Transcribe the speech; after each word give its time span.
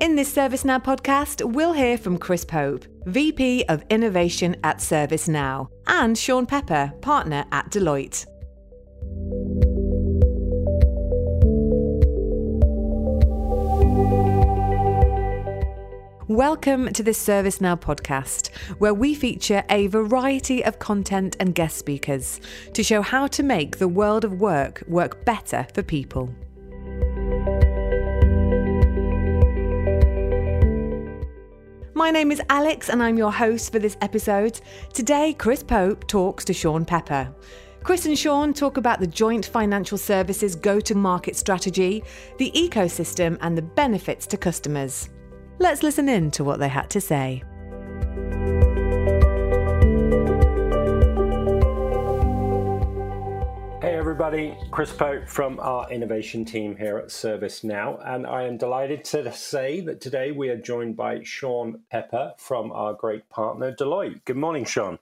In 0.00 0.16
this 0.16 0.34
ServiceNow 0.34 0.82
podcast, 0.82 1.44
we'll 1.52 1.74
hear 1.74 1.98
from 1.98 2.16
Chris 2.16 2.42
Pope, 2.42 2.86
VP 3.04 3.66
of 3.68 3.84
Innovation 3.90 4.56
at 4.64 4.78
ServiceNow, 4.78 5.68
and 5.86 6.16
Sean 6.16 6.46
Pepper, 6.46 6.90
partner 7.02 7.44
at 7.52 7.70
Deloitte. 7.70 8.24
Welcome 16.28 16.94
to 16.94 17.02
this 17.02 17.22
ServiceNow 17.22 17.78
podcast, 17.78 18.56
where 18.78 18.94
we 18.94 19.14
feature 19.14 19.64
a 19.68 19.88
variety 19.88 20.64
of 20.64 20.78
content 20.78 21.36
and 21.38 21.54
guest 21.54 21.76
speakers 21.76 22.40
to 22.72 22.82
show 22.82 23.02
how 23.02 23.26
to 23.26 23.42
make 23.42 23.76
the 23.76 23.88
world 23.88 24.24
of 24.24 24.40
work 24.40 24.82
work 24.88 25.26
better 25.26 25.66
for 25.74 25.82
people. 25.82 26.34
My 32.00 32.10
name 32.10 32.32
is 32.32 32.40
Alex, 32.48 32.88
and 32.88 33.02
I'm 33.02 33.18
your 33.18 33.30
host 33.30 33.70
for 33.70 33.78
this 33.78 33.98
episode. 34.00 34.58
Today, 34.94 35.34
Chris 35.34 35.62
Pope 35.62 36.06
talks 36.06 36.46
to 36.46 36.54
Sean 36.54 36.86
Pepper. 36.86 37.30
Chris 37.82 38.06
and 38.06 38.18
Sean 38.18 38.54
talk 38.54 38.78
about 38.78 39.00
the 39.00 39.06
joint 39.06 39.44
financial 39.44 39.98
services 39.98 40.56
go 40.56 40.80
to 40.80 40.94
market 40.94 41.36
strategy, 41.36 42.02
the 42.38 42.50
ecosystem, 42.52 43.36
and 43.42 43.54
the 43.54 43.60
benefits 43.60 44.26
to 44.28 44.38
customers. 44.38 45.10
Let's 45.58 45.82
listen 45.82 46.08
in 46.08 46.30
to 46.30 46.42
what 46.42 46.58
they 46.58 46.68
had 46.68 46.88
to 46.88 47.02
say. 47.02 47.42
Everybody, 54.22 54.54
Chris 54.70 54.92
Pope 54.92 55.26
from 55.26 55.58
our 55.60 55.90
innovation 55.90 56.44
team 56.44 56.76
here 56.76 56.98
at 56.98 57.06
ServiceNow, 57.06 58.06
and 58.06 58.26
I 58.26 58.42
am 58.42 58.58
delighted 58.58 59.02
to 59.04 59.32
say 59.32 59.80
that 59.80 60.02
today 60.02 60.30
we 60.30 60.50
are 60.50 60.58
joined 60.58 60.94
by 60.94 61.22
Sean 61.22 61.80
Pepper 61.90 62.34
from 62.36 62.70
our 62.70 62.92
great 62.92 63.30
partner 63.30 63.74
Deloitte. 63.74 64.22
Good 64.26 64.36
morning, 64.36 64.66
Sean. 64.66 64.98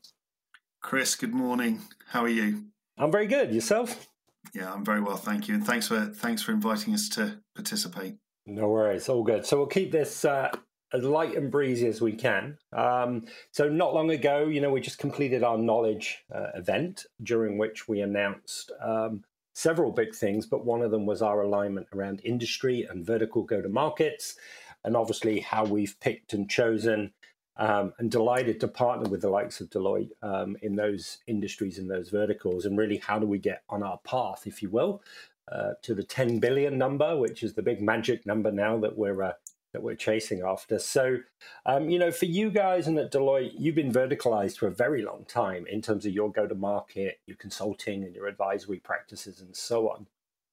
Chris, 0.81 1.17
good 1.17 1.35
morning. 1.35 1.81
How 2.07 2.23
are 2.23 2.29
you? 2.29 2.67
I'm 2.97 3.11
very 3.11 3.27
good. 3.27 3.53
Yourself? 3.53 4.07
Yeah, 4.55 4.73
I'm 4.73 4.85
very 4.85 5.01
well, 5.01 5.17
thank 5.17 5.49
you, 5.49 5.57
and 5.57 5.67
thanks 5.67 5.89
for 5.89 6.05
thanks 6.15 6.41
for 6.41 6.53
inviting 6.53 6.95
us 6.95 7.09
to 7.09 7.41
participate. 7.57 8.19
No 8.47 8.69
worries, 8.69 9.09
all 9.09 9.25
good. 9.25 9.45
So 9.45 9.57
we'll 9.57 9.67
keep 9.67 9.91
this 9.91 10.25
uh, 10.25 10.53
as 10.93 11.03
light 11.03 11.37
and 11.37 11.51
breezy 11.51 11.87
as 11.87 12.01
we 12.01 12.13
can. 12.13 12.57
Um, 12.73 13.27
so 13.51 13.69
not 13.69 13.95
long 13.95 14.11
ago, 14.11 14.47
you 14.47 14.61
know, 14.61 14.71
we 14.71 14.81
just 14.81 14.99
completed 14.99 15.43
our 15.43 15.59
knowledge 15.59 16.25
uh, 16.35 16.49
event 16.55 17.07
during 17.23 17.59
which 17.59 17.89
we 17.89 18.01
announced 18.01 18.73
um, 18.81 19.25
several 19.55 19.93
big 19.93 20.15
things, 20.15 20.47
but 20.47 20.65
one 20.65 20.83
of 20.83 20.91
them 20.91 21.05
was 21.05 21.21
our 21.21 21.43
alignment 21.43 21.87
around 21.95 22.21
industry 22.25 22.87
and 22.89 23.05
vertical 23.05 23.43
go-to-markets, 23.43 24.37
and 24.85 24.97
obviously 24.97 25.41
how 25.41 25.65
we've 25.65 25.99
picked 26.01 26.33
and 26.33 26.49
chosen. 26.49 27.13
Um, 27.61 27.93
and 27.99 28.09
delighted 28.09 28.61
to 28.61 28.69
partner 28.69 29.11
with 29.11 29.21
the 29.21 29.31
likes 29.31 29.61
of 29.61 29.69
Deloitte 29.69 30.13
um, 30.23 30.57
in 30.63 30.77
those 30.77 31.19
industries 31.27 31.81
and 31.81 31.91
those 31.91 32.09
verticals, 32.09 32.67
and 32.67 32.79
really 32.79 32.99
how 32.99 33.19
do 33.19 33.27
we 33.27 33.39
get 33.39 33.65
on 33.69 33.83
our 33.83 33.99
path, 34.05 34.47
if 34.47 34.63
you 34.63 34.71
will, 34.71 35.03
uh, 35.51 35.73
to 35.83 35.93
the 35.93 36.05
10 36.05 36.39
billion 36.39 36.79
number, 36.79 37.17
which 37.17 37.43
is 37.43 37.55
the 37.55 37.63
big 37.63 37.83
magic 37.83 38.25
number 38.27 38.53
now 38.53 38.79
that 38.79 38.97
we're 38.97 39.25
uh, 39.25 39.33
that 39.73 39.83
we're 39.83 39.95
chasing 39.95 40.43
after. 40.43 40.79
So, 40.79 41.19
um, 41.67 41.91
you 41.91 41.99
know, 41.99 42.11
for 42.11 42.25
you 42.25 42.51
guys 42.51 42.87
and 42.87 42.99
at 42.99 43.13
Deloitte, 43.13 43.53
you've 43.59 43.75
been 43.75 43.93
verticalized 43.93 44.59
for 44.59 44.67
a 44.67 44.75
very 44.75 45.03
long 45.03 45.25
time 45.29 45.67
in 45.67 45.83
terms 45.83 46.07
of 46.07 46.13
your 46.13 46.33
go-to-market, 46.33 47.21
your 47.27 47.37
consulting, 47.37 48.05
and 48.05 48.15
your 48.15 48.27
advisory 48.27 48.79
practices, 48.79 49.41
and 49.41 49.55
so 49.55 49.91
on. 49.91 50.07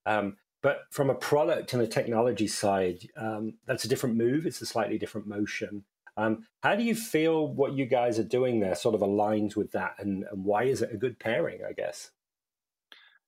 Um, 0.05 0.37
but 0.61 0.85
from 0.89 1.09
a 1.09 1.15
product 1.15 1.73
and 1.73 1.81
a 1.81 1.87
technology 1.87 2.47
side, 2.47 3.07
um, 3.15 3.53
that's 3.65 3.85
a 3.85 3.87
different 3.87 4.15
move. 4.15 4.45
It's 4.45 4.61
a 4.61 4.65
slightly 4.65 4.97
different 4.97 5.27
motion. 5.27 5.85
Um, 6.17 6.45
how 6.63 6.75
do 6.75 6.83
you 6.83 6.95
feel 6.95 7.47
what 7.47 7.73
you 7.73 7.85
guys 7.85 8.19
are 8.19 8.23
doing 8.23 8.59
there 8.59 8.75
sort 8.75 8.95
of 8.95 9.01
aligns 9.01 9.55
with 9.55 9.71
that, 9.73 9.95
and, 9.99 10.25
and 10.31 10.43
why 10.43 10.63
is 10.63 10.81
it 10.81 10.93
a 10.93 10.97
good 10.97 11.19
pairing? 11.19 11.59
I 11.67 11.73
guess. 11.73 12.11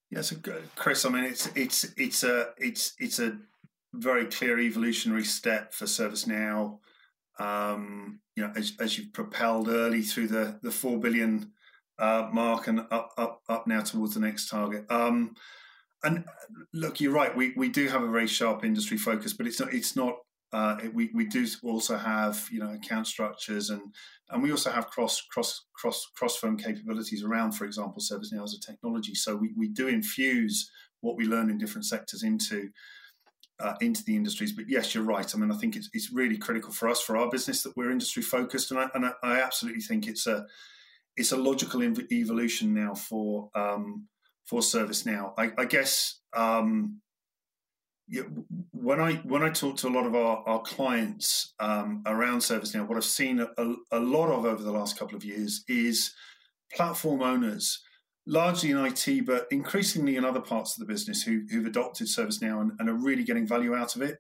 Yeah, 0.10 0.22
so 0.22 0.38
Chris, 0.76 1.06
I 1.06 1.10
mean, 1.10 1.26
it's 1.26 1.48
it's 1.56 1.84
it's 1.98 2.24
a 2.24 2.50
it's 2.58 2.94
it's 2.98 3.20
a 3.20 3.38
very 3.98 4.26
clear 4.26 4.60
evolutionary 4.60 5.24
step 5.24 5.74
for 5.74 5.86
ServiceNow. 5.86 6.80
Um, 7.40 8.20
you 8.36 8.44
know, 8.44 8.54
as, 8.56 8.74
as 8.80 8.98
you've 8.98 9.14
propelled 9.14 9.68
early 9.70 10.02
through 10.02 10.28
the 10.28 10.60
the 10.62 10.72
four 10.72 11.00
billion 11.00 11.52
uh, 12.00 12.30
mark 12.32 12.68
and 12.68 12.82
up 12.92 13.12
up 13.18 13.42
up 13.50 13.68
now 13.68 13.82
towards 13.82 14.14
the 14.14 14.20
next 14.20 14.50
target. 14.50 14.86
Um, 14.90 15.36
and 16.04 16.26
look, 16.74 17.00
you're 17.00 17.12
right. 17.12 17.36
We 17.36 17.54
we 17.56 17.70
do 17.70 17.88
have 17.88 18.04
a 18.04 18.12
very 18.12 18.28
sharp 18.28 18.64
industry 18.64 18.98
focus, 18.98 19.34
but 19.34 19.48
it's 19.48 19.60
not 19.60 19.74
it's 19.74 19.96
not. 19.96 20.16
Uh, 20.54 20.78
we 20.94 21.10
we 21.14 21.26
do 21.26 21.46
also 21.62 21.98
have 21.98 22.48
you 22.50 22.60
know 22.60 22.72
account 22.72 23.06
structures 23.06 23.70
and 23.70 23.82
and 24.30 24.44
we 24.44 24.52
also 24.52 24.72
have 24.72 24.88
cross 24.88 25.22
cross 25.32 25.66
cross 25.74 26.10
cross 26.16 26.38
firm 26.38 26.58
capabilities 26.58 27.24
around, 27.24 27.52
for 27.52 27.66
example, 27.66 28.02
ServiceNow 28.02 28.44
as 28.44 28.54
a 28.54 28.72
technology. 28.72 29.16
So 29.16 29.36
we, 29.36 29.54
we 29.58 29.70
do 29.70 29.88
infuse 29.88 30.70
what 31.02 31.18
we 31.18 31.26
learn 31.26 31.50
in 31.50 31.58
different 31.58 31.86
sectors 31.86 32.24
into 32.24 32.70
uh, 33.60 33.74
into 33.82 34.04
the 34.04 34.16
industries. 34.16 34.52
But 34.52 34.70
yes, 34.70 34.94
you're 34.94 35.04
right. 35.04 35.34
I 35.34 35.38
mean, 35.38 35.52
I 35.52 35.56
think 35.56 35.76
it's, 35.76 35.90
it's 35.94 36.12
really 36.12 36.38
critical 36.38 36.72
for 36.72 36.90
us 36.90 37.02
for 37.02 37.18
our 37.18 37.30
business 37.30 37.64
that 37.64 37.76
we're 37.76 37.92
industry 37.92 38.24
focused, 38.24 38.72
and 38.72 38.80
I, 38.80 38.90
and 38.94 39.06
I, 39.06 39.12
I 39.24 39.42
absolutely 39.42 39.82
think 39.82 40.08
it's 40.08 40.28
a 40.28 40.46
it's 41.16 41.32
a 41.32 41.38
logical 41.38 41.82
evolution 41.84 42.74
now 42.74 42.94
for 42.94 43.50
um, 43.56 44.08
for 44.46 44.62
ServiceNow. 44.62 45.34
I, 45.38 45.52
I 45.58 45.66
guess 45.66 46.20
um, 46.36 47.02
yeah, 48.08 48.24
when 48.72 49.02
I 49.02 49.16
when 49.16 49.44
I 49.44 49.50
talk 49.50 49.78
to 49.78 49.88
a 49.88 49.90
lot 49.90 50.06
of 50.06 50.16
our, 50.16 50.44
our 50.48 50.62
clients 50.62 51.54
um, 51.60 52.04
around 52.06 52.40
ServiceNow, 52.40 52.88
what 52.88 52.98
I've 52.98 53.04
seen 53.04 53.40
a, 53.40 53.74
a 53.92 54.00
lot 54.00 54.30
of 54.30 54.46
over 54.46 54.64
the 54.64 54.72
last 54.72 54.98
couple 54.98 55.18
of 55.18 55.26
years 55.26 55.64
is 55.68 56.14
platform 56.74 57.22
owners 57.22 57.82
largely 58.28 58.72
in 58.72 58.78
IT, 58.78 59.26
but 59.26 59.48
increasingly 59.50 60.18
in 60.18 60.26
other 60.26 60.42
parts 60.42 60.76
of 60.76 60.86
the 60.86 60.94
business 60.94 61.24
who, 61.24 61.44
have 61.52 61.66
adopted 61.66 62.08
ServiceNow 62.08 62.62
and, 62.62 62.72
and, 62.78 62.90
are 62.90 62.94
really 62.94 63.24
getting 63.24 63.48
value 63.48 63.74
out 63.74 63.96
of 63.96 64.02
it. 64.02 64.20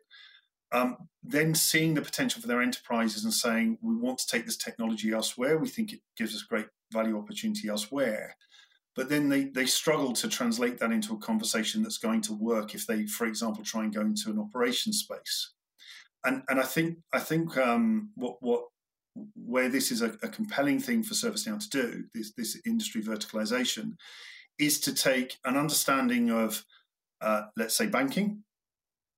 Um, 0.71 0.97
then 1.23 1.53
seeing 1.53 1.93
the 1.93 2.01
potential 2.01 2.41
for 2.41 2.47
their 2.47 2.61
enterprises 2.61 3.23
and 3.23 3.33
saying, 3.33 3.77
we 3.81 3.95
want 3.95 4.17
to 4.19 4.27
take 4.27 4.45
this 4.45 4.57
technology 4.57 5.11
elsewhere. 5.11 5.57
We 5.57 5.67
think 5.67 5.93
it 5.93 5.99
gives 6.17 6.33
us 6.33 6.41
great 6.41 6.67
value 6.91 7.17
opportunity 7.17 7.67
elsewhere. 7.67 8.35
But 8.95 9.09
then 9.09 9.29
they, 9.29 9.45
they 9.45 9.65
struggle 9.65 10.13
to 10.13 10.27
translate 10.27 10.79
that 10.79 10.91
into 10.91 11.13
a 11.13 11.19
conversation 11.19 11.83
that's 11.83 11.99
going 11.99 12.21
to 12.21 12.33
work 12.33 12.73
if 12.73 12.87
they, 12.87 13.05
for 13.05 13.27
example, 13.27 13.63
try 13.63 13.83
and 13.83 13.93
go 13.93 14.01
into 14.01 14.31
an 14.31 14.39
operations 14.39 14.99
space. 14.99 15.53
And, 16.25 16.43
and 16.49 16.59
I 16.59 16.63
think 16.63 16.97
I 17.13 17.19
think 17.19 17.55
um, 17.57 18.09
what 18.15 18.37
what 18.39 18.63
where 19.35 19.69
this 19.69 19.91
is 19.91 20.01
a, 20.01 20.17
a, 20.23 20.29
compelling 20.29 20.79
thing 20.79 21.03
for 21.03 21.13
ServiceNow 21.13 21.59
to 21.59 21.69
do, 21.69 22.03
this, 22.13 22.33
this 22.33 22.59
industry 22.65 23.01
verticalization, 23.01 23.93
is 24.59 24.79
to 24.81 24.93
take 24.93 25.37
an 25.45 25.57
understanding 25.57 26.31
of, 26.31 26.63
uh, 27.21 27.43
let's 27.55 27.75
say, 27.75 27.87
banking, 27.87 28.43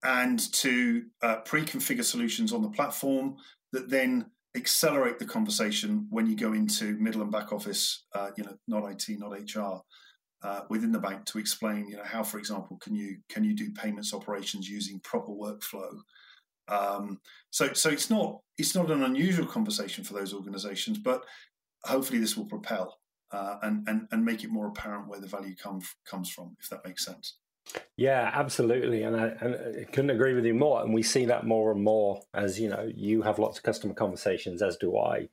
and 0.03 0.51
to 0.53 1.03
uh, 1.21 1.37
pre-configure 1.37 2.03
solutions 2.03 2.53
on 2.53 2.61
the 2.61 2.69
platform 2.69 3.35
that 3.73 3.89
then 3.89 4.25
accelerate 4.55 5.19
the 5.19 5.25
conversation 5.25 6.07
when 6.09 6.25
you 6.25 6.35
go 6.35 6.53
into 6.53 6.97
middle 6.97 7.21
and 7.21 7.31
back 7.31 7.51
office, 7.51 8.05
uh, 8.15 8.31
you 8.37 8.43
know, 8.43 8.55
not 8.67 8.89
IT, 8.89 9.19
not 9.19 9.31
HR, 9.31 9.81
uh, 10.41 10.61
within 10.69 10.91
the 10.91 10.99
bank 10.99 11.25
to 11.25 11.37
explain, 11.37 11.87
you 11.87 11.97
know, 11.97 12.03
how, 12.03 12.23
for 12.23 12.39
example, 12.39 12.77
can 12.77 12.95
you 12.95 13.17
can 13.29 13.43
you 13.43 13.53
do 13.53 13.71
payments 13.71 14.13
operations 14.13 14.69
using 14.69 14.99
proper 15.01 15.31
workflow? 15.31 15.99
Um, 16.69 17.19
so, 17.49 17.73
so 17.73 17.89
it's 17.89 18.09
not 18.09 18.41
it's 18.57 18.75
not 18.75 18.91
an 18.91 19.03
unusual 19.03 19.45
conversation 19.45 20.03
for 20.03 20.13
those 20.13 20.33
organisations, 20.33 20.97
but 20.97 21.23
hopefully 21.83 22.19
this 22.19 22.37
will 22.37 22.45
propel 22.45 22.99
uh, 23.31 23.57
and, 23.63 23.87
and 23.87 24.07
and 24.11 24.25
make 24.25 24.43
it 24.43 24.51
more 24.51 24.67
apparent 24.67 25.07
where 25.07 25.19
the 25.19 25.27
value 25.27 25.55
comes 25.55 25.95
comes 26.05 26.29
from, 26.29 26.55
if 26.59 26.69
that 26.69 26.85
makes 26.85 27.05
sense. 27.05 27.37
Yeah, 27.97 28.31
absolutely, 28.33 29.03
and 29.03 29.15
I, 29.15 29.27
and 29.41 29.55
I 29.81 29.83
couldn't 29.83 30.09
agree 30.09 30.33
with 30.33 30.45
you 30.45 30.55
more. 30.55 30.81
And 30.81 30.93
we 30.93 31.03
see 31.03 31.25
that 31.25 31.45
more 31.45 31.71
and 31.71 31.83
more 31.83 32.21
as 32.33 32.59
you 32.59 32.69
know, 32.69 32.91
you 32.95 33.21
have 33.21 33.37
lots 33.37 33.57
of 33.57 33.63
customer 33.63 33.93
conversations, 33.93 34.61
as 34.61 34.77
do 34.77 34.97
I, 34.97 35.29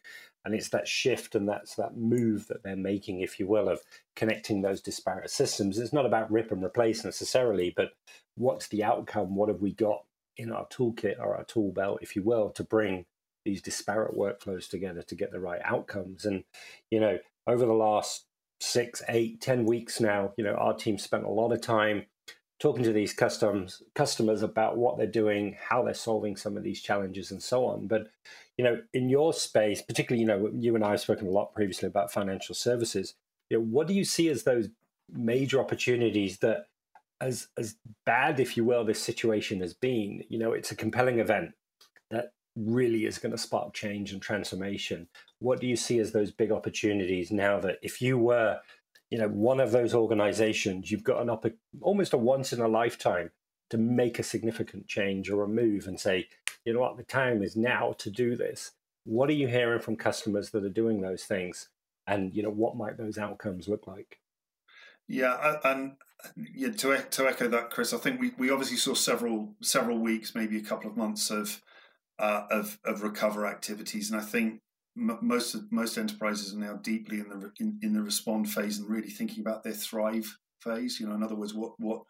and 0.47 0.55
it's 0.55 0.69
that 0.69 0.87
shift 0.87 1.35
and 1.35 1.49
that's 1.49 1.75
that 1.75 1.97
move 1.97 2.47
that 2.49 2.63
they're 2.63 2.77
making, 2.77 3.21
if 3.21 3.41
you 3.41 3.49
will, 3.49 3.69
of 3.69 3.81
connecting 4.15 4.63
those 4.63 4.81
disparate 4.81 5.31
systems. 5.31 5.77
It's 5.77 5.93
not 5.93 6.07
about 6.07 6.31
rip 6.31 6.53
and 6.53 6.63
replace 6.63 7.05
necessarily, 7.05 7.73
but 7.77 7.91
what's 8.37 8.69
the 8.69 8.85
outcome? 8.85 9.35
What 9.35 9.49
have 9.49 9.61
we 9.61 9.73
got 9.73 10.05
in 10.37 10.53
our 10.53 10.67
toolkit 10.67 11.19
or 11.19 11.37
our 11.37 11.45
tool 11.45 11.73
belt, 11.73 12.01
if 12.03 12.17
you 12.17 12.23
will, 12.23 12.51
to 12.51 12.65
bring 12.65 13.07
these 13.45 13.63
disparate 13.63 14.17
workflows 14.17 14.69
together 14.69 15.03
to 15.03 15.15
get 15.15 15.31
the 15.31 15.41
right 15.41 15.61
outcomes. 15.65 16.25
And, 16.25 16.45
you 16.91 17.01
know, 17.01 17.19
over 17.47 17.65
the 17.65 17.73
last 17.73 18.25
six, 18.61 19.03
eight, 19.09 19.41
ten 19.41 19.65
weeks 19.65 20.01
now, 20.01 20.33
you 20.37 20.45
know, 20.45 20.55
our 20.55 20.75
team 20.75 20.99
spent 20.99 21.25
a 21.25 21.31
lot 21.31 21.53
of 21.53 21.61
time 21.61 22.07
talking 22.59 22.83
to 22.83 22.93
these 22.93 23.13
customs 23.13 23.83
customers 23.95 24.43
about 24.43 24.77
what 24.77 24.97
they're 24.97 25.07
doing, 25.07 25.57
how 25.69 25.83
they're 25.83 25.95
solving 25.95 26.37
some 26.37 26.57
of 26.57 26.63
these 26.63 26.81
challenges, 26.81 27.31
and 27.31 27.43
so 27.43 27.67
on. 27.67 27.87
But 27.87 28.09
you 28.57 28.65
know, 28.65 28.81
in 28.95 29.09
your 29.09 29.33
space, 29.33 29.83
particularly, 29.83 30.23
you 30.23 30.27
know, 30.27 30.51
you 30.55 30.75
and 30.75 30.85
I 30.85 30.93
have 30.93 31.01
spoken 31.01 31.27
a 31.27 31.31
lot 31.31 31.55
previously 31.55 31.87
about 31.87 32.13
financial 32.13 32.55
services. 32.55 33.15
You 33.51 33.59
know, 33.59 33.65
what 33.65 33.87
do 33.87 33.95
you 33.95 34.05
see 34.05 34.29
as 34.29 34.43
those 34.43 34.69
major 35.13 35.61
opportunities 35.61 36.39
that 36.39 36.67
as 37.21 37.49
as 37.57 37.77
bad, 38.05 38.41
if 38.41 38.57
you 38.57 38.65
will, 38.65 38.85
this 38.85 39.03
situation 39.03 39.61
has 39.61 39.75
been, 39.75 40.23
you 40.29 40.39
know, 40.39 40.53
it's 40.53 40.71
a 40.71 40.77
compelling 40.77 41.19
event 41.19 41.53
that 42.11 42.33
really 42.57 43.05
is 43.05 43.19
going 43.19 43.33
to 43.33 43.39
spark 43.39 43.75
change 43.75 44.13
and 44.13 44.23
transformation. 44.23 45.09
What 45.39 45.61
do 45.61 45.67
you 45.67 45.77
see 45.77 45.99
as 45.99 46.13
those 46.13 46.31
big 46.31 46.51
opportunities 46.51 47.31
now 47.31 47.61
that 47.61 47.79
if 47.83 48.01
you 48.01 48.19
were, 48.19 48.61
you 49.11 49.19
know, 49.19 49.29
one 49.29 49.61
of 49.61 49.73
those 49.73 49.95
organizations, 49.95 50.91
you've 50.91 51.05
got 51.05 51.21
an 51.21 51.31
op- 51.31 51.47
almost 51.81 52.13
a 52.13 52.19
once 52.19 52.53
in 52.53 52.61
a 52.61 52.69
lifetime 52.69 53.31
to 53.71 53.79
make 53.79 54.19
a 54.19 54.23
significant 54.23 54.87
change 54.87 55.31
or 55.31 55.43
a 55.43 55.49
move 55.49 55.87
and 55.87 56.01
say, 56.01 56.29
you 56.65 56.73
know 56.73 56.81
what, 56.81 56.97
the 56.97 57.03
time 57.03 57.43
is 57.43 57.57
now 57.57 57.95
to 57.99 58.11
do 58.11 58.37
this. 58.37 58.73
What 59.05 59.29
are 59.29 59.35
you 59.35 59.49
hearing 59.49 59.81
from 59.81 59.97
customers 59.97 60.51
that 60.51 60.65
are 60.65 60.69
doing 60.69 61.01
those 61.01 61.25
things? 61.25 61.69
And, 62.07 62.35
you 62.35 62.43
know, 62.43 62.51
what 62.51 62.77
might 62.77 62.97
those 62.97 63.19
outcomes 63.19 63.69
look 63.69 63.87
like? 63.87 64.21
Yeah, 65.09 65.59
and 65.65 65.93
yeah, 66.55 66.71
to 66.71 66.99
to 66.99 67.29
echo 67.29 67.49
that, 67.49 67.71
Chris, 67.71 67.93
I 67.93 67.99
think 67.99 68.21
we, 68.21 68.33
we 68.39 68.51
obviously 68.51 68.77
saw 68.77 68.95
several 68.95 69.55
several 69.63 69.99
weeks, 69.99 70.35
maybe 70.35 70.57
a 70.57 70.63
couple 70.63 70.91
of 70.91 70.97
months 70.97 71.31
of 71.31 71.63
uh, 72.19 72.43
of 72.51 72.79
of 72.85 73.03
recover 73.03 73.47
activities, 73.47 74.11
and 74.11 74.21
I 74.21 74.25
think 74.25 74.61
m- 74.97 75.19
most 75.23 75.55
of, 75.55 75.71
most 75.71 75.99
enterprises 75.99 76.55
are 76.55 76.59
now 76.59 76.75
deeply 76.75 77.21
in 77.21 77.29
the 77.29 77.53
in, 77.61 77.79
in 77.83 77.93
the 77.93 78.03
respond 78.03 78.51
phase 78.51 78.79
and 78.79 78.89
really 78.89 79.11
thinking 79.11 79.41
about 79.41 79.65
their 79.65 79.73
thrive 79.73 80.39
phase. 80.61 80.99
You 80.99 81.09
know, 81.09 81.15
in 81.15 81.23
other 81.23 81.37
words, 81.37 81.55
what 81.55 81.73
what 81.79 82.03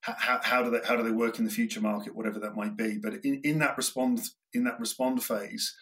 how, 0.00 0.40
how 0.42 0.62
do 0.62 0.70
they 0.70 0.80
how 0.86 0.96
do 0.96 1.02
they 1.02 1.10
work 1.10 1.38
in 1.38 1.44
the 1.44 1.50
future 1.50 1.80
market, 1.80 2.14
whatever 2.14 2.38
that 2.40 2.56
might 2.56 2.76
be. 2.76 2.98
But 2.98 3.24
in, 3.24 3.40
in 3.42 3.58
that 3.60 3.76
respond 3.76 4.20
in 4.52 4.64
that 4.64 4.80
respond 4.80 5.22
phase, 5.22 5.74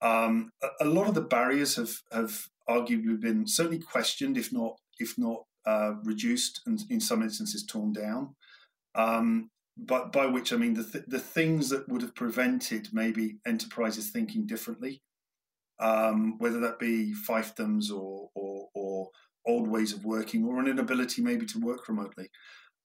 um, 0.00 0.50
a, 0.62 0.84
a, 0.84 0.86
lot 0.86 1.08
of 1.08 1.14
the 1.14 1.20
barriers 1.20 1.76
have 1.76 2.00
have 2.12 2.48
arguably 2.68 3.20
been 3.20 3.46
certainly 3.46 3.78
questioned, 3.78 4.36
if 4.36 4.52
not 4.52 4.76
if 4.98 5.18
not 5.18 5.44
uh, 5.68 5.92
reduced, 6.02 6.62
and 6.66 6.82
in 6.88 6.98
some 6.98 7.22
instances 7.22 7.62
torn 7.62 7.92
down. 7.92 8.34
Um, 8.94 9.50
but 9.76 10.12
by 10.12 10.24
which 10.24 10.52
I 10.52 10.56
mean 10.56 10.74
the 10.74 10.84
th- 10.84 11.04
the 11.06 11.20
things 11.20 11.68
that 11.68 11.86
would 11.88 12.00
have 12.00 12.14
prevented 12.14 12.88
maybe 12.92 13.36
enterprises 13.46 14.08
thinking 14.10 14.46
differently, 14.46 15.02
um, 15.78 16.38
whether 16.38 16.58
that 16.60 16.78
be 16.78 17.12
fiefdoms 17.28 17.92
or, 17.92 18.30
or, 18.34 18.68
or 18.74 19.10
old 19.46 19.68
ways 19.68 19.92
of 19.92 20.06
working, 20.06 20.44
or 20.46 20.58
an 20.58 20.68
inability 20.68 21.20
maybe 21.20 21.44
to 21.46 21.60
work 21.60 21.86
remotely. 21.86 22.30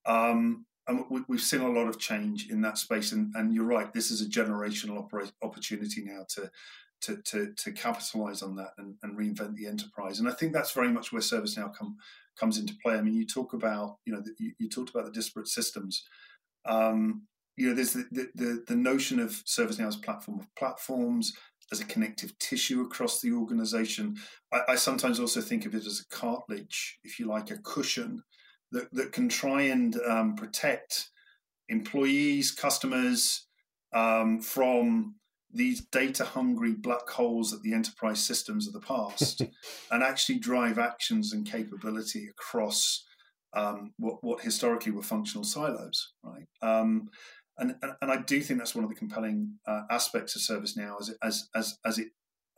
Um, 0.05 0.65
and 0.85 1.05
we, 1.09 1.21
have 1.29 1.41
seen 1.41 1.61
a 1.61 1.71
lot 1.71 1.87
of 1.87 1.97
change 1.97 2.49
in 2.49 2.59
that 2.61 2.77
space. 2.77 3.13
And, 3.13 3.33
and 3.35 3.53
you're 3.53 3.63
right, 3.63 3.93
this 3.93 4.11
is 4.11 4.21
a 4.21 4.29
generational 4.29 5.07
opportunity 5.41 6.03
now 6.03 6.25
to 6.35 6.51
to 7.03 7.17
to, 7.23 7.53
to 7.53 7.71
capitalize 7.71 8.41
on 8.41 8.55
that 8.57 8.73
and, 8.77 8.95
and, 9.03 9.17
reinvent 9.17 9.55
the 9.55 9.67
enterprise. 9.67 10.19
And 10.19 10.27
I 10.27 10.33
think 10.33 10.53
that's 10.53 10.71
very 10.71 10.91
much 10.91 11.11
where 11.11 11.21
ServiceNow 11.21 11.73
come 11.73 11.97
comes 12.39 12.57
into 12.57 12.75
play. 12.83 12.95
I 12.95 13.01
mean, 13.01 13.15
you 13.15 13.25
talk 13.25 13.53
about 13.53 13.97
you 14.05 14.13
know 14.13 14.21
the, 14.21 14.31
you, 14.37 14.53
you, 14.59 14.69
talked 14.69 14.89
about 14.89 15.05
the 15.05 15.11
disparate 15.11 15.47
systems. 15.47 16.03
Um, 16.65 17.23
you 17.57 17.67
know, 17.67 17.75
there's 17.75 17.93
the, 17.93 18.29
the 18.35 18.63
the 18.67 18.75
notion 18.75 19.19
of 19.19 19.31
ServiceNow 19.45 19.87
as 19.87 19.95
a 19.95 19.99
platform 19.99 20.39
of 20.39 20.53
platforms, 20.55 21.33
as 21.71 21.79
a 21.79 21.85
connective 21.85 22.37
tissue 22.39 22.81
across 22.81 23.21
the 23.21 23.31
organization. 23.31 24.17
I, 24.51 24.61
I 24.69 24.75
sometimes 24.75 25.19
also 25.19 25.41
think 25.41 25.65
of 25.65 25.75
it 25.75 25.85
as 25.85 25.99
a 25.99 26.15
cartilage, 26.15 26.99
if 27.03 27.19
you 27.19 27.27
like, 27.27 27.51
a 27.51 27.57
cushion 27.57 28.23
that, 28.71 28.91
that 28.93 29.11
can 29.11 29.29
try 29.29 29.63
and 29.63 29.95
um, 30.07 30.35
protect 30.35 31.09
employees, 31.69 32.51
customers 32.51 33.47
um, 33.93 34.39
from 34.39 35.15
these 35.53 35.85
data 35.85 36.25
hungry 36.25 36.73
black 36.73 37.07
holes 37.09 37.53
at 37.53 37.61
the 37.61 37.73
enterprise 37.73 38.23
systems 38.23 38.67
of 38.67 38.73
the 38.73 38.79
past 38.79 39.41
and 39.91 40.03
actually 40.03 40.39
drive 40.39 40.79
actions 40.79 41.31
and 41.31 41.49
capability 41.49 42.27
across 42.27 43.05
um, 43.55 43.93
what, 43.97 44.23
what, 44.23 44.41
historically 44.41 44.91
were 44.91 45.03
functional 45.03 45.43
silos, 45.43 46.13
right? 46.23 46.47
Um, 46.63 47.09
and, 47.59 47.75
and 48.01 48.11
I 48.11 48.17
do 48.17 48.41
think 48.41 48.59
that's 48.59 48.73
one 48.73 48.83
of 48.83 48.89
the 48.89 48.95
compelling 48.95 49.59
uh, 49.67 49.81
aspects 49.91 50.35
of 50.35 50.41
ServiceNow 50.41 50.99
as, 50.99 51.13
as, 51.21 51.49
as, 51.53 51.77
as 51.85 51.99
it, 51.99 52.07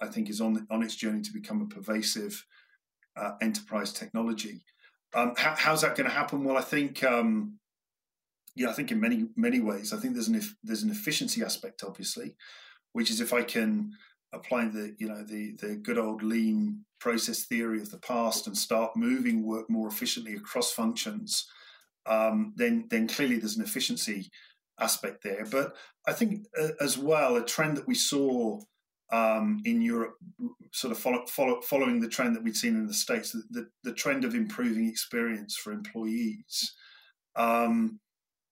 I 0.02 0.08
think, 0.08 0.30
is 0.30 0.40
on, 0.40 0.66
on 0.72 0.84
its 0.84 0.96
journey 0.96 1.22
to 1.22 1.34
become 1.34 1.62
a 1.62 1.66
pervasive 1.66 2.46
uh, 3.18 3.32
enterprise 3.42 3.92
technology. 3.92 4.64
Um, 5.14 5.34
how, 5.38 5.56
how's 5.58 5.82
that 5.82 5.98
going 5.98 6.10
to 6.10 6.16
happen? 6.16 6.46
Well, 6.46 6.58
I 6.58 6.62
think, 6.62 7.04
um, 7.04 7.60
yeah, 8.56 8.70
I 8.70 8.74
think 8.74 8.92
in 8.92 9.02
many 9.02 9.26
many 9.36 9.60
ways, 9.60 9.92
I 9.92 9.98
think 9.98 10.14
there's 10.14 10.30
an 10.30 10.42
there's 10.64 10.84
an 10.84 10.90
efficiency 10.90 11.44
aspect, 11.44 11.84
obviously, 11.86 12.36
which 12.96 13.12
is 13.12 13.20
if 13.20 13.34
I 13.34 13.44
can 13.44 13.92
apply 14.32 14.70
the 14.70 14.96
you 14.98 15.10
know 15.10 15.22
the 15.22 15.52
the 15.62 15.76
good 15.76 15.98
old 15.98 16.24
lean 16.24 16.86
process 16.98 17.44
theory 17.44 17.82
of 17.82 17.92
the 17.92 17.98
past 18.00 18.48
and 18.48 18.58
start 18.58 18.96
moving 18.96 19.44
work 19.44 19.70
more 19.70 19.90
efficiently 19.90 20.34
across 20.34 20.72
functions, 20.72 21.46
um, 22.06 22.54
then 22.56 22.88
then 22.90 23.06
clearly 23.10 23.38
there's 23.38 23.58
an 23.58 23.66
efficiency 23.66 24.32
aspect 24.80 25.24
there. 25.24 25.46
But 25.46 25.76
I 26.08 26.14
think 26.14 26.46
uh, 26.58 26.70
as 26.80 26.98
well 26.98 27.36
a 27.36 27.44
trend 27.44 27.76
that 27.76 27.86
we 27.86 27.96
saw 27.96 28.62
um, 29.12 29.62
in 29.66 29.82
Europe, 29.82 30.16
sort 30.72 30.94
of 30.94 30.98
follow, 30.98 31.26
follow, 31.28 31.60
following 31.62 32.00
the 32.00 32.08
trend 32.08 32.34
that 32.36 32.44
we'd 32.44 32.56
seen 32.56 32.76
in 32.76 32.88
the 32.88 32.94
States, 32.94 33.34
the, 33.34 33.44
the, 33.52 33.68
the 33.84 33.94
trend 33.94 34.24
of 34.24 34.34
improving 34.34 34.88
experience 34.88 35.56
for 35.56 35.74
employees, 35.74 36.74
um, 37.36 38.00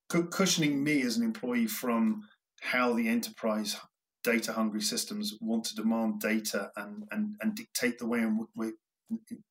cushioning 0.10 0.84
me 0.84 1.02
as 1.02 1.18
an 1.18 1.24
employee 1.24 1.66
from 1.66 2.24
how 2.62 2.94
the 2.94 3.08
enterprise 3.08 3.78
data 4.24 4.54
hungry 4.54 4.82
systems 4.82 5.36
want 5.42 5.66
to 5.66 5.76
demand 5.76 6.22
data 6.22 6.72
and, 6.76 7.04
and, 7.12 7.36
and 7.42 7.56
dictate 7.56 8.00
the 8.00 8.08
way 8.08 8.20
in 8.20 8.46
which, 8.54 8.74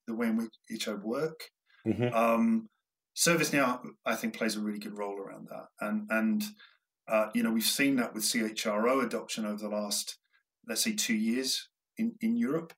the 0.06 0.14
way 0.14 0.28
in 0.28 0.36
which 0.36 0.88
I 0.88 0.94
work. 0.94 1.40
Mm-hmm. 1.86 2.14
Um, 2.14 2.68
ServiceNow, 3.16 3.80
I 4.06 4.14
think, 4.14 4.34
plays 4.36 4.56
a 4.56 4.60
really 4.60 4.78
good 4.78 4.96
role 4.96 5.18
around 5.18 5.48
that. 5.48 5.66
And, 5.80 6.06
and 6.10 6.42
uh, 7.06 7.26
you 7.34 7.42
know, 7.42 7.52
we've 7.52 7.62
seen 7.62 7.96
that 7.96 8.14
with 8.14 8.24
CHRO 8.24 9.04
adoption 9.04 9.44
over 9.44 9.58
the 9.58 9.68
last 9.68 10.16
let's 10.66 10.82
say, 10.82 10.92
two 10.92 11.14
years 11.14 11.68
in, 11.98 12.14
in 12.20 12.36
Europe. 12.36 12.72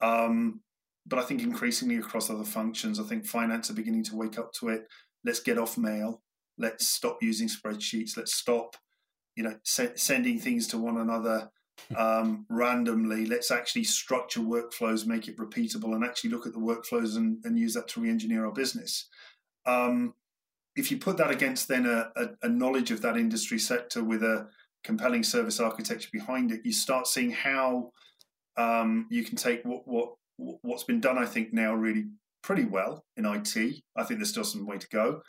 Um, 0.00 0.60
but 1.06 1.18
I 1.18 1.22
think 1.22 1.42
increasingly 1.42 1.96
across 1.96 2.30
other 2.30 2.44
functions, 2.44 3.00
I 3.00 3.04
think 3.04 3.26
finance 3.26 3.70
are 3.70 3.74
beginning 3.74 4.04
to 4.04 4.16
wake 4.16 4.38
up 4.38 4.52
to 4.54 4.68
it. 4.68 4.86
Let's 5.24 5.40
get 5.40 5.58
off 5.58 5.78
mail. 5.78 6.22
Let's 6.58 6.86
stop 6.86 7.18
using 7.22 7.48
spreadsheets. 7.48 8.16
Let's 8.16 8.34
stop, 8.34 8.76
you 9.40 9.48
know, 9.48 9.56
se- 9.64 9.96
sending 9.96 10.38
things 10.38 10.66
to 10.66 10.76
one 10.76 10.98
another 10.98 11.50
um, 11.96 12.44
randomly. 12.50 13.24
Let's 13.24 13.50
actually 13.50 13.84
structure 13.84 14.40
workflows, 14.40 15.06
make 15.06 15.28
it 15.28 15.38
repeatable, 15.38 15.94
and 15.94 16.04
actually 16.04 16.28
look 16.28 16.46
at 16.46 16.52
the 16.52 16.58
workflows 16.58 17.16
and, 17.16 17.42
and 17.44 17.58
use 17.58 17.72
that 17.72 17.88
to 17.88 18.02
re-engineer 18.02 18.44
our 18.44 18.52
business. 18.52 19.08
Um, 19.64 20.12
if 20.76 20.90
you 20.90 20.98
put 20.98 21.16
that 21.16 21.30
against 21.30 21.68
then 21.68 21.86
a, 21.86 22.10
a, 22.16 22.28
a, 22.42 22.48
knowledge 22.50 22.90
of 22.90 23.00
that 23.00 23.16
industry 23.16 23.58
sector 23.58 24.04
with 24.04 24.22
a 24.22 24.46
compelling 24.84 25.22
service 25.22 25.58
architecture 25.58 26.10
behind 26.12 26.52
it, 26.52 26.60
you 26.62 26.72
start 26.72 27.06
seeing 27.06 27.30
how 27.30 27.92
um, 28.58 29.06
you 29.10 29.24
can 29.24 29.36
take 29.36 29.64
what 29.64 29.88
what 29.88 30.16
what's 30.36 30.84
been 30.84 31.00
done. 31.00 31.16
I 31.16 31.24
think 31.24 31.54
now 31.54 31.72
really 31.72 32.04
pretty 32.42 32.64
well 32.64 33.06
in 33.16 33.24
IT. 33.24 33.56
I 33.96 34.04
think 34.04 34.20
there's 34.20 34.28
still 34.28 34.44
some 34.44 34.66
way 34.66 34.76
to 34.76 34.88
go, 34.88 35.22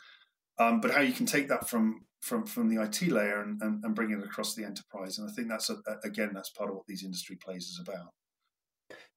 um, 0.58 0.82
but 0.82 0.90
how 0.90 1.00
you 1.00 1.14
can 1.14 1.26
take 1.26 1.48
that 1.48 1.66
from 1.66 2.02
from 2.22 2.46
from 2.46 2.74
the 2.74 2.82
IT 2.82 3.02
layer 3.08 3.42
and, 3.42 3.60
and, 3.60 3.84
and 3.84 3.94
bring 3.94 4.12
it 4.12 4.24
across 4.24 4.54
the 4.54 4.64
enterprise. 4.64 5.18
And 5.18 5.28
I 5.28 5.32
think 5.32 5.48
that's 5.48 5.68
a, 5.68 5.76
again 6.04 6.30
that's 6.32 6.50
part 6.50 6.70
of 6.70 6.76
what 6.76 6.86
these 6.86 7.04
industry 7.04 7.36
plays 7.36 7.64
is 7.64 7.80
about. 7.82 8.08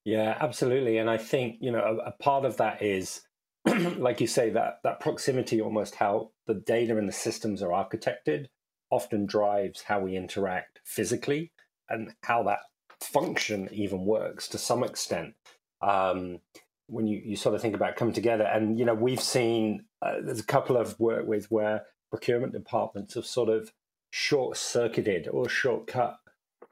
Yeah, 0.03 0.37
absolutely. 0.39 0.97
And 0.97 1.09
I 1.09 1.17
think 1.17 1.57
you 1.61 1.71
know 1.71 2.01
a, 2.03 2.09
a 2.09 2.11
part 2.11 2.43
of 2.43 2.57
that 2.57 2.81
is. 2.81 3.21
like 3.97 4.21
you 4.21 4.27
say, 4.27 4.51
that 4.51 4.75
that 4.83 4.99
proximity, 4.99 5.59
almost 5.59 5.95
how 5.95 6.29
the 6.45 6.53
data 6.53 6.99
and 6.99 7.09
the 7.09 7.13
systems 7.13 7.63
are 7.63 7.69
architected, 7.69 8.45
often 8.91 9.25
drives 9.25 9.81
how 9.81 9.99
we 9.99 10.15
interact 10.15 10.81
physically 10.85 11.51
and 11.89 12.13
how 12.21 12.43
that 12.43 12.59
function 13.01 13.67
even 13.71 14.05
works 14.05 14.47
to 14.49 14.59
some 14.59 14.83
extent. 14.83 15.33
Um, 15.81 16.41
when 16.87 17.07
you, 17.07 17.19
you 17.25 17.35
sort 17.35 17.55
of 17.55 17.61
think 17.61 17.75
about 17.75 17.95
come 17.95 18.13
together, 18.13 18.43
and 18.43 18.77
you 18.77 18.85
know, 18.85 18.93
we've 18.93 19.19
seen 19.19 19.85
uh, 20.03 20.17
there's 20.23 20.39
a 20.39 20.45
couple 20.45 20.77
of 20.77 20.99
work 20.99 21.25
with 21.25 21.47
where 21.49 21.85
procurement 22.09 22.53
departments 22.53 23.15
have 23.15 23.25
sort 23.25 23.49
of 23.49 23.71
short 24.09 24.57
circuited 24.57 25.27
or 25.27 25.49
shortcut 25.49 26.19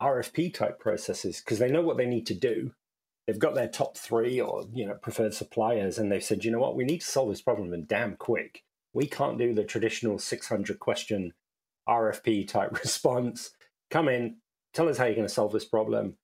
RFP 0.01 0.53
type 0.53 0.79
processes 0.79 1.39
because 1.39 1.59
they 1.59 1.71
know 1.71 1.81
what 1.81 1.97
they 1.97 2.05
need 2.05 2.25
to 2.27 2.33
do. 2.33 2.73
They've 3.25 3.39
got 3.39 3.55
their 3.55 3.69
top 3.69 3.97
three 3.97 4.39
or 4.39 4.65
you 4.73 4.85
know 4.85 4.95
preferred 4.95 5.33
suppliers, 5.33 5.97
and 5.97 6.11
they've 6.11 6.23
said, 6.23 6.43
you 6.43 6.51
know 6.51 6.59
what, 6.59 6.75
we 6.75 6.83
need 6.83 7.01
to 7.01 7.07
solve 7.07 7.29
this 7.29 7.41
problem 7.41 7.73
and 7.73 7.87
damn 7.87 8.15
quick. 8.15 8.63
We 8.93 9.07
can't 9.07 9.37
do 9.37 9.53
the 9.53 9.63
traditional 9.63 10.19
600 10.19 10.79
question 10.79 11.33
RFP 11.87 12.47
type 12.47 12.73
response. 12.83 13.51
Come 13.89 14.07
in, 14.07 14.37
tell 14.73 14.89
us 14.89 14.97
how 14.97 15.05
you're 15.05 15.15
going 15.15 15.27
to 15.27 15.33
solve 15.33 15.53
this 15.53 15.65
problem. 15.65 16.17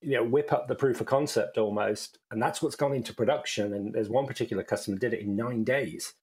You 0.00 0.16
know, 0.16 0.24
whip 0.24 0.52
up 0.52 0.66
the 0.66 0.74
proof 0.74 1.00
of 1.00 1.06
concept 1.06 1.58
almost, 1.58 2.18
and 2.30 2.42
that's 2.42 2.60
what's 2.60 2.76
gone 2.76 2.92
into 2.92 3.14
production. 3.14 3.72
And 3.74 3.92
there's 3.92 4.08
one 4.08 4.26
particular 4.26 4.64
customer 4.64 4.98
did 4.98 5.14
it 5.14 5.20
in 5.20 5.36
nine 5.36 5.64
days, 5.64 6.14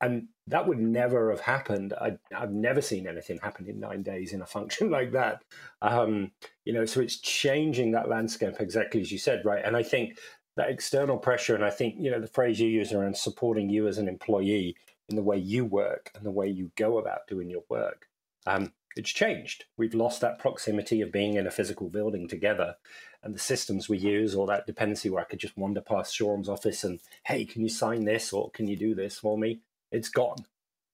and 0.00 0.28
that 0.46 0.66
would 0.66 0.78
never 0.78 1.30
have 1.30 1.40
happened. 1.40 1.92
I, 1.92 2.18
have 2.32 2.52
never 2.52 2.80
seen 2.80 3.06
anything 3.06 3.38
happen 3.38 3.68
in 3.68 3.78
nine 3.78 4.02
days 4.02 4.32
in 4.32 4.42
a 4.42 4.46
function 4.46 4.90
like 4.98 5.12
that. 5.12 5.42
Um, 5.82 6.32
you 6.64 6.72
know, 6.72 6.86
so 6.86 7.00
it's 7.00 7.18
changing 7.18 7.92
that 7.92 8.08
landscape 8.08 8.56
exactly 8.58 9.00
as 9.00 9.12
you 9.12 9.18
said, 9.18 9.44
right? 9.44 9.64
And 9.64 9.76
I 9.76 9.82
think 9.82 10.18
that 10.56 10.70
external 10.70 11.18
pressure, 11.18 11.54
and 11.54 11.64
I 11.64 11.70
think 11.70 11.96
you 11.98 12.10
know 12.10 12.20
the 12.20 12.26
phrase 12.26 12.60
you 12.60 12.68
use 12.68 12.92
around 12.92 13.16
supporting 13.16 13.68
you 13.68 13.86
as 13.86 13.98
an 13.98 14.08
employee 14.08 14.76
in 15.08 15.16
the 15.16 15.22
way 15.22 15.36
you 15.36 15.64
work 15.64 16.10
and 16.14 16.24
the 16.24 16.30
way 16.30 16.48
you 16.48 16.70
go 16.76 16.98
about 16.98 17.26
doing 17.28 17.50
your 17.50 17.64
work. 17.68 18.06
Um, 18.46 18.72
it's 18.96 19.10
changed. 19.10 19.64
We've 19.76 19.94
lost 19.94 20.20
that 20.20 20.38
proximity 20.38 21.00
of 21.00 21.12
being 21.12 21.34
in 21.34 21.46
a 21.46 21.50
physical 21.50 21.88
building 21.88 22.28
together. 22.28 22.76
And 23.22 23.34
the 23.34 23.38
systems 23.38 23.88
we 23.88 23.98
use, 23.98 24.34
or 24.34 24.46
that 24.46 24.66
dependency 24.66 25.10
where 25.10 25.22
I 25.22 25.26
could 25.26 25.38
just 25.38 25.56
wander 25.56 25.80
past 25.80 26.14
Sean's 26.14 26.48
office 26.48 26.84
and, 26.84 27.00
hey, 27.24 27.44
can 27.44 27.62
you 27.62 27.68
sign 27.68 28.04
this 28.04 28.32
or 28.32 28.50
can 28.50 28.66
you 28.66 28.76
do 28.76 28.94
this 28.94 29.18
for 29.18 29.38
me? 29.38 29.60
It's 29.92 30.08
gone, 30.08 30.44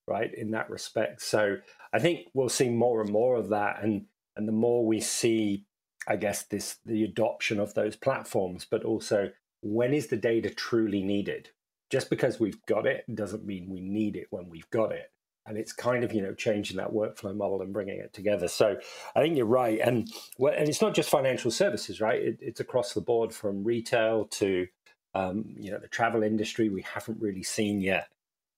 right? 0.06 0.32
In 0.34 0.50
that 0.52 0.70
respect. 0.70 1.22
So 1.22 1.58
I 1.92 1.98
think 1.98 2.28
we'll 2.34 2.48
see 2.48 2.68
more 2.68 3.00
and 3.00 3.10
more 3.10 3.36
of 3.36 3.48
that. 3.50 3.82
And 3.82 4.06
and 4.36 4.46
the 4.46 4.52
more 4.52 4.84
we 4.84 5.00
see, 5.00 5.64
I 6.06 6.16
guess, 6.16 6.44
this 6.44 6.78
the 6.84 7.04
adoption 7.04 7.58
of 7.60 7.74
those 7.74 7.96
platforms, 7.96 8.66
but 8.70 8.84
also 8.84 9.30
when 9.62 9.94
is 9.94 10.08
the 10.08 10.16
data 10.16 10.50
truly 10.50 11.02
needed? 11.02 11.50
Just 11.90 12.10
because 12.10 12.40
we've 12.40 12.64
got 12.66 12.86
it 12.86 13.04
doesn't 13.14 13.46
mean 13.46 13.68
we 13.70 13.80
need 13.80 14.16
it 14.16 14.26
when 14.30 14.48
we've 14.48 14.68
got 14.70 14.92
it 14.92 15.10
and 15.46 15.56
it's 15.56 15.72
kind 15.72 16.04
of 16.04 16.12
you 16.12 16.22
know 16.22 16.34
changing 16.34 16.76
that 16.76 16.92
workflow 16.92 17.34
model 17.34 17.62
and 17.62 17.72
bringing 17.72 17.98
it 17.98 18.12
together. 18.12 18.48
So 18.48 18.76
I 19.14 19.20
think 19.20 19.36
you're 19.36 19.46
right, 19.46 19.78
and 19.80 20.10
well, 20.38 20.54
and 20.56 20.68
it's 20.68 20.82
not 20.82 20.94
just 20.94 21.08
financial 21.08 21.50
services, 21.50 22.00
right? 22.00 22.20
It, 22.20 22.38
it's 22.40 22.60
across 22.60 22.92
the 22.92 23.00
board 23.00 23.32
from 23.32 23.64
retail 23.64 24.26
to 24.32 24.66
um, 25.14 25.54
you 25.58 25.70
know 25.70 25.78
the 25.78 25.88
travel 25.88 26.22
industry. 26.22 26.68
We 26.68 26.82
haven't 26.82 27.20
really 27.20 27.42
seen 27.42 27.80
yet 27.80 28.08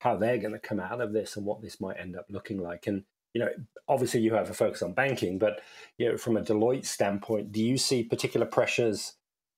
how 0.00 0.16
they're 0.16 0.38
going 0.38 0.52
to 0.52 0.58
come 0.58 0.80
out 0.80 1.00
of 1.00 1.12
this 1.12 1.36
and 1.36 1.44
what 1.44 1.62
this 1.62 1.80
might 1.80 1.98
end 1.98 2.16
up 2.16 2.26
looking 2.30 2.58
like. 2.58 2.86
And 2.86 3.04
you 3.34 3.40
know, 3.40 3.50
obviously 3.88 4.20
you 4.20 4.34
have 4.34 4.50
a 4.50 4.54
focus 4.54 4.82
on 4.82 4.92
banking, 4.92 5.38
but 5.38 5.60
you 5.98 6.08
know, 6.08 6.16
from 6.16 6.36
a 6.36 6.42
Deloitte 6.42 6.86
standpoint, 6.86 7.52
do 7.52 7.62
you 7.62 7.76
see 7.76 8.02
particular 8.02 8.46
pressures 8.46 9.14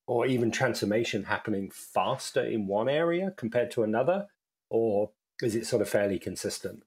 or 0.06 0.26
even 0.26 0.50
transformation 0.50 1.24
happening 1.24 1.70
faster 1.70 2.44
in 2.44 2.66
one 2.66 2.88
area 2.88 3.32
compared 3.36 3.70
to 3.70 3.82
another, 3.82 4.26
or 4.68 5.10
is 5.40 5.54
it 5.54 5.66
sort 5.66 5.82
of 5.82 5.88
fairly 5.88 6.18
consistent? 6.18 6.82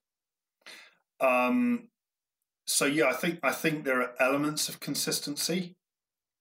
Um, 1.22 1.88
so 2.68 2.86
yeah, 2.86 3.06
I 3.06 3.14
think 3.14 3.40
I 3.42 3.52
think 3.52 3.86
there 3.86 4.02
are 4.02 4.14
elements 4.20 4.68
of 4.68 4.80
consistency 4.80 5.76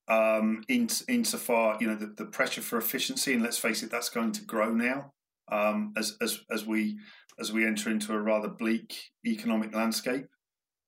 um, 0.09 0.65
in 0.67 0.89
insofar 1.09 1.77
you 1.81 1.87
know 1.87 1.95
the, 1.95 2.07
the 2.07 2.25
pressure 2.25 2.63
for 2.63 2.79
efficiency, 2.79 3.33
and 3.33 3.43
let's 3.43 3.59
face 3.59 3.83
it, 3.83 3.91
that's 3.91 4.09
going 4.09 4.33
to 4.33 4.45
grow 4.45 4.73
now 4.75 5.13
um, 5.51 5.93
as 5.97 6.17
as 6.21 6.41
as 6.51 6.67
we 6.67 6.99
as 7.41 7.53
we 7.53 7.67
enter 7.67 7.91
into 7.91 8.13
a 8.13 8.21
rather 8.21 8.49
bleak 8.49 9.11
economic 9.27 9.75
landscape 9.75 10.27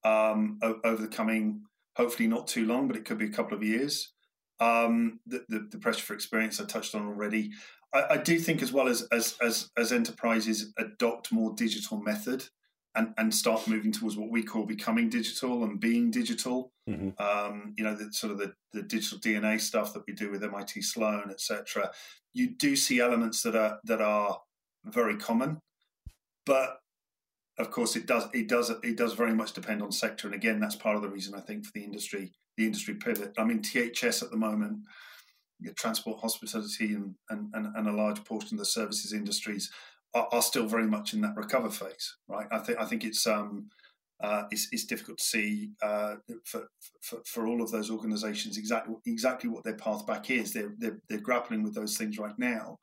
um, 0.04 0.58
over 0.62 1.00
the 1.00 1.08
coming, 1.08 1.62
hopefully 1.96 2.28
not 2.28 2.46
too 2.46 2.66
long, 2.66 2.86
but 2.86 2.96
it 2.96 3.04
could 3.04 3.18
be 3.18 3.26
a 3.26 3.30
couple 3.30 3.56
of 3.56 3.62
years. 3.62 4.12
Um, 4.60 5.20
the, 5.26 5.44
the, 5.48 5.68
the, 5.72 5.78
pressure 5.78 6.04
for 6.04 6.14
experience 6.14 6.60
I 6.60 6.64
touched 6.64 6.94
on 6.94 7.06
already. 7.06 7.50
I, 7.92 8.04
I 8.10 8.16
do 8.18 8.38
think 8.38 8.62
as 8.62 8.72
well 8.72 8.86
as, 8.86 9.02
as 9.10 9.36
as 9.42 9.70
as 9.76 9.90
enterprises 9.90 10.72
adopt 10.78 11.32
more 11.32 11.54
digital 11.56 12.00
method 12.00 12.44
and, 12.96 13.12
and 13.18 13.34
start 13.34 13.66
moving 13.66 13.92
towards 13.92 14.16
what 14.16 14.30
we 14.30 14.42
call 14.42 14.64
becoming 14.64 15.08
digital 15.08 15.64
and 15.64 15.80
being 15.80 16.10
digital. 16.10 16.72
Mm-hmm. 16.88 17.20
Um, 17.22 17.74
you 17.76 17.84
know, 17.84 17.94
the 17.94 18.12
sort 18.12 18.32
of 18.32 18.38
the, 18.38 18.54
the 18.72 18.82
digital 18.82 19.18
DNA 19.18 19.60
stuff 19.60 19.92
that 19.94 20.04
we 20.06 20.12
do 20.12 20.30
with 20.30 20.44
MIT 20.44 20.82
Sloan, 20.82 21.30
etc. 21.30 21.90
You 22.32 22.50
do 22.50 22.76
see 22.76 23.00
elements 23.00 23.42
that 23.42 23.56
are 23.56 23.78
that 23.84 24.00
are 24.00 24.38
very 24.84 25.16
common, 25.16 25.58
but 26.46 26.78
of 27.58 27.70
course 27.70 27.96
it 27.96 28.06
does 28.06 28.28
it 28.32 28.48
does 28.48 28.70
it 28.70 28.96
does 28.96 29.14
very 29.14 29.34
much 29.34 29.52
depend 29.52 29.82
on 29.82 29.90
sector. 29.90 30.28
And 30.28 30.34
again, 30.34 30.60
that's 30.60 30.76
part 30.76 30.96
of 30.96 31.02
the 31.02 31.10
reason 31.10 31.34
I 31.34 31.40
think 31.40 31.64
for 31.64 31.72
the 31.74 31.84
industry 31.84 32.32
the 32.56 32.66
industry 32.66 32.94
pivot. 32.94 33.34
I 33.38 33.44
mean, 33.44 33.62
THS 33.62 34.22
at 34.22 34.30
the 34.30 34.36
moment. 34.36 34.78
Transport, 35.76 36.20
hospitality, 36.20 36.92
and, 36.92 37.14
and, 37.30 37.48
and 37.54 37.88
a 37.88 37.92
large 37.92 38.22
portion 38.24 38.56
of 38.56 38.58
the 38.58 38.66
services 38.66 39.14
industries 39.14 39.70
are, 40.14 40.28
are, 40.32 40.42
still 40.42 40.66
very 40.66 40.86
much 40.86 41.12
in 41.12 41.20
that 41.22 41.36
recover 41.36 41.70
phase, 41.70 42.16
right? 42.28 42.46
I 42.50 42.58
think 42.58 42.78
I 42.78 42.84
think 42.84 43.04
it's 43.04 43.26
um, 43.26 43.70
uh, 44.20 44.44
it's, 44.50 44.68
it's, 44.70 44.84
difficult 44.84 45.18
to 45.18 45.24
see 45.24 45.70
uh, 45.82 46.14
for, 46.44 46.68
for, 47.02 47.18
for 47.26 47.46
all 47.46 47.60
of 47.60 47.70
those 47.70 47.90
organisations 47.90 48.56
exactly 48.56 48.94
exactly 49.06 49.50
what 49.50 49.64
their 49.64 49.76
path 49.76 50.06
back 50.06 50.30
is. 50.30 50.52
They're 50.52 50.72
they're, 50.78 51.00
they're 51.08 51.20
grappling 51.20 51.62
with 51.62 51.74
those 51.74 51.96
things 51.96 52.18
right 52.18 52.38
now. 52.38 52.78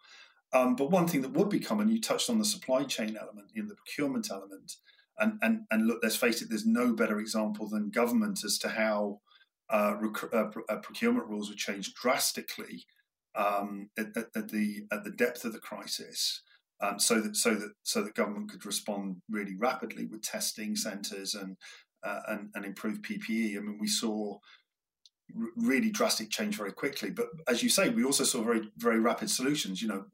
Um, 0.54 0.76
but 0.76 0.92
one 0.92 1.08
thing 1.08 1.22
that 1.22 1.32
would 1.32 1.50
become, 1.50 1.80
and 1.80 1.90
you 1.90 2.02
touched 2.02 2.30
on 2.30 2.38
the 2.38 2.46
supply 2.46 2.84
chain 2.84 3.18
element, 3.20 3.52
in 3.56 3.68
the 3.68 3.76
procurement 3.76 4.30
element, 4.30 4.76
and 5.18 5.40
and 5.42 5.62
and 5.72 5.88
look, 5.88 6.00
let's 6.04 6.18
face 6.18 6.42
it, 6.42 6.50
there's 6.50 6.66
no 6.66 6.94
better 6.94 7.20
example 7.20 7.68
than 7.68 7.90
government 7.90 8.44
as 8.44 8.58
to 8.60 8.70
how 8.70 9.22
uh, 9.70 9.96
rec- 10.00 10.34
uh, 10.34 10.50
uh 10.68 10.78
procurement 10.78 11.28
rules 11.28 11.50
were 11.50 11.56
changed 11.56 11.96
drastically 11.96 12.84
um, 13.36 13.90
at, 13.98 14.08
at, 14.36 14.50
the 14.50 14.86
at 14.92 15.06
the 15.06 15.12
depth 15.12 15.46
of 15.46 15.54
the 15.54 15.60
crisis 15.60 16.42
um, 16.82 17.00
so 17.00 17.22
that 17.22 17.36
so 17.36 17.54
that 17.54 17.72
so 17.84 18.04
that 18.04 18.16
government 18.16 18.52
could 18.52 18.66
respond 18.66 19.18
really 19.30 19.56
rapidly 19.56 20.06
with 20.06 20.24
testing 20.24 20.76
centres 20.76 21.36
and, 21.36 21.58
uh, 22.04 22.22
and 22.28 22.50
and 22.56 22.66
improve 22.66 23.02
PPE. 23.02 23.58
I 23.58 23.60
mean, 23.60 23.78
we 23.80 23.88
saw 23.88 24.40
r- 25.38 25.48
really 25.56 25.92
drastic 25.92 26.30
change 26.30 26.58
very 26.58 26.72
quickly, 26.72 27.12
but 27.12 27.28
as 27.48 27.62
you 27.62 27.70
say, 27.70 27.90
we 27.90 28.04
also 28.04 28.24
saw 28.24 28.42
very 28.42 28.72
very 28.78 29.00
rapid 29.00 29.30
solutions. 29.30 29.82
You 29.82 29.90
know, 29.90 30.06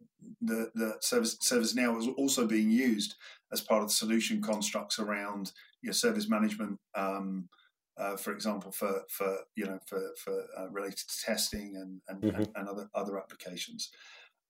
the 0.41 0.71
the 0.75 0.97
service 0.99 1.37
ServiceNow 1.37 1.99
is 1.99 2.07
also 2.17 2.45
being 2.45 2.69
used 2.69 3.15
as 3.51 3.61
part 3.61 3.81
of 3.81 3.87
the 3.87 3.93
solution 3.93 4.41
constructs 4.41 4.99
around 4.99 5.53
your 5.81 5.91
know, 5.91 5.93
service 5.93 6.29
management. 6.29 6.79
Um, 6.95 7.47
uh, 7.97 8.15
for 8.15 8.31
example, 8.31 8.71
for 8.71 9.03
for 9.09 9.37
you 9.55 9.65
know 9.65 9.79
for 9.87 10.11
for 10.23 10.43
uh, 10.57 10.69
related 10.69 10.97
to 10.97 11.25
testing 11.25 11.77
and 11.77 12.01
and, 12.09 12.21
mm-hmm. 12.21 12.41
and, 12.41 12.49
and 12.55 12.67
other 12.67 12.89
other 12.93 13.17
applications. 13.17 13.89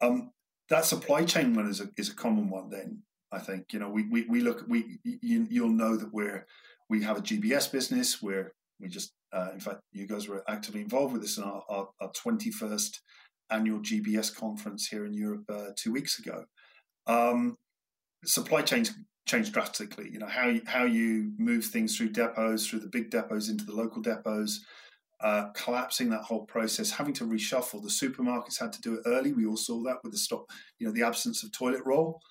Um, 0.02 0.32
that 0.70 0.86
supply 0.86 1.24
chain 1.24 1.54
one 1.54 1.68
is 1.68 1.82
a 1.82 1.90
is 1.98 2.10
a 2.10 2.16
common 2.16 2.50
one. 2.50 2.70
Then 2.70 3.04
I 3.32 3.40
think 3.40 3.74
you 3.74 3.80
know 3.80 3.90
we 3.90 4.04
we, 4.10 4.26
we 4.30 4.42
look 4.42 4.66
we 4.68 5.00
you, 5.04 5.48
you'll 5.50 5.70
know 5.70 5.96
that 5.96 6.14
we're 6.14 6.46
we 6.90 7.04
have 7.04 7.18
a 7.18 7.22
GBS 7.22 7.72
business 7.72 8.22
where 8.22 8.54
we 8.80 8.88
just 8.88 9.14
uh, 9.34 9.50
in 9.54 9.60
fact 9.60 9.82
you 9.92 10.08
guys 10.08 10.28
were 10.28 10.44
actively 10.48 10.82
involved 10.82 11.14
with 11.14 11.22
this 11.22 11.38
in 11.38 11.44
our, 11.44 11.64
our, 11.70 11.90
our 12.02 12.12
21st 12.12 12.98
annual 13.50 13.80
GBS 13.80 14.36
conference 14.36 14.88
here 14.88 15.06
in 15.06 15.14
Europe 15.14 15.44
uh, 15.50 15.70
two 15.76 15.92
weeks 15.92 16.20
ago. 16.20 16.46
Um, 17.08 17.56
supply 18.26 18.62
chains 18.62 18.94
changed 19.26 19.54
drastically. 19.54 20.10
You 20.12 20.20
know 20.20 20.28
how 20.28 20.54
how 20.66 20.84
you 20.84 21.32
move 21.38 21.66
things 21.66 21.98
through 21.98 22.10
depots, 22.10 22.68
through 22.68 22.80
the 22.80 22.90
big 22.90 23.10
depots 23.10 23.50
into 23.50 23.66
the 23.66 23.76
local 23.76 24.02
depots 24.02 24.60
uh, 25.22 25.50
collapsing 25.54 26.10
that 26.10 26.22
whole 26.22 26.46
process, 26.46 26.92
having 26.92 27.14
to 27.14 27.26
reshuffle. 27.26 27.82
The 27.82 27.90
supermarkets 27.90 28.60
had 28.60 28.72
to 28.74 28.82
do 28.82 28.96
it 28.96 29.02
early. 29.06 29.34
We 29.34 29.46
all 29.46 29.58
saw 29.58 29.82
that 29.84 29.98
with 30.04 30.12
the 30.12 30.18
stop, 30.18 30.46
you 30.80 30.86
know, 30.86 30.94
the 30.94 31.04
absence 31.04 31.44
of 31.44 31.52
toilet 31.52 31.82
roll. 31.86 32.22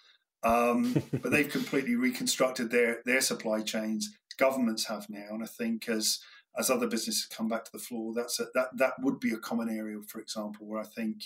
Um, 0.42 1.02
but 1.22 1.32
they've 1.32 1.48
completely 1.48 1.96
reconstructed 1.96 2.70
their 2.70 3.02
their 3.04 3.20
supply 3.20 3.62
chains. 3.62 4.16
Governments 4.38 4.86
have 4.86 5.06
now, 5.08 5.28
and 5.30 5.42
I 5.42 5.46
think 5.46 5.88
as 5.88 6.20
as 6.58 6.70
other 6.70 6.86
businesses 6.86 7.26
come 7.26 7.48
back 7.48 7.64
to 7.64 7.72
the 7.72 7.78
floor, 7.78 8.12
that's 8.14 8.38
a, 8.38 8.46
that 8.54 8.68
that 8.76 8.92
would 9.00 9.18
be 9.18 9.32
a 9.32 9.38
common 9.38 9.68
area, 9.68 9.98
for 10.06 10.20
example, 10.20 10.66
where 10.66 10.80
I 10.80 10.86
think. 10.86 11.22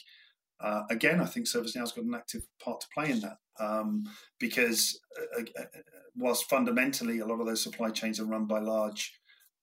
Uh, 0.63 0.83
again, 0.91 1.23
I 1.23 1.25
think 1.25 1.47
ServiceNow's 1.47 1.93
got 1.93 2.05
an 2.05 2.15
active 2.15 2.43
part 2.63 2.83
to 2.83 2.87
play 2.93 3.11
in 3.11 3.21
that 3.21 3.39
um, 3.59 4.05
because, 4.39 5.01
uh, 5.39 5.43
uh, 5.59 5.65
whilst 6.15 6.51
fundamentally 6.51 7.21
a 7.21 7.25
lot 7.25 7.41
of 7.41 7.47
those 7.47 7.63
supply 7.63 7.89
chains 7.89 8.21
are 8.21 8.27
run 8.27 8.45
by 8.45 8.59
large 8.59 9.20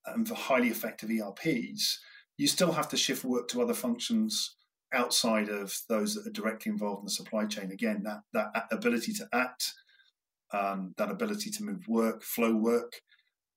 and 0.08 0.28
for 0.28 0.36
highly 0.36 0.70
effective 0.70 1.10
ERPs, 1.10 2.00
you 2.38 2.48
still 2.48 2.72
have 2.72 2.88
to 2.90 2.98
shift 2.98 3.24
work 3.24 3.48
to 3.50 3.62
other 3.62 3.74
functions 3.74 4.56
outside 4.94 5.50
of 5.50 5.78
those 5.90 6.16
that 6.16 6.28
are 6.28 6.32
directly 6.32 6.72
involved 6.72 7.02
in 7.02 7.06
the 7.06 7.12
supply 7.12 7.46
chain. 7.46 7.72
Again, 7.72 8.04
that 8.04 8.22
that 8.34 8.68
ability 8.72 9.14
to 9.14 9.28
act, 9.34 9.74
um, 10.54 10.94
that 10.98 11.12
ability 11.12 11.50
to 11.52 11.64
move 11.64 11.88
work, 11.88 12.24
flow 12.24 12.56
work, 12.56 13.02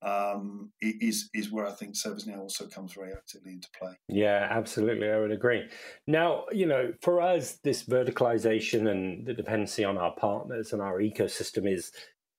um, 0.01 0.71
is 0.81 1.29
is 1.33 1.51
where 1.51 1.67
I 1.67 1.71
think 1.71 1.95
ServiceNow 1.95 2.39
also 2.39 2.67
comes 2.67 2.93
very 2.93 3.13
actively 3.13 3.53
into 3.53 3.69
play. 3.77 3.93
Yeah, 4.09 4.47
absolutely, 4.49 5.09
I 5.09 5.19
would 5.19 5.31
agree. 5.31 5.69
Now, 6.07 6.45
you 6.51 6.65
know, 6.65 6.93
for 7.01 7.21
us, 7.21 7.59
this 7.63 7.83
verticalization 7.83 8.89
and 8.89 9.25
the 9.25 9.33
dependency 9.33 9.83
on 9.83 9.97
our 9.97 10.13
partners 10.15 10.73
and 10.73 10.81
our 10.81 10.99
ecosystem 10.99 11.71
is 11.71 11.91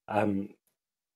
um, 0.08 0.48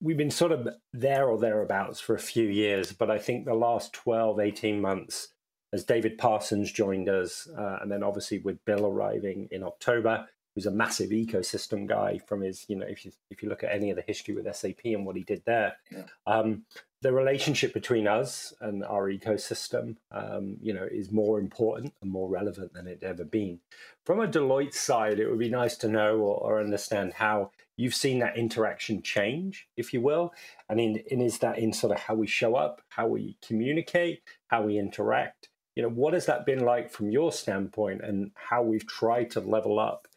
we've 0.00 0.17
been 0.17 0.31
sort 0.31 0.53
of 0.53 0.69
there 0.93 1.29
or 1.29 1.38
thereabouts 1.38 2.00
for 2.00 2.15
a 2.15 2.21
few 2.21 2.47
years, 2.49 2.93
but 2.93 3.11
I 3.11 3.19
think 3.19 3.45
the 3.45 3.55
last 3.55 3.93
12, 3.93 4.41
18 4.41 4.81
months, 4.81 5.29
as 5.73 5.85
David 5.85 6.19
Parsons 6.19 6.71
joined 6.71 7.09
us, 7.09 7.49
uh, 7.57 7.79
and 7.81 7.91
then 7.91 8.03
obviously 8.03 8.38
with 8.38 8.65
Bill 8.65 8.87
arriving 8.87 9.49
in 9.50 9.62
October, 9.62 10.26
who's 10.55 10.67
a 10.67 10.71
massive 10.71 11.11
ecosystem 11.11 11.87
guy 11.87 12.19
from 12.26 12.41
his, 12.41 12.65
you 12.69 12.76
know, 12.76 12.87
if 12.87 13.05
you 13.05 13.12
if 13.31 13.43
you 13.43 13.49
look 13.49 13.62
at 13.62 13.73
any 13.73 13.91
of 13.91 13.97
the 13.97 14.03
history 14.03 14.35
with 14.35 14.53
SAP 14.57 14.81
and 14.85 15.05
what 15.05 15.17
he 15.17 15.23
did 15.23 15.43
there, 15.45 15.76
yeah. 15.91 16.05
um, 16.26 16.65
the 17.03 17.12
relationship 17.12 17.75
between 17.75 18.09
us 18.09 18.55
and 18.61 18.83
our 18.85 19.11
ecosystem, 19.11 19.97
um, 20.12 20.57
you 20.62 20.73
know, 20.73 20.88
is 20.91 21.12
more 21.12 21.38
important 21.38 21.93
and 22.00 22.11
more 22.11 22.29
relevant 22.29 22.73
than 22.73 22.87
it 22.87 23.03
ever 23.03 23.23
been. 23.23 23.61
From 24.05 24.21
a 24.21 24.26
Deloitte 24.26 24.75
side, 24.75 25.21
it 25.21 25.29
would 25.29 25.38
be 25.38 25.50
nice 25.50 25.76
to 25.79 25.88
know 25.88 26.19
or, 26.21 26.37
or 26.38 26.61
understand 26.61 27.12
how 27.12 27.50
you've 27.76 27.95
seen 27.95 28.18
that 28.21 28.37
interaction 28.37 29.02
change, 29.02 29.68
if 29.76 29.92
you 29.92 30.00
will, 30.00 30.33
and 30.68 30.80
in, 30.80 31.02
and 31.11 31.23
is 31.23 31.38
that 31.38 31.59
in 31.59 31.73
sort 31.73 31.92
of 31.92 31.99
how 31.99 32.14
we 32.14 32.26
show 32.26 32.54
up, 32.54 32.83
how 32.88 33.06
we 33.06 33.37
communicate, 33.47 34.23
how 34.49 34.62
we 34.62 34.78
interact. 34.78 35.49
You 35.75 35.83
know, 35.83 35.90
what 35.90 36.14
has 36.14 36.26
that 36.26 36.47
been 36.47 36.64
like 36.64 36.90
from 36.90 37.11
your 37.11 37.33
standpoint, 37.33 38.02
and 38.02 38.30
how 38.35 38.62
we've 38.62 38.87
tried 38.87 39.30
to 39.33 39.40
level 39.40 39.78
up 39.78 40.09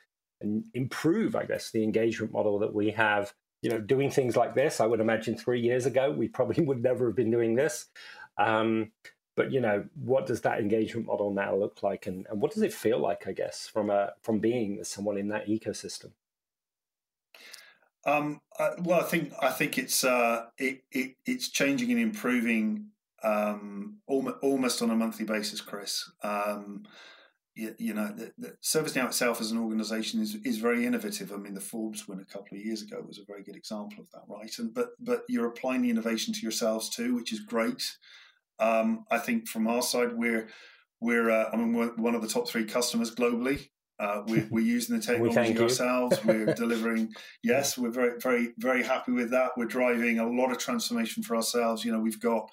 and 0.41 0.63
improve, 0.73 1.35
I 1.35 1.43
guess, 1.43 1.71
the 1.71 1.83
engagement 1.83 2.31
model 2.31 2.59
that 2.59 2.73
we 2.73 2.91
have 2.91 3.33
you 3.61 3.69
know, 3.69 3.79
doing 3.79 4.09
things 4.09 4.35
like 4.35 4.55
this. 4.55 4.79
I 4.79 4.85
would 4.85 4.99
imagine 5.01 5.35
three 5.35 5.59
years 5.59 5.85
ago, 5.85 6.11
we 6.11 6.27
probably 6.27 6.63
would 6.65 6.81
never 6.81 7.07
have 7.07 7.15
been 7.15 7.31
doing 7.31 7.55
this. 7.55 7.87
Um, 8.37 8.91
but 9.35 9.51
you 9.51 9.61
know, 9.61 9.85
what 9.95 10.25
does 10.25 10.41
that 10.41 10.59
engagement 10.59 11.07
model 11.07 11.31
now 11.31 11.55
look 11.55 11.81
like, 11.81 12.07
and, 12.07 12.25
and 12.29 12.41
what 12.41 12.51
does 12.51 12.63
it 12.63 12.73
feel 12.73 12.99
like? 12.99 13.25
I 13.27 13.31
guess 13.31 13.67
from 13.67 13.89
a 13.89 14.13
from 14.21 14.39
being 14.39 14.83
someone 14.83 15.17
in 15.17 15.29
that 15.29 15.47
ecosystem. 15.47 16.11
Um, 18.05 18.39
uh, 18.57 18.71
well, 18.79 19.01
I 19.01 19.03
think 19.03 19.33
I 19.41 19.49
think 19.49 19.77
it's 19.77 20.03
uh, 20.03 20.45
it, 20.57 20.83
it 20.91 21.15
it's 21.25 21.49
changing 21.49 21.91
and 21.91 21.99
improving 21.99 22.87
um, 23.23 23.97
almost 24.07 24.81
on 24.81 24.91
a 24.91 24.95
monthly 24.95 25.25
basis, 25.25 25.61
Chris. 25.61 26.09
Um, 26.23 26.85
you, 27.55 27.75
you, 27.77 27.93
know, 27.93 28.07
the, 28.07 28.31
the 28.37 28.55
ServiceNow 28.63 29.07
itself 29.07 29.41
as 29.41 29.51
an 29.51 29.57
organization 29.57 30.21
is, 30.21 30.35
is 30.45 30.57
very 30.59 30.85
innovative. 30.85 31.33
I 31.33 31.35
mean, 31.35 31.53
the 31.53 31.59
Forbes 31.59 32.07
win 32.07 32.21
a 32.21 32.25
couple 32.25 32.57
of 32.57 32.63
years 32.63 32.81
ago 32.81 33.03
was 33.05 33.19
a 33.19 33.25
very 33.25 33.43
good 33.43 33.57
example 33.57 33.99
of 33.99 34.09
that, 34.11 34.23
right? 34.27 34.51
And 34.59 34.73
but 34.73 34.91
but 34.99 35.23
you're 35.27 35.47
applying 35.47 35.81
the 35.81 35.89
innovation 35.89 36.33
to 36.33 36.41
yourselves 36.41 36.89
too, 36.89 37.15
which 37.15 37.33
is 37.33 37.41
great. 37.41 37.97
Um, 38.59 39.05
I 39.11 39.17
think 39.17 39.47
from 39.47 39.67
our 39.67 39.81
side, 39.81 40.13
we're 40.13 40.47
we're 41.01 41.29
uh, 41.29 41.49
I 41.51 41.57
mean 41.57 41.73
we're 41.73 41.93
one 41.95 42.15
of 42.15 42.21
the 42.21 42.27
top 42.27 42.47
three 42.47 42.65
customers 42.65 43.13
globally. 43.13 43.69
Uh, 43.99 44.23
we're, 44.27 44.47
we're, 44.51 44.65
using 44.65 44.97
the 44.97 45.01
technology 45.01 45.53
we 45.53 45.63
ourselves. 45.63 46.23
we're 46.23 46.53
delivering. 46.55 47.13
Yes, 47.43 47.77
we're 47.77 47.91
very 47.91 48.19
very 48.19 48.53
very 48.57 48.83
happy 48.83 49.11
with 49.11 49.31
that. 49.31 49.51
We're 49.57 49.65
driving 49.65 50.19
a 50.19 50.29
lot 50.29 50.51
of 50.51 50.57
transformation 50.57 51.23
for 51.23 51.35
ourselves. 51.35 51.83
You 51.83 51.91
know, 51.91 51.99
we've 51.99 52.21
got 52.21 52.49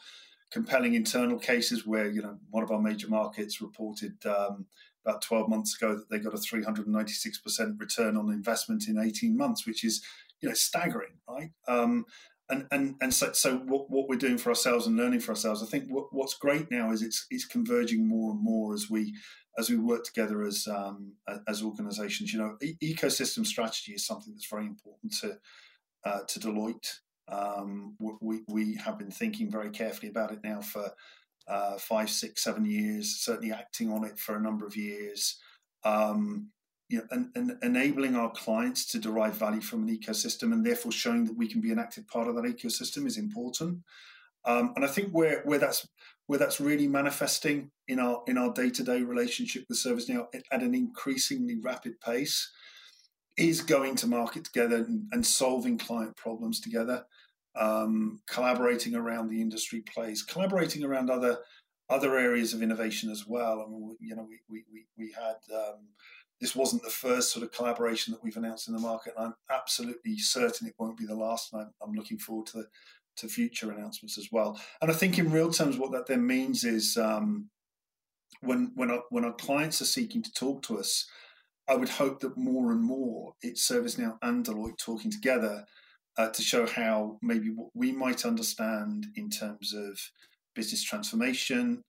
compelling 0.50 0.94
internal 0.94 1.38
cases 1.38 1.86
where 1.86 2.10
you 2.10 2.22
know 2.22 2.38
one 2.50 2.62
of 2.62 2.70
our 2.70 2.80
major 2.80 3.08
markets 3.08 3.60
reported 3.60 4.14
um, 4.26 4.66
about 5.04 5.22
12 5.22 5.48
months 5.48 5.76
ago 5.76 5.94
that 5.94 6.10
they 6.10 6.18
got 6.18 6.34
a 6.34 6.36
396% 6.36 7.80
return 7.80 8.16
on 8.16 8.32
investment 8.32 8.88
in 8.88 8.98
18 8.98 9.36
months, 9.36 9.66
which 9.66 9.84
is 9.84 10.02
you 10.40 10.48
know 10.48 10.54
staggering, 10.54 11.14
right? 11.28 11.50
Um, 11.68 12.06
and 12.48 12.66
and 12.70 12.94
and 13.00 13.12
so, 13.12 13.32
so 13.32 13.56
what, 13.58 13.90
what 13.90 14.08
we're 14.08 14.16
doing 14.16 14.38
for 14.38 14.50
ourselves 14.50 14.86
and 14.86 14.96
learning 14.96 15.20
for 15.20 15.32
ourselves, 15.32 15.62
I 15.62 15.66
think 15.66 15.88
what, 15.88 16.06
what's 16.12 16.34
great 16.34 16.70
now 16.70 16.92
is 16.92 17.02
it's 17.02 17.26
it's 17.30 17.44
converging 17.44 18.08
more 18.08 18.32
and 18.32 18.42
more 18.42 18.74
as 18.74 18.88
we 18.88 19.14
as 19.58 19.70
we 19.70 19.76
work 19.76 20.04
together 20.04 20.42
as 20.42 20.66
um, 20.66 21.12
as 21.48 21.62
organisations. 21.62 22.32
You 22.32 22.40
know, 22.40 22.56
e- 22.62 22.94
ecosystem 22.94 23.46
strategy 23.46 23.92
is 23.92 24.06
something 24.06 24.32
that's 24.32 24.48
very 24.48 24.66
important 24.66 25.14
to 25.20 25.38
uh, 26.04 26.20
to 26.28 26.40
Deloitte. 26.40 27.00
Um, 27.28 27.96
we 27.98 28.40
we 28.48 28.74
have 28.76 28.98
been 28.98 29.10
thinking 29.10 29.50
very 29.50 29.70
carefully 29.70 30.10
about 30.10 30.32
it 30.32 30.40
now 30.44 30.60
for 30.60 30.92
uh, 31.48 31.78
five, 31.78 32.10
six, 32.10 32.42
seven 32.44 32.64
years. 32.64 33.16
Certainly 33.16 33.52
acting 33.52 33.90
on 33.90 34.04
it 34.04 34.18
for 34.18 34.36
a 34.36 34.42
number 34.42 34.66
of 34.66 34.76
years. 34.76 35.38
Um, 35.84 36.50
you 36.88 36.98
know, 36.98 37.04
and, 37.10 37.30
and, 37.34 37.58
enabling 37.62 38.14
our 38.14 38.30
clients 38.30 38.86
to 38.86 38.98
derive 39.00 39.34
value 39.34 39.60
from 39.60 39.82
an 39.82 39.96
ecosystem 39.96 40.52
and 40.52 40.64
therefore 40.64 40.92
showing 40.92 41.24
that 41.24 41.36
we 41.36 41.48
can 41.48 41.60
be 41.60 41.72
an 41.72 41.80
active 41.80 42.06
part 42.06 42.28
of 42.28 42.36
that 42.36 42.44
ecosystem 42.44 43.06
is 43.06 43.18
important. 43.18 43.80
Um, 44.44 44.72
and 44.76 44.84
I 44.84 44.88
think 44.88 45.10
where 45.10 45.42
where 45.44 45.58
that's 45.58 45.86
where 46.26 46.38
that's 46.38 46.60
really 46.60 46.88
manifesting 46.88 47.70
in 47.88 47.98
our 47.98 48.22
in 48.26 48.36
our 48.36 48.52
day 48.52 48.70
to 48.70 48.82
day 48.82 49.02
relationship 49.02 49.64
with 49.68 49.78
ServiceNow 49.78 50.26
at 50.50 50.62
an 50.62 50.74
increasingly 50.74 51.56
rapid 51.62 52.00
pace 52.00 52.50
is 53.36 53.60
going 53.60 53.94
to 53.96 54.06
market 54.06 54.44
together 54.44 54.86
and, 55.12 55.26
solving 55.26 55.76
client 55.76 56.16
problems 56.16 56.58
together, 56.58 57.04
um, 57.54 58.18
collaborating 58.26 58.94
around 58.94 59.28
the 59.28 59.42
industry 59.42 59.82
plays, 59.82 60.22
collaborating 60.22 60.84
around 60.84 61.10
other 61.10 61.38
other 61.88 62.18
areas 62.18 62.52
of 62.52 62.62
innovation 62.62 63.10
as 63.10 63.26
well. 63.26 63.64
I 63.64 63.70
mean, 63.70 63.96
you 64.00 64.16
know, 64.16 64.26
we 64.28 64.40
we 64.48 64.64
we, 64.72 64.86
we 64.96 65.12
had 65.12 65.36
um, 65.54 65.88
this 66.40 66.56
wasn't 66.56 66.82
the 66.82 66.90
first 66.90 67.32
sort 67.32 67.44
of 67.44 67.52
collaboration 67.52 68.12
that 68.12 68.22
we've 68.22 68.36
announced 68.36 68.68
in 68.68 68.74
the 68.74 68.80
market. 68.80 69.14
And 69.16 69.28
I'm 69.28 69.34
absolutely 69.50 70.18
certain 70.18 70.66
it 70.66 70.74
won't 70.78 70.98
be 70.98 71.06
the 71.06 71.14
last. 71.14 71.52
And 71.52 71.62
I'm, 71.62 71.70
I'm 71.82 71.94
looking 71.94 72.18
forward 72.18 72.46
to 72.48 72.64
to 73.16 73.28
future 73.28 73.70
announcements 73.70 74.18
as 74.18 74.28
well. 74.30 74.60
And 74.80 74.90
I 74.90 74.94
think 74.94 75.18
in 75.18 75.30
real 75.30 75.50
terms, 75.50 75.78
what 75.78 75.92
that 75.92 76.06
then 76.06 76.26
means 76.26 76.64
is 76.64 76.96
um, 76.96 77.50
when 78.40 78.72
when 78.74 78.90
our, 78.90 79.02
when 79.10 79.24
our 79.24 79.34
clients 79.34 79.80
are 79.80 79.86
seeking 79.86 80.22
to 80.22 80.32
talk 80.32 80.62
to 80.64 80.78
us, 80.78 81.06
I 81.68 81.76
would 81.76 81.88
hope 81.88 82.20
that 82.20 82.36
more 82.36 82.72
and 82.72 82.82
more 82.82 83.34
it's 83.42 83.68
ServiceNow 83.68 84.18
and 84.22 84.44
Deloitte 84.44 84.78
talking 84.78 85.10
together 85.10 85.64
uh, 86.16 86.30
to 86.30 86.42
show 86.42 86.66
how 86.66 87.18
maybe 87.22 87.50
what 87.50 87.70
we 87.74 87.92
might 87.92 88.24
understand 88.24 89.06
in 89.16 89.30
terms 89.30 89.74
of 89.74 89.98
business 90.54 90.82
transformation, 90.82 91.82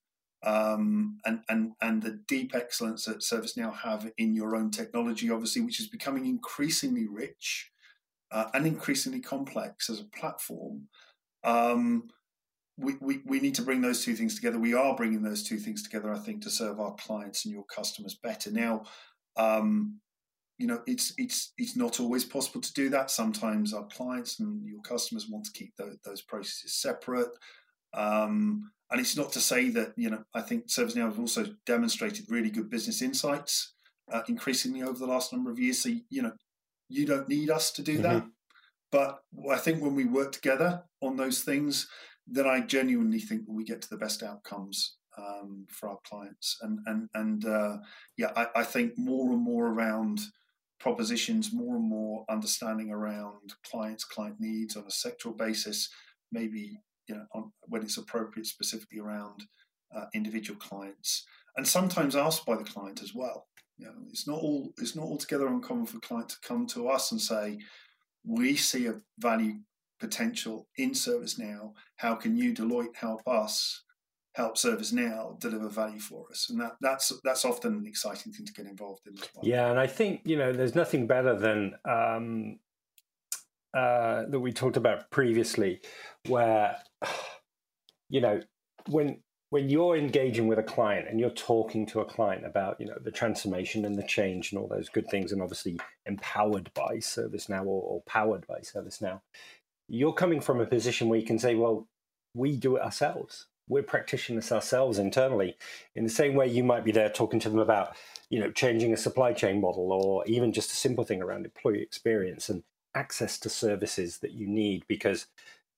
um, 0.44 1.18
and 1.26 1.42
and 1.50 1.72
and 1.82 2.02
the 2.02 2.20
deep 2.28 2.54
excellence 2.54 3.06
that 3.06 3.20
ServiceNow 3.20 3.74
have 3.74 4.12
in 4.18 4.34
your 4.34 4.56
own 4.56 4.72
technology, 4.72 5.30
obviously, 5.30 5.62
which 5.62 5.80
is 5.80 5.88
becoming 5.88 6.26
increasingly 6.26 7.08
rich 7.08 7.72
uh, 8.32 8.46
and 8.54 8.66
increasingly 8.66 9.22
complex 9.22 9.90
as 9.90 10.00
a 10.00 10.20
platform. 10.20 10.88
Um, 11.48 12.10
we, 12.78 12.94
we, 13.02 13.22
we 13.26 13.40
need 13.40 13.56
to 13.56 13.64
bring 13.64 13.82
those 13.82 14.04
two 14.04 14.16
things 14.16 14.36
together. 14.36 14.60
We 14.60 14.76
are 14.76 14.96
bringing 14.96 15.24
those 15.24 15.44
two 15.44 15.58
things 15.58 15.82
together, 15.82 16.14
I 16.14 16.20
think, 16.20 16.44
to 16.44 16.50
serve 16.50 16.80
our 16.80 16.94
clients 16.96 17.46
and 17.46 17.54
your 17.54 17.64
customers 17.64 18.20
better. 18.22 18.52
Now, 18.52 18.84
um, 19.36 20.00
you 20.60 20.68
know, 20.68 20.82
it's 20.86 21.14
it's 21.18 21.54
it's 21.58 21.76
not 21.76 22.00
always 22.00 22.26
possible 22.26 22.62
to 22.62 22.74
do 22.74 22.90
that. 22.90 23.12
Sometimes 23.12 23.74
our 23.74 23.86
clients 23.86 24.40
and 24.40 24.68
your 24.68 24.82
customers 24.82 25.28
want 25.30 25.46
to 25.46 25.52
keep 25.52 25.76
those, 25.78 25.98
those 26.04 26.22
processes 26.22 26.76
separate. 26.76 27.30
Um, 27.94 28.72
and 28.92 29.00
it's 29.00 29.18
not 29.18 29.32
to 29.34 29.40
say 29.40 29.70
that, 29.72 29.94
you 29.98 30.10
know, 30.10 30.24
I 30.34 30.42
think 30.42 30.68
ServiceNow 30.68 31.06
have 31.06 31.20
also 31.20 31.46
demonstrated 31.66 32.26
really 32.30 32.50
good 32.50 32.70
business 32.70 33.02
insights 33.02 33.74
uh, 34.12 34.22
increasingly 34.28 34.82
over 34.84 34.98
the 34.98 35.08
last 35.08 35.34
number 35.34 35.52
of 35.52 35.60
years. 35.60 35.80
So, 35.80 35.90
you 36.10 36.22
know, 36.22 36.34
you 36.90 37.06
don't 37.06 37.30
need 37.30 37.50
us 37.50 37.72
to 37.72 37.82
do 37.82 37.94
mm-hmm. 37.94 38.04
that. 38.04 38.26
But 38.92 39.20
I 39.52 39.58
think 39.58 39.82
when 39.82 39.96
we 39.96 40.06
work 40.06 40.32
together 40.32 40.84
on 41.02 41.18
those 41.18 41.42
things, 41.42 41.88
then 42.26 42.48
I 42.48 42.62
genuinely 42.62 43.20
think 43.20 43.44
we 43.48 43.64
get 43.64 43.82
to 43.82 43.90
the 43.90 43.98
best 43.98 44.24
outcomes 44.24 44.96
um, 45.18 45.66
for 45.70 45.90
our 45.90 45.98
clients. 46.06 46.58
And 46.62 46.80
and 46.86 47.10
and 47.14 47.46
uh, 47.46 47.78
yeah, 48.18 48.32
I, 48.36 48.48
I, 48.58 48.64
think 48.64 48.98
more 48.98 49.32
and 49.32 49.42
more 49.42 49.68
around 49.68 50.20
propositions, 50.80 51.54
more 51.54 51.76
and 51.76 51.90
more 51.90 52.24
understanding 52.30 52.92
around 52.92 53.54
clients, 53.70 54.04
client 54.04 54.36
needs 54.40 54.76
on 54.76 54.84
a 54.84 54.88
sectoral 54.88 55.38
basis, 55.38 55.90
maybe 56.32 56.80
you 57.08 57.16
know, 57.16 57.26
on, 57.34 57.52
when 57.64 57.82
it's 57.82 57.98
appropriate, 57.98 58.46
specifically 58.46 59.00
around 59.00 59.44
uh, 59.96 60.06
individual 60.14 60.60
clients, 60.60 61.26
and 61.56 61.68
sometimes 61.68 62.16
asked 62.16 62.46
by 62.46 62.56
the 62.56 62.64
client 62.64 63.02
as 63.02 63.14
well. 63.16 63.48
You 63.78 63.88
know, 63.88 63.94
it's 64.10 64.28
not 64.28 64.40
all 64.40 64.74
it's 64.78 64.96
not 64.96 65.06
altogether 65.06 65.48
uncommon 65.48 65.86
for 65.86 65.98
a 65.98 66.02
client 66.02 66.30
to 66.30 66.38
come 66.48 66.68
to 66.68 66.90
us 66.90 67.12
and 67.12 67.22
say, 67.22 67.60
"We 68.28 68.56
see 68.56 68.88
a 68.88 69.02
value 69.18 69.60
potential 70.00 70.68
in 70.78 70.92
ServiceNow. 70.92 71.74
How 71.98 72.16
can 72.16 72.38
you, 72.38 72.54
Deloitte, 72.54 72.96
help 72.96 73.22
us?" 73.28 73.84
help 74.36 74.56
ServiceNow 74.56 75.40
deliver 75.40 75.68
value 75.68 75.98
for 75.98 76.28
us 76.30 76.52
and 76.52 76.62
that 76.62 76.74
that's 76.80 77.12
that's 77.24 77.44
often 77.44 77.74
an 77.76 77.88
exciting 77.88 78.32
thing 78.32 78.46
to 78.46 78.54
get 78.54 78.68
involved 78.68 79.02
in 79.08 79.16
well. 79.16 79.44
yeah 79.44 79.72
and 79.72 79.80
i 79.80 79.88
think 79.88 80.22
you 80.26 80.38
know 80.38 80.54
there's 80.54 80.76
nothing 80.76 81.08
better 81.08 81.36
than 81.36 81.74
um, 81.90 82.60
uh, 83.78 84.26
that 84.30 84.40
we 84.40 84.52
talked 84.52 84.78
about 84.78 85.12
previously, 85.12 85.80
where 86.28 86.78
you 88.10 88.22
know 88.22 88.42
when 88.90 89.22
when 89.50 89.70
you're 89.70 89.96
engaging 89.96 90.48
with 90.48 90.60
a 90.60 90.64
client 90.64 91.08
and 91.10 91.20
you're 91.20 91.30
talking 91.30 91.86
to 91.88 92.02
a 92.02 92.06
client 92.06 92.46
about 92.46 92.80
you 92.80 92.86
know 92.86 92.98
the 93.02 93.12
transformation 93.12 93.86
and 93.86 93.96
the 93.96 94.04
change 94.04 94.52
and 94.52 94.60
all 94.60 94.68
those 94.68 94.90
good 94.90 95.08
things, 95.08 95.32
and 95.32 95.42
obviously 95.42 95.80
empowered 96.06 96.72
by 96.74 96.98
ServiceNow 96.98 97.62
or, 97.62 97.82
or 97.82 98.02
powered 98.06 98.46
by 98.48 98.60
ServiceNow, 98.60 99.22
you're 99.88 100.14
coming 100.14 100.42
from 100.42 100.60
a 100.60 100.66
position 100.66 101.08
where 101.08 101.20
you 101.20 101.26
can 101.26 101.40
say, 101.40 101.56
well, 101.56 101.88
we 102.34 102.58
do 102.58 102.76
it 102.76 102.82
ourselves. 102.82 103.48
We're 103.70 103.84
practitioners 103.84 104.52
ourselves 104.52 104.98
internally. 104.98 105.58
In 105.96 106.04
the 106.04 106.10
same 106.10 106.36
way, 106.36 106.48
you 106.48 106.64
might 106.64 106.86
be 106.86 106.92
there 106.92 107.10
talking 107.10 107.40
to 107.42 107.50
them 107.50 107.60
about 107.60 107.96
you 108.30 108.40
know 108.40 108.52
changing 108.52 108.94
a 108.94 108.98
supply 108.98 109.34
chain 109.34 109.62
model 109.62 109.92
or 109.94 110.26
even 110.28 110.52
just 110.52 110.72
a 110.72 110.76
simple 110.76 111.06
thing 111.06 111.22
around 111.22 111.46
employee 111.46 111.82
experience 111.82 112.50
and 112.50 112.64
access 112.96 113.38
to 113.38 113.50
services 113.50 114.18
that 114.20 114.32
you 114.32 114.48
need 114.48 114.84
because 114.88 115.28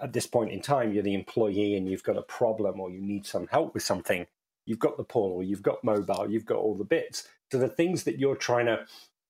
at 0.02 0.14
this 0.14 0.28
point 0.28 0.52
in 0.52 0.62
time 0.62 0.94
you're 0.94 1.04
the 1.04 1.14
employee 1.14 1.76
and 1.76 1.90
you've 1.90 2.04
got 2.04 2.18
a 2.18 2.22
problem 2.24 2.80
or 2.80 2.90
you 2.90 3.02
need 3.02 3.26
some 3.26 3.48
help 3.48 3.74
with 3.74 3.84
something 3.84 4.26
you've 4.66 4.80
got 4.80 4.98
the 4.98 5.04
portal 5.04 5.44
you've 5.44 5.64
got 5.64 5.84
mobile 5.84 6.30
you've 6.30 6.46
got 6.46 6.58
all 6.58 6.76
the 6.76 6.84
bits. 6.84 7.28
So 7.52 7.58
the 7.58 7.68
things 7.68 8.04
that 8.04 8.20
you're 8.20 8.36
trying 8.36 8.68
to 8.68 8.86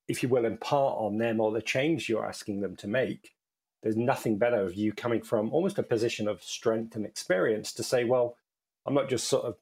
if 0.08 0.24
you 0.24 0.30
will 0.30 0.46
impart 0.46 0.98
on 0.98 1.18
them 1.18 1.40
or 1.40 1.52
the 1.52 1.62
change 1.62 2.10
you're 2.10 2.26
asking 2.26 2.62
them 2.62 2.76
to 2.78 2.88
make 2.88 3.34
there's 3.82 3.96
nothing 3.96 4.38
better 4.38 4.62
of 4.62 4.76
you 4.76 4.92
coming 4.92 5.22
from 5.22 5.52
almost 5.54 5.80
a 5.80 5.84
position 5.84 6.28
of 6.28 6.44
strength 6.44 6.96
and 6.96 7.06
experience 7.06 7.72
to 7.74 7.84
say 7.84 8.04
well 8.04 8.36
i'm 8.86 8.94
not 8.94 9.10
just 9.10 9.28
sort 9.28 9.46
of 9.46 9.56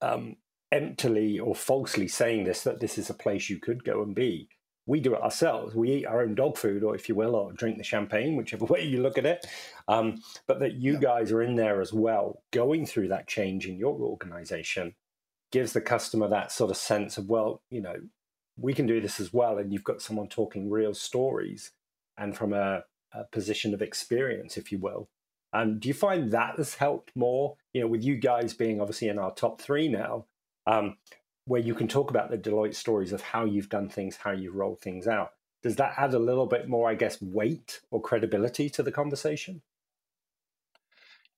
um, 0.00 0.36
emptily 0.70 1.38
or 1.38 1.54
falsely 1.54 2.08
saying 2.08 2.44
this 2.44 2.62
that 2.62 2.80
this 2.80 2.98
is 2.98 3.10
a 3.10 3.14
place 3.14 3.48
you 3.48 3.58
could 3.58 3.84
go 3.84 4.02
and 4.02 4.14
be 4.14 4.48
we 4.88 5.00
do 5.00 5.14
it 5.14 5.22
ourselves. 5.22 5.74
We 5.74 5.92
eat 5.92 6.06
our 6.06 6.22
own 6.22 6.34
dog 6.34 6.56
food, 6.56 6.82
or 6.82 6.94
if 6.94 7.08
you 7.08 7.14
will, 7.14 7.36
or 7.36 7.52
drink 7.52 7.76
the 7.76 7.84
champagne, 7.84 8.36
whichever 8.36 8.64
way 8.64 8.82
you 8.82 9.02
look 9.02 9.18
at 9.18 9.26
it. 9.26 9.46
Um, 9.86 10.22
but 10.46 10.60
that 10.60 10.74
you 10.74 10.94
yeah. 10.94 11.00
guys 11.00 11.30
are 11.30 11.42
in 11.42 11.54
there 11.54 11.80
as 11.80 11.92
well, 11.92 12.42
going 12.50 12.86
through 12.86 13.08
that 13.08 13.28
change 13.28 13.66
in 13.66 13.76
your 13.76 13.94
organization 14.00 14.94
gives 15.52 15.72
the 15.72 15.80
customer 15.80 16.28
that 16.28 16.52
sort 16.52 16.70
of 16.70 16.76
sense 16.76 17.16
of, 17.16 17.28
well, 17.28 17.62
you 17.70 17.80
know, 17.80 17.96
we 18.56 18.74
can 18.74 18.86
do 18.86 19.00
this 19.00 19.20
as 19.20 19.32
well. 19.32 19.58
And 19.58 19.72
you've 19.72 19.84
got 19.84 20.02
someone 20.02 20.28
talking 20.28 20.70
real 20.70 20.94
stories. 20.94 21.70
And 22.16 22.36
from 22.36 22.52
a 22.52 22.82
uh, 23.14 23.22
position 23.30 23.74
of 23.74 23.82
experience, 23.82 24.56
if 24.56 24.72
you 24.72 24.78
will. 24.78 25.08
Um, 25.52 25.78
do 25.78 25.88
you 25.88 25.94
find 25.94 26.30
that 26.30 26.56
has 26.56 26.74
helped 26.74 27.12
more? 27.14 27.56
You 27.72 27.82
know, 27.82 27.86
with 27.86 28.04
you 28.04 28.16
guys 28.16 28.52
being 28.52 28.80
obviously 28.80 29.08
in 29.08 29.18
our 29.18 29.32
top 29.32 29.60
three 29.60 29.88
now, 29.88 30.26
um, 30.66 30.96
where 31.48 31.60
you 31.60 31.74
can 31.74 31.88
talk 31.88 32.10
about 32.10 32.30
the 32.30 32.38
Deloitte 32.38 32.74
stories 32.74 33.12
of 33.12 33.22
how 33.22 33.44
you've 33.44 33.68
done 33.68 33.88
things, 33.88 34.16
how 34.16 34.32
you've 34.32 34.54
rolled 34.54 34.80
things 34.80 35.08
out. 35.08 35.32
Does 35.62 35.76
that 35.76 35.94
add 35.96 36.14
a 36.14 36.18
little 36.18 36.46
bit 36.46 36.68
more, 36.68 36.88
I 36.88 36.94
guess, 36.94 37.20
weight 37.20 37.80
or 37.90 38.00
credibility 38.00 38.68
to 38.70 38.82
the 38.82 38.92
conversation? 38.92 39.62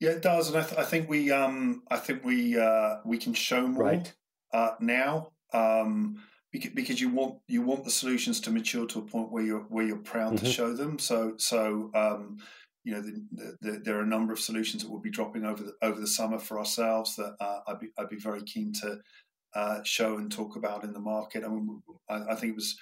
Yeah, 0.00 0.10
it 0.10 0.22
does, 0.22 0.48
and 0.48 0.58
I, 0.58 0.62
th- 0.62 0.78
I 0.78 0.84
think 0.84 1.08
we, 1.08 1.30
um, 1.30 1.82
I 1.90 1.96
think 1.96 2.24
we, 2.24 2.58
uh, 2.58 2.96
we 3.04 3.18
can 3.18 3.34
show 3.34 3.66
more 3.66 3.84
right. 3.84 4.12
uh, 4.52 4.72
now. 4.80 5.30
Um, 5.52 6.22
because 6.52 7.00
you 7.00 7.08
want 7.10 7.36
you 7.46 7.62
want 7.62 7.84
the 7.84 7.90
solutions 7.92 8.40
to 8.40 8.50
mature 8.50 8.84
to 8.84 8.98
a 8.98 9.02
point 9.02 9.30
where 9.30 9.42
you're 9.42 9.60
where 9.68 9.84
you're 9.84 9.98
proud 9.98 10.34
mm-hmm. 10.34 10.44
to 10.44 10.50
show 10.50 10.74
them. 10.74 10.98
So 10.98 11.34
so 11.36 11.90
um, 11.94 12.38
you 12.82 12.92
know 12.92 13.02
the, 13.02 13.24
the, 13.32 13.56
the, 13.60 13.78
there 13.78 13.98
are 13.98 14.02
a 14.02 14.06
number 14.06 14.32
of 14.32 14.40
solutions 14.40 14.82
that 14.82 14.90
we'll 14.90 15.00
be 15.00 15.10
dropping 15.10 15.44
over 15.44 15.62
the 15.62 15.74
over 15.80 16.00
the 16.00 16.08
summer 16.08 16.40
for 16.40 16.58
ourselves 16.58 17.14
that 17.16 17.36
uh, 17.40 17.60
I'd 17.68 17.78
be 17.78 17.88
I'd 17.96 18.08
be 18.08 18.16
very 18.16 18.42
keen 18.42 18.72
to 18.82 18.98
uh, 19.54 19.82
show 19.84 20.16
and 20.18 20.30
talk 20.30 20.56
about 20.56 20.84
in 20.84 20.92
the 20.92 21.00
market. 21.00 21.44
I 21.44 21.48
mean, 21.48 21.82
I, 22.08 22.20
I, 22.30 22.34
think 22.34 22.52
it 22.52 22.56
was 22.56 22.76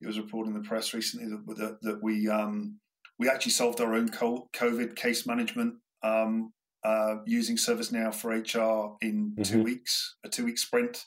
it 0.00 0.06
was 0.06 0.18
reported 0.18 0.54
in 0.54 0.60
the 0.60 0.68
press 0.68 0.94
recently 0.94 1.28
that 1.28 1.56
that, 1.56 1.78
that 1.82 2.02
we 2.02 2.28
um, 2.28 2.78
we 3.18 3.28
actually 3.28 3.52
solved 3.52 3.80
our 3.80 3.94
own 3.94 4.08
COVID 4.08 4.96
case 4.96 5.26
management 5.26 5.74
um, 6.02 6.52
uh, 6.84 7.16
using 7.26 7.56
ServiceNow 7.56 8.14
for 8.14 8.30
HR 8.30 8.96
in 9.00 9.32
mm-hmm. 9.32 9.42
two 9.42 9.62
weeks, 9.62 10.16
a 10.24 10.28
two 10.28 10.44
week 10.44 10.58
sprint. 10.58 11.04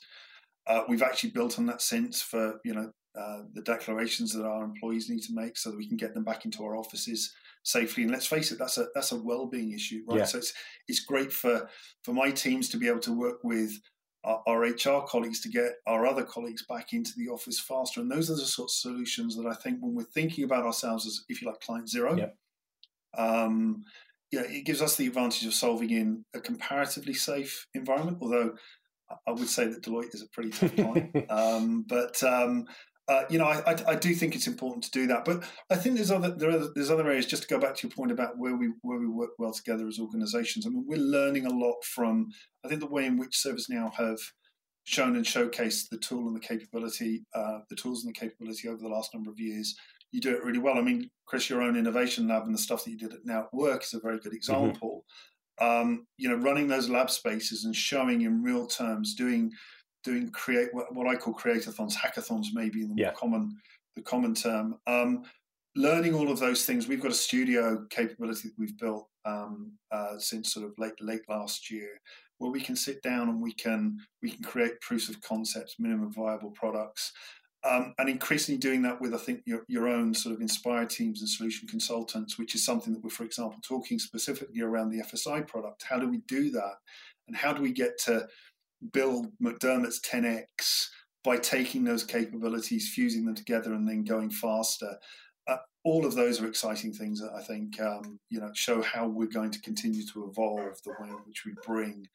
Uh, 0.66 0.82
we've 0.88 1.02
actually 1.02 1.30
built 1.30 1.58
on 1.58 1.66
that 1.66 1.82
since 1.82 2.22
for 2.22 2.60
you 2.64 2.74
know 2.74 2.92
uh, 3.18 3.42
the 3.54 3.62
declarations 3.62 4.32
that 4.32 4.46
our 4.46 4.64
employees 4.64 5.10
need 5.10 5.22
to 5.22 5.34
make 5.34 5.56
so 5.56 5.70
that 5.70 5.76
we 5.76 5.86
can 5.86 5.96
get 5.96 6.14
them 6.14 6.24
back 6.24 6.44
into 6.44 6.64
our 6.64 6.76
offices 6.76 7.34
safely. 7.62 8.04
And 8.04 8.12
let's 8.12 8.26
face 8.26 8.52
it, 8.52 8.58
that's 8.58 8.78
a 8.78 8.86
that's 8.94 9.12
a 9.12 9.16
well-being 9.16 9.72
issue, 9.72 10.02
right? 10.08 10.20
Yeah. 10.20 10.24
So 10.24 10.38
it's 10.38 10.52
it's 10.88 11.00
great 11.00 11.32
for 11.32 11.68
for 12.02 12.12
my 12.12 12.30
teams 12.30 12.68
to 12.70 12.76
be 12.76 12.88
able 12.88 13.00
to 13.00 13.12
work 13.12 13.44
with 13.44 13.72
our, 14.24 14.42
our, 14.46 14.60
HR 14.62 15.04
colleagues 15.06 15.40
to 15.40 15.48
get 15.48 15.72
our 15.86 16.06
other 16.06 16.24
colleagues 16.24 16.64
back 16.64 16.92
into 16.92 17.12
the 17.16 17.28
office 17.28 17.58
faster. 17.58 18.00
And 18.00 18.10
those 18.10 18.30
are 18.30 18.34
the 18.34 18.40
sorts 18.40 18.84
of 18.84 18.92
solutions 18.92 19.36
that 19.36 19.46
I 19.46 19.54
think 19.54 19.80
when 19.80 19.94
we're 19.94 20.04
thinking 20.04 20.44
about 20.44 20.64
ourselves 20.64 21.06
as, 21.06 21.24
if 21.28 21.42
you 21.42 21.48
like, 21.48 21.60
client 21.60 21.88
zero. 21.88 22.16
Yeah. 22.16 22.28
Um, 23.16 23.84
yeah, 24.30 24.42
it 24.42 24.64
gives 24.64 24.80
us 24.80 24.96
the 24.96 25.06
advantage 25.06 25.46
of 25.46 25.54
solving 25.54 25.90
in 25.90 26.24
a 26.34 26.40
comparatively 26.40 27.14
safe 27.14 27.66
environment, 27.74 28.18
although 28.20 28.54
I 29.26 29.32
would 29.32 29.48
say 29.48 29.66
that 29.66 29.82
Deloitte 29.82 30.14
is 30.14 30.22
a 30.22 30.28
pretty 30.28 30.50
tough 30.50 30.74
client. 30.74 31.14
um, 31.30 31.84
but 31.86 32.22
um, 32.22 32.66
uh, 33.08 33.24
you 33.28 33.38
know, 33.38 33.46
I, 33.46 33.62
I, 33.66 33.76
I, 33.88 33.94
do 33.96 34.14
think 34.14 34.34
it's 34.34 34.46
important 34.46 34.84
to 34.84 34.90
do 34.90 35.06
that. 35.08 35.24
But 35.24 35.42
I 35.70 35.76
think 35.76 35.96
there's 35.96 36.10
other 36.10 36.30
there 36.30 36.50
are 36.50 36.68
there's 36.74 36.90
other 36.90 37.06
areas. 37.08 37.26
Just 37.26 37.42
to 37.42 37.48
go 37.48 37.58
back 37.58 37.74
to 37.76 37.86
your 37.86 37.94
point 37.94 38.12
about 38.12 38.38
where 38.38 38.56
we 38.56 38.70
where 38.82 38.98
we 38.98 39.08
work 39.08 39.30
well 39.38 39.52
together 39.52 39.88
as 39.88 39.98
organisations. 39.98 40.66
I 40.66 40.70
mean, 40.70 40.84
we're 40.86 40.98
learning 40.98 41.46
a 41.46 41.50
lot 41.50 41.84
from. 41.84 42.28
I 42.64 42.68
think 42.68 42.80
the 42.80 42.86
way 42.86 43.06
in 43.06 43.18
which 43.18 43.42
ServiceNow 43.44 43.92
have 43.94 44.18
shown 44.84 45.16
and 45.16 45.24
showcased 45.24 45.88
the 45.90 45.98
tool 45.98 46.26
and 46.28 46.36
the 46.36 46.40
capability, 46.40 47.24
uh, 47.34 47.58
the 47.68 47.76
tools 47.76 48.04
and 48.04 48.14
the 48.14 48.18
capability 48.18 48.68
over 48.68 48.78
the 48.80 48.88
last 48.88 49.12
number 49.14 49.30
of 49.30 49.40
years. 49.40 49.74
You 50.12 50.20
do 50.20 50.36
it 50.36 50.44
really 50.44 50.58
well. 50.58 50.76
I 50.76 50.82
mean, 50.82 51.08
Chris, 51.26 51.48
your 51.48 51.62
own 51.62 51.76
innovation 51.76 52.28
lab 52.28 52.44
and 52.44 52.54
the 52.54 52.58
stuff 52.58 52.84
that 52.84 52.90
you 52.90 52.98
did 52.98 53.14
at 53.14 53.24
Now 53.24 53.44
at 53.44 53.54
Work 53.54 53.82
is 53.82 53.94
a 53.94 54.00
very 54.00 54.18
good 54.18 54.28
mm-hmm. 54.28 54.36
example. 54.36 55.04
Mm-hmm 55.04 55.32
um, 55.60 56.06
you 56.16 56.28
know, 56.28 56.36
running 56.36 56.68
those 56.68 56.88
lab 56.88 57.10
spaces 57.10 57.64
and 57.64 57.74
showing 57.74 58.22
in 58.22 58.42
real 58.42 58.66
terms, 58.66 59.14
doing 59.14 59.52
doing 60.04 60.30
create 60.30 60.68
what, 60.72 61.06
I 61.06 61.16
call 61.16 61.34
creatorthons, 61.34 61.94
hackathons, 61.94 62.46
maybe 62.52 62.82
in 62.82 62.88
the 62.88 62.94
yeah. 62.96 63.06
more 63.06 63.14
common 63.14 63.56
the 63.94 64.02
common 64.02 64.34
term. 64.34 64.76
Um, 64.86 65.24
learning 65.76 66.14
all 66.14 66.30
of 66.30 66.38
those 66.38 66.64
things, 66.64 66.88
we've 66.88 67.00
got 67.02 67.10
a 67.10 67.14
studio 67.14 67.86
capability 67.90 68.48
that 68.48 68.58
we've 68.58 68.78
built 68.78 69.08
um, 69.24 69.72
uh, 69.90 70.18
since 70.18 70.52
sort 70.52 70.66
of 70.66 70.72
late 70.78 71.00
late 71.00 71.22
last 71.28 71.70
year, 71.70 72.00
where 72.38 72.50
we 72.50 72.60
can 72.60 72.76
sit 72.76 73.02
down 73.02 73.28
and 73.28 73.40
we 73.40 73.52
can 73.52 73.98
we 74.22 74.30
can 74.30 74.42
create 74.42 74.80
proofs 74.80 75.08
of 75.08 75.20
concepts, 75.20 75.76
minimum 75.78 76.12
viable 76.12 76.50
products, 76.50 77.12
um, 77.64 77.94
and 77.98 78.08
increasingly 78.08 78.58
doing 78.58 78.82
that 78.82 79.00
with, 79.00 79.14
I 79.14 79.18
think, 79.18 79.42
your, 79.46 79.64
your 79.68 79.86
own 79.86 80.14
sort 80.14 80.34
of 80.34 80.40
inspired 80.40 80.90
teams 80.90 81.20
and 81.20 81.28
solution 81.28 81.68
consultants, 81.68 82.36
which 82.36 82.56
is 82.56 82.64
something 82.64 82.92
that 82.92 83.04
we're, 83.04 83.10
for 83.10 83.24
example, 83.24 83.58
talking 83.62 84.00
specifically 84.00 84.62
around 84.62 84.90
the 84.90 85.00
FSI 85.00 85.46
product. 85.46 85.84
How 85.88 85.98
do 85.98 86.08
we 86.08 86.18
do 86.26 86.50
that? 86.50 86.74
And 87.28 87.36
how 87.36 87.52
do 87.52 87.62
we 87.62 87.72
get 87.72 87.98
to 88.06 88.26
Bill 88.92 89.26
McDermott's 89.42 90.00
10x 90.00 90.88
by 91.24 91.36
taking 91.36 91.84
those 91.84 92.04
capabilities, 92.04 92.90
fusing 92.94 93.24
them 93.24 93.34
together, 93.34 93.74
and 93.74 93.88
then 93.88 94.04
going 94.04 94.30
faster? 94.30 94.96
Uh, 95.46 95.56
all 95.84 96.04
of 96.06 96.14
those 96.14 96.40
are 96.40 96.46
exciting 96.46 96.92
things 96.92 97.20
that 97.20 97.32
I 97.36 97.42
think 97.42 97.80
um, 97.80 98.18
you 98.30 98.40
know 98.40 98.50
show 98.54 98.82
how 98.82 99.06
we're 99.06 99.26
going 99.26 99.50
to 99.50 99.60
continue 99.60 100.04
to 100.12 100.28
evolve 100.28 100.80
the 100.84 100.92
way 101.00 101.08
in 101.08 101.16
which 101.26 101.44
we 101.44 101.54
bring, 101.66 102.06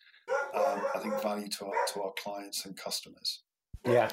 um, 0.53 0.81
I 0.95 0.99
think, 0.99 1.21
value 1.21 1.49
to 1.49 1.65
our 1.65 1.85
to 1.93 2.01
our 2.01 2.13
clients 2.21 2.65
and 2.65 2.75
customers. 2.75 3.43
Yeah, 3.87 4.09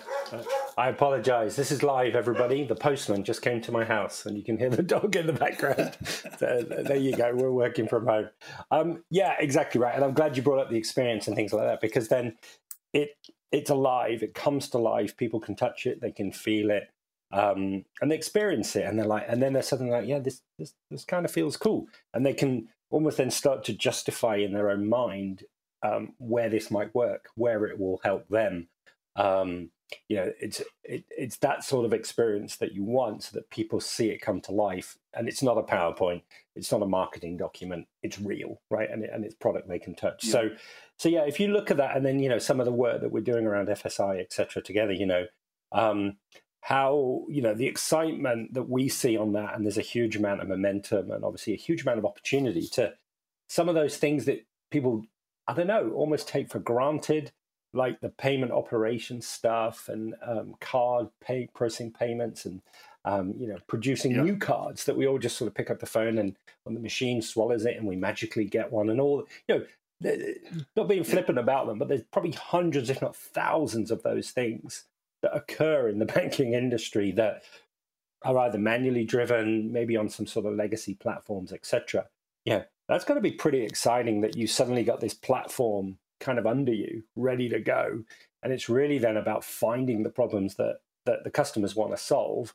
I 0.79 0.89
apologize. 0.89 1.57
This 1.57 1.73
is 1.73 1.83
live, 1.83 2.15
everybody. 2.15 2.65
The 2.65 2.77
postman 2.77 3.25
just 3.25 3.43
came 3.43 3.61
to 3.63 3.73
my 3.73 3.85
house, 3.85 4.25
and 4.25 4.37
you 4.37 4.45
can 4.45 4.57
hear 4.57 4.71
the 4.71 4.83
dog 4.95 5.17
in 5.17 5.27
the 5.27 5.33
background. 5.33 5.97
so 6.39 6.63
there 6.63 6.97
you 6.97 7.17
go. 7.17 7.35
We're 7.35 7.51
working 7.51 7.89
from 7.89 8.07
home. 8.07 8.29
Um, 8.71 9.05
yeah, 9.11 9.35
exactly 9.39 9.81
right. 9.81 9.95
And 9.95 10.05
I'm 10.05 10.15
glad 10.15 10.37
you 10.37 10.45
brought 10.45 10.61
up 10.61 10.71
the 10.71 10.77
experience 10.77 11.27
and 11.27 11.35
things 11.35 11.53
like 11.53 11.67
that 11.67 11.81
because 11.81 12.09
then 12.09 12.37
it 12.93 13.17
it's 13.51 13.71
alive. 13.71 14.23
It 14.23 14.35
comes 14.35 14.69
to 14.71 14.79
life. 14.79 15.17
People 15.17 15.41
can 15.41 15.57
touch 15.57 15.87
it. 15.87 16.01
They 16.01 16.13
can 16.13 16.31
feel 16.31 16.71
it. 16.71 16.89
Um, 17.33 17.85
and 18.01 18.13
they 18.13 18.15
experience 18.15 18.77
it, 18.77 18.85
and 18.85 18.97
they're 18.97 19.07
like, 19.07 19.25
and 19.29 19.43
then 19.43 19.55
they're 19.55 19.63
suddenly 19.63 19.91
like, 19.91 20.07
yeah, 20.07 20.21
this 20.21 20.41
this 20.57 20.75
this 20.91 21.05
kind 21.05 21.25
of 21.25 21.33
feels 21.33 21.57
cool, 21.57 21.89
and 22.13 22.25
they 22.25 22.35
can 22.35 22.69
almost 22.91 23.17
then 23.17 23.31
start 23.31 23.65
to 23.65 23.73
justify 23.73 24.37
in 24.37 24.53
their 24.53 24.71
own 24.71 24.89
mind 24.89 25.43
um, 25.83 26.13
where 26.19 26.49
this 26.49 26.71
might 26.71 26.95
work, 26.95 27.29
where 27.35 27.65
it 27.67 27.79
will 27.79 28.01
help 28.05 28.29
them, 28.29 28.69
um, 29.17 29.71
you 30.09 30.17
know, 30.17 30.33
it's 30.41 30.61
it, 30.83 31.05
it's 31.11 31.37
that 31.39 31.65
sort 31.65 31.85
of 31.85 31.93
experience 31.93 32.57
that 32.57 32.73
you 32.73 32.83
want, 32.83 33.25
so 33.25 33.31
that 33.35 33.51
people 33.51 33.81
see 33.81 34.11
it 34.11 34.21
come 34.21 34.41
to 34.43 34.53
life. 34.53 34.97
And 35.13 35.29
it's 35.29 35.43
not 35.43 35.59
a 35.59 35.63
PowerPoint, 35.63 36.23
it's 36.57 36.73
not 36.73 36.83
a 36.83 36.87
marketing 36.87 37.37
document. 37.37 37.87
It's 38.03 38.19
real, 38.19 38.61
right? 38.71 38.91
And 38.91 39.05
it, 39.05 39.11
and 39.13 39.25
it's 39.25 39.35
product 39.35 39.69
they 39.69 39.79
can 39.79 39.95
touch. 39.95 40.25
Yeah. 40.25 40.33
So, 40.33 40.51
so 40.99 41.09
yeah, 41.09 41.25
if 41.27 41.39
you 41.39 41.49
look 41.49 41.71
at 41.71 41.77
that, 41.77 41.97
and 41.97 42.05
then 42.05 42.19
you 42.19 42.29
know 42.29 42.39
some 42.39 42.61
of 42.61 42.67
the 42.67 42.73
work 42.73 43.01
that 43.03 43.13
we're 43.13 43.21
doing 43.21 43.47
around 43.47 43.69
FSI, 43.69 44.21
etc., 44.21 44.63
together, 44.63 44.93
you 44.93 45.07
know, 45.07 45.27
um, 45.73 46.17
how 46.61 47.25
you 47.29 47.43
know 47.43 47.55
the 47.55 47.67
excitement 47.67 48.55
that 48.55 48.69
we 48.69 48.89
see 48.89 49.17
on 49.17 49.33
that, 49.33 49.55
and 49.55 49.65
there's 49.65 49.79
a 49.79 49.83
huge 49.83 50.17
amount 50.17 50.41
of 50.41 50.49
momentum, 50.49 51.11
and 51.11 51.25
obviously 51.25 51.53
a 51.53 51.59
huge 51.59 51.83
amount 51.83 51.99
of 51.99 52.07
opportunity 52.07 52.67
to 52.69 52.95
some 53.49 53.69
of 53.69 53.75
those 53.75 53.97
things 53.97 54.25
that 54.25 54.47
people 54.71 55.05
I 55.47 55.55
don't 55.55 55.67
know 55.67 55.91
almost 55.91 56.27
take 56.27 56.51
for 56.51 56.59
granted 56.59 57.33
like 57.75 58.01
the 58.01 58.09
payment 58.09 58.53
operation 58.53 59.21
stuff 59.21 59.89
and 59.89 60.15
um, 60.23 60.55
card 60.61 61.09
pay 61.21 61.49
processing 61.55 61.93
payments 61.93 62.45
and 62.47 62.63
um, 63.05 63.35
you 63.39 63.49
know 63.49 63.59
producing 63.67 64.13
yeah. 64.13 64.23
new 64.23 64.37
cards 64.37 64.85
that 64.85 64.97
we 64.97 65.07
all 65.07 65.19
just 65.19 65.37
sort 65.37 65.49
of 65.49 65.55
pick 65.55 65.71
up 65.71 65.81
the 65.81 65.87
phone 65.87 66.19
and 66.19 66.37
when 66.63 66.75
the 66.75 66.81
machine 66.81 67.21
swallows 67.21 67.67
it 67.67 67.77
and 67.77 67.87
we 67.87 67.97
magically 67.97 68.45
get 68.45 68.73
one 68.73 68.89
and 68.89 69.01
all 69.01 69.25
you 69.49 69.59
know 69.59 69.65
not 70.77 70.89
being 70.89 71.05
flippant 71.05 71.39
about 71.39 71.67
them 71.67 71.79
but 71.79 71.89
there's 71.89 72.03
probably 72.13 72.33
hundreds 72.33 72.91
if 72.91 73.03
not 73.03 73.17
thousands 73.17 73.91
of 73.91 74.03
those 74.03 74.31
things 74.31 74.85
that 75.23 75.35
occur 75.35 75.89
in 75.89 75.99
the 75.99 76.07
banking 76.17 76.55
industry 76.55 77.11
that 77.13 77.43
are 78.23 78.39
either 78.39 78.59
manually 78.59 79.05
driven 79.05 79.71
maybe 79.71 79.97
on 79.97 80.09
some 80.09 80.27
sort 80.27 80.47
of 80.47 80.55
legacy 80.55 80.95
platforms 80.95 81.53
etc 81.53 82.07
yeah 82.45 82.63
that's 82.89 83.05
going 83.05 83.17
to 83.17 83.23
be 83.23 83.33
pretty 83.33 83.63
exciting 83.63 84.21
that 84.21 84.37
you 84.37 84.47
suddenly 84.47 84.85
got 84.85 85.01
this 85.01 85.15
platform 85.15 85.99
kind 86.25 86.39
of 86.39 86.47
under 86.47 86.73
you, 86.73 87.05
ready 87.15 87.49
to 87.51 87.61
go. 87.61 88.03
And 88.43 88.53
it's 88.53 88.69
really 88.69 88.99
then 88.99 89.17
about 89.17 89.45
finding 89.45 90.03
the 90.03 90.11
problems 90.11 90.57
that 90.57 90.81
that 91.07 91.23
the 91.23 91.31
customers 91.31 91.77
want 91.77 91.91
to 91.93 92.03
solve 92.03 92.55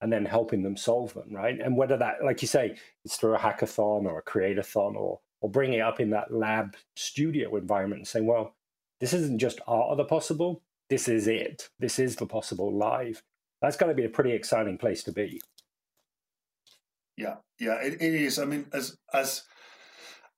and 0.00 0.12
then 0.12 0.24
helping 0.24 0.62
them 0.62 0.76
solve 0.76 1.12
them, 1.14 1.28
right? 1.30 1.58
And 1.60 1.76
whether 1.76 1.96
that, 1.96 2.24
like 2.24 2.40
you 2.40 2.48
say, 2.48 2.76
it's 3.04 3.16
through 3.16 3.34
a 3.34 3.38
hackathon 3.38 4.04
or 4.04 4.18
a 4.18 4.22
creatorthon 4.22 4.94
or 4.94 5.20
or 5.40 5.50
bringing 5.50 5.78
it 5.78 5.82
up 5.82 6.00
in 6.00 6.10
that 6.10 6.32
lab 6.32 6.76
studio 6.96 7.54
environment 7.56 8.00
and 8.00 8.08
saying, 8.08 8.26
well, 8.26 8.56
this 9.00 9.12
isn't 9.12 9.38
just 9.38 9.60
art 9.66 9.90
of 9.90 9.96
the 9.96 10.04
possible. 10.04 10.62
This 10.90 11.06
is 11.06 11.28
it. 11.28 11.68
This 11.78 11.98
is 11.98 12.16
the 12.16 12.26
possible 12.26 12.72
live. 12.72 13.22
That's 13.62 13.76
going 13.76 13.90
to 13.90 13.94
be 13.94 14.04
a 14.04 14.10
pretty 14.10 14.32
exciting 14.32 14.78
place 14.78 15.02
to 15.04 15.12
be. 15.12 15.40
Yeah, 17.16 17.36
yeah, 17.58 17.74
it, 17.82 17.94
it 17.94 18.14
is. 18.14 18.38
I 18.38 18.44
mean, 18.44 18.66
as 18.72 18.96
as 19.12 19.42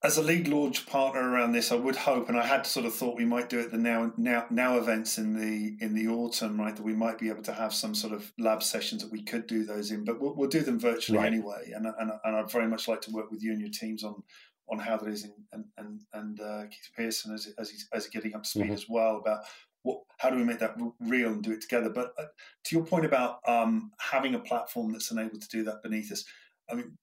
as 0.03 0.17
a 0.17 0.23
lead 0.23 0.47
launch 0.47 0.87
partner 0.87 1.29
around 1.29 1.51
this, 1.51 1.71
I 1.71 1.75
would 1.75 1.95
hope, 1.95 2.27
and 2.27 2.37
I 2.37 2.45
had 2.45 2.65
sort 2.65 2.87
of 2.87 2.93
thought 2.93 3.17
we 3.17 3.25
might 3.25 3.49
do 3.49 3.59
it 3.59 3.69
the 3.69 3.77
now 3.77 4.11
now 4.17 4.47
now 4.49 4.77
events 4.77 5.19
in 5.19 5.33
the 5.33 5.77
in 5.83 5.93
the 5.93 6.07
autumn, 6.07 6.59
right? 6.59 6.75
That 6.75 6.83
we 6.83 6.95
might 6.95 7.19
be 7.19 7.29
able 7.29 7.43
to 7.43 7.53
have 7.53 7.73
some 7.73 7.93
sort 7.93 8.13
of 8.13 8.33
lab 8.39 8.63
sessions 8.63 9.03
that 9.03 9.11
we 9.11 9.21
could 9.21 9.45
do 9.45 9.63
those 9.63 9.91
in, 9.91 10.03
but 10.03 10.19
we'll, 10.19 10.35
we'll 10.35 10.49
do 10.49 10.61
them 10.61 10.79
virtually 10.79 11.19
right. 11.19 11.27
anyway. 11.27 11.71
And, 11.75 11.85
and 11.85 12.11
and 12.23 12.35
I'd 12.35 12.51
very 12.51 12.67
much 12.67 12.87
like 12.87 13.01
to 13.01 13.11
work 13.11 13.29
with 13.29 13.43
you 13.43 13.51
and 13.51 13.61
your 13.61 13.69
teams 13.69 14.03
on 14.03 14.23
on 14.69 14.79
how 14.79 14.97
that 14.97 15.07
is, 15.07 15.27
and 15.51 15.65
and 15.77 16.01
and 16.13 16.41
uh, 16.41 16.63
Keith 16.63 16.89
Pearson 16.97 17.35
as 17.35 17.53
as 17.59 17.69
he's, 17.69 17.87
as 17.93 18.07
getting 18.07 18.33
up 18.33 18.43
to 18.43 18.49
speed 18.49 18.63
mm-hmm. 18.63 18.73
as 18.73 18.85
well 18.89 19.17
about 19.17 19.41
what 19.83 19.99
how 20.17 20.31
do 20.31 20.35
we 20.35 20.43
make 20.43 20.59
that 20.59 20.75
real 20.99 21.29
and 21.29 21.43
do 21.43 21.51
it 21.51 21.61
together. 21.61 21.91
But 21.91 22.13
uh, 22.17 22.25
to 22.63 22.75
your 22.75 22.85
point 22.85 23.05
about 23.05 23.37
um, 23.47 23.91
having 23.99 24.33
a 24.33 24.39
platform 24.39 24.93
that's 24.93 25.11
enabled 25.11 25.43
to 25.43 25.49
do 25.49 25.63
that 25.65 25.83
beneath 25.83 26.11
us 26.11 26.25
I 26.71 26.75
mean, 26.75 26.97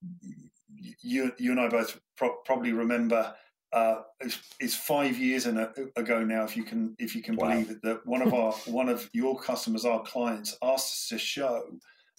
you 1.02 1.32
you 1.38 1.50
and 1.50 1.60
I 1.60 1.68
both 1.68 2.00
pro- 2.16 2.36
probably 2.44 2.72
remember. 2.72 3.34
Uh, 3.70 4.00
it's, 4.20 4.40
it's, 4.60 4.74
five 4.74 5.18
years 5.18 5.44
a, 5.46 5.70
ago 5.96 6.24
now, 6.24 6.42
if 6.42 6.56
you 6.56 6.62
can 6.62 6.96
if 6.98 7.14
you 7.14 7.22
can 7.22 7.36
wow. 7.36 7.50
believe 7.50 7.70
it, 7.70 7.82
that 7.82 8.00
one 8.06 8.22
of 8.22 8.32
our 8.32 8.52
one 8.66 8.88
of 8.88 9.10
your 9.12 9.38
customers, 9.38 9.84
our 9.84 10.02
clients, 10.02 10.56
asked 10.62 10.90
us 10.90 11.06
to 11.10 11.18
show, 11.18 11.62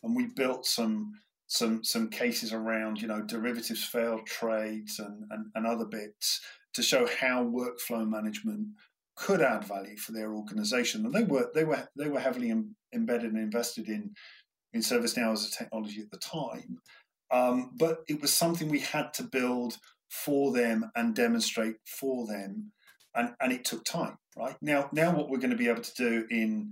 and 0.03 0.15
we 0.15 0.27
built 0.27 0.67
some 0.67 1.13
some 1.49 1.83
some 1.83 2.09
cases 2.09 2.53
around 2.53 3.01
you 3.01 3.07
know 3.07 3.21
derivatives 3.21 3.83
failed 3.83 4.25
trades 4.25 4.99
and, 4.99 5.23
and, 5.31 5.47
and 5.55 5.65
other 5.65 5.85
bits 5.85 6.39
to 6.73 6.83
show 6.83 7.07
how 7.19 7.43
workflow 7.43 8.07
management 8.07 8.67
could 9.15 9.41
add 9.41 9.63
value 9.63 9.97
for 9.97 10.11
their 10.11 10.33
organization 10.33 11.03
and 11.03 11.13
they 11.13 11.23
were 11.23 11.49
they 11.55 11.63
were 11.63 11.89
they 11.97 12.07
were 12.07 12.19
heavily 12.19 12.51
Im- 12.51 12.75
embedded 12.93 13.33
and 13.33 13.41
invested 13.41 13.89
in 13.89 14.13
in 14.73 14.81
ServiceNow 14.81 15.33
as 15.33 15.47
a 15.47 15.51
technology 15.51 16.01
at 16.01 16.11
the 16.11 16.17
time 16.17 16.77
um, 17.31 17.71
but 17.77 17.99
it 18.07 18.21
was 18.21 18.33
something 18.33 18.69
we 18.69 18.79
had 18.79 19.13
to 19.13 19.23
build 19.23 19.77
for 20.09 20.51
them 20.51 20.89
and 20.95 21.15
demonstrate 21.15 21.75
for 21.85 22.25
them 22.27 22.71
and 23.15 23.33
and 23.39 23.51
it 23.51 23.63
took 23.63 23.85
time 23.85 24.17
right 24.35 24.55
now 24.61 24.89
now 24.91 25.15
what 25.15 25.29
we're 25.29 25.37
going 25.37 25.49
to 25.51 25.55
be 25.55 25.67
able 25.67 25.81
to 25.81 25.93
do 25.95 26.25
in 26.31 26.71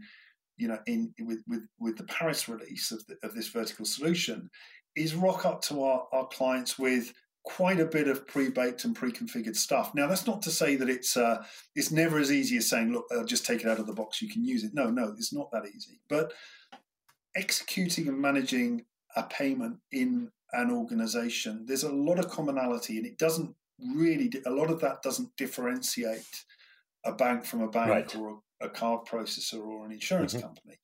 you 0.58 0.68
know, 0.68 0.80
in 0.88 1.14
with 1.20 1.44
with 1.48 1.68
with 1.80 1.98
the 1.98 2.04
Paris 2.04 2.50
release 2.50 2.92
of 2.92 3.06
the, 3.06 3.16
of 3.24 3.34
this 3.36 3.48
vertical 3.48 3.86
solution, 3.86 4.50
is 4.96 5.16
rock 5.16 5.46
up 5.46 5.62
to 5.64 5.84
our, 5.84 6.08
our 6.12 6.28
clients 6.28 6.78
with 6.78 7.14
quite 7.44 7.80
a 7.80 7.86
bit 7.86 8.10
of 8.10 8.28
pre-baked 8.28 8.84
and 8.84 8.96
pre-configured 8.96 9.56
stuff. 9.56 9.96
Now, 9.96 10.08
that's 10.08 10.28
not 10.28 10.42
to 10.42 10.52
say 10.52 10.76
that 10.76 10.90
it's 10.90 11.16
uh, 11.16 11.44
it's 11.76 11.92
never 11.92 12.18
as 12.18 12.32
easy 12.32 12.58
as 12.58 12.70
saying, 12.70 12.92
"Look, 12.92 13.06
uh, 13.16 13.24
just 13.24 13.46
take 13.46 13.62
it 13.62 13.68
out 13.68 13.80
of 13.80 13.88
the 13.88 13.94
box, 13.94 14.22
you 14.22 14.30
can 14.30 14.44
use 14.44 14.64
it." 14.64 14.74
No, 14.74 14.90
no, 14.90 15.14
it's 15.18 15.34
not 15.34 15.52
that 15.52 15.68
easy. 15.68 16.02
But 16.10 16.34
executing 17.36 18.08
and 18.08 18.20
managing 18.20 18.86
a 19.16 19.24
payment 19.24 19.78
in 19.92 20.32
an 20.54 20.72
organization, 20.72 21.66
there's 21.66 21.84
a 21.84 21.92
lot 21.92 22.20
of 22.20 22.30
commonality, 22.30 22.98
and 22.98 23.06
it 23.06 23.18
doesn't 23.18 23.56
really. 23.96 24.32
A 24.46 24.52
lot 24.52 24.70
of 24.70 24.80
that 24.82 25.02
doesn't 25.02 25.36
differentiate 25.38 26.46
a 27.06 27.14
bank 27.14 27.46
from 27.46 27.62
a 27.62 27.70
bank 27.70 27.90
right. 27.90 28.16
or 28.16 28.40
a 28.62 28.70
card 28.70 29.06
processor 29.06 29.66
or 29.66 29.86
an 29.86 29.92
insurance 29.92 30.34
mm-hmm. 30.34 30.44
company. 30.44 30.80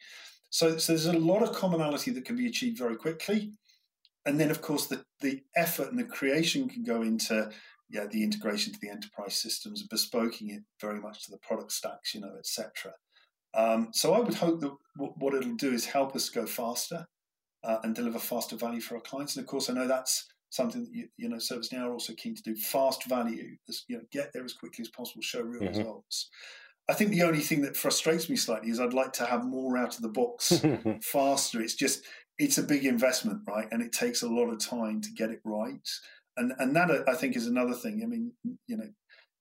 So, 0.49 0.77
so 0.77 0.93
there's 0.93 1.07
a 1.07 1.13
lot 1.13 1.41
of 1.41 1.55
commonality 1.55 2.11
that 2.11 2.25
can 2.25 2.35
be 2.35 2.47
achieved 2.47 2.77
very 2.77 2.95
quickly. 2.95 3.53
And 4.25 4.39
then, 4.39 4.51
of 4.51 4.61
course, 4.61 4.85
the, 4.85 5.03
the 5.19 5.41
effort 5.55 5.89
and 5.89 5.99
the 5.99 6.03
creation 6.03 6.69
can 6.69 6.83
go 6.83 7.01
into 7.01 7.49
yeah, 7.89 8.05
the 8.05 8.23
integration 8.23 8.73
to 8.73 8.79
the 8.79 8.89
enterprise 8.89 9.35
systems 9.35 9.81
and 9.81 9.89
bespoking 9.89 10.55
it 10.55 10.63
very 10.79 10.99
much 10.99 11.23
to 11.23 11.31
the 11.31 11.37
product 11.37 11.71
stacks, 11.71 12.13
you 12.13 12.21
know, 12.21 12.35
etc. 12.37 12.93
Um, 13.53 13.89
so 13.91 14.13
I 14.13 14.19
would 14.19 14.33
hope 14.33 14.61
that 14.61 14.71
w- 14.97 15.13
what 15.17 15.33
it'll 15.33 15.55
do 15.55 15.71
is 15.71 15.85
help 15.85 16.15
us 16.15 16.29
go 16.29 16.45
faster 16.45 17.05
uh, 17.63 17.77
and 17.83 17.95
deliver 17.95 18.19
faster 18.19 18.55
value 18.55 18.81
for 18.81 18.95
our 18.95 19.01
clients. 19.01 19.35
And 19.35 19.43
of 19.43 19.47
course, 19.47 19.69
I 19.69 19.73
know 19.73 19.87
that's 19.87 20.27
something 20.49 20.83
that 20.83 20.93
you, 20.93 21.07
you 21.17 21.29
know 21.29 21.37
ServiceNow 21.37 21.87
are 21.87 21.93
also 21.93 22.13
keen 22.13 22.35
to 22.35 22.43
do. 22.43 22.55
Fast 22.55 23.05
value, 23.05 23.57
you 23.87 23.97
know, 23.97 24.03
get 24.11 24.31
there 24.33 24.45
as 24.45 24.53
quickly 24.53 24.83
as 24.83 24.89
possible, 24.89 25.21
show 25.21 25.41
real 25.41 25.61
mm-hmm. 25.61 25.77
results. 25.77 26.29
I 26.89 26.93
think 26.93 27.11
the 27.11 27.23
only 27.23 27.39
thing 27.39 27.61
that 27.61 27.77
frustrates 27.77 28.29
me 28.29 28.35
slightly 28.35 28.69
is 28.69 28.79
I'd 28.79 28.93
like 28.93 29.13
to 29.13 29.25
have 29.25 29.45
more 29.45 29.77
out 29.77 29.95
of 29.95 30.01
the 30.01 30.09
box 30.09 30.61
faster. 31.01 31.61
It's 31.61 31.75
just 31.75 32.03
it's 32.37 32.57
a 32.57 32.63
big 32.63 32.85
investment, 32.85 33.41
right? 33.47 33.67
And 33.71 33.81
it 33.81 33.91
takes 33.91 34.21
a 34.21 34.27
lot 34.27 34.49
of 34.49 34.59
time 34.59 35.01
to 35.01 35.11
get 35.11 35.29
it 35.29 35.41
right. 35.43 35.89
And 36.37 36.53
and 36.59 36.75
that 36.75 36.91
I 37.07 37.15
think 37.15 37.35
is 37.35 37.47
another 37.47 37.73
thing. 37.73 38.01
I 38.03 38.07
mean, 38.07 38.33
you 38.67 38.77
know, 38.77 38.89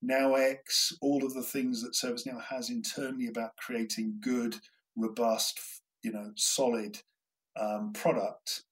NowX, 0.04 0.92
all 1.00 1.24
of 1.24 1.34
the 1.34 1.42
things 1.42 1.82
that 1.82 1.94
ServiceNow 1.94 2.42
has 2.42 2.70
internally 2.70 3.28
about 3.28 3.56
creating 3.56 4.18
good, 4.20 4.56
robust, 4.96 5.60
you 6.02 6.12
know, 6.12 6.32
solid 6.36 6.98
um, 7.58 7.92
product. 7.92 8.62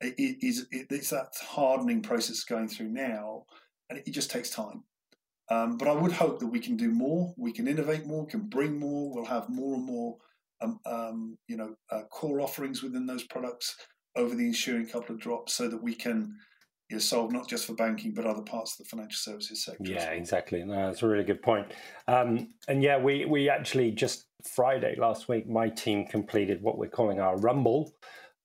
It, 0.00 0.14
it 0.18 0.46
is 0.46 0.66
it, 0.70 0.86
it's 0.90 1.10
that 1.10 1.32
hardening 1.40 2.02
process 2.02 2.44
going 2.44 2.68
through 2.68 2.88
now, 2.88 3.44
and 3.88 3.98
it, 3.98 4.10
just 4.10 4.30
takes 4.30 4.50
time. 4.50 4.84
Um, 5.50 5.76
but 5.76 5.88
I 5.88 5.92
would 5.92 6.12
hope 6.12 6.38
that 6.40 6.46
we 6.46 6.60
can 6.60 6.76
do 6.76 6.90
more, 6.90 7.34
we 7.36 7.52
can 7.52 7.66
innovate 7.66 8.06
more, 8.06 8.26
can 8.26 8.48
bring 8.48 8.78
more. 8.78 9.12
We'll 9.12 9.24
have 9.24 9.48
more 9.48 9.74
and 9.74 9.84
more, 9.84 10.16
um, 10.60 10.78
um, 10.86 11.38
you 11.48 11.56
know, 11.56 11.74
uh, 11.90 12.02
core 12.10 12.40
offerings 12.40 12.82
within 12.82 13.06
those 13.06 13.24
products 13.24 13.76
over 14.16 14.34
the 14.34 14.46
ensuing 14.46 14.86
couple 14.86 15.14
of 15.14 15.20
drops, 15.20 15.54
so 15.54 15.68
that 15.68 15.82
we 15.82 15.94
can 15.94 16.34
you 16.90 16.98
solve 16.98 17.32
not 17.32 17.48
just 17.48 17.66
for 17.66 17.74
banking 17.74 18.12
but 18.12 18.26
other 18.26 18.42
parts 18.42 18.72
of 18.72 18.84
the 18.84 18.88
financial 18.88 19.16
services 19.16 19.64
sector. 19.64 19.84
Yeah, 19.84 20.10
exactly. 20.10 20.62
No, 20.64 20.88
that's 20.88 21.02
a 21.02 21.06
really 21.06 21.24
good 21.24 21.40
point. 21.40 21.72
Um, 22.08 22.48
and 22.68 22.82
yeah, 22.82 22.98
we 22.98 23.24
we 23.24 23.48
actually 23.48 23.92
just 23.92 24.26
Friday 24.44 24.96
last 24.98 25.28
week, 25.28 25.48
my 25.48 25.68
team 25.68 26.06
completed 26.06 26.60
what 26.62 26.78
we're 26.78 26.88
calling 26.88 27.20
our 27.20 27.38
Rumble. 27.38 27.92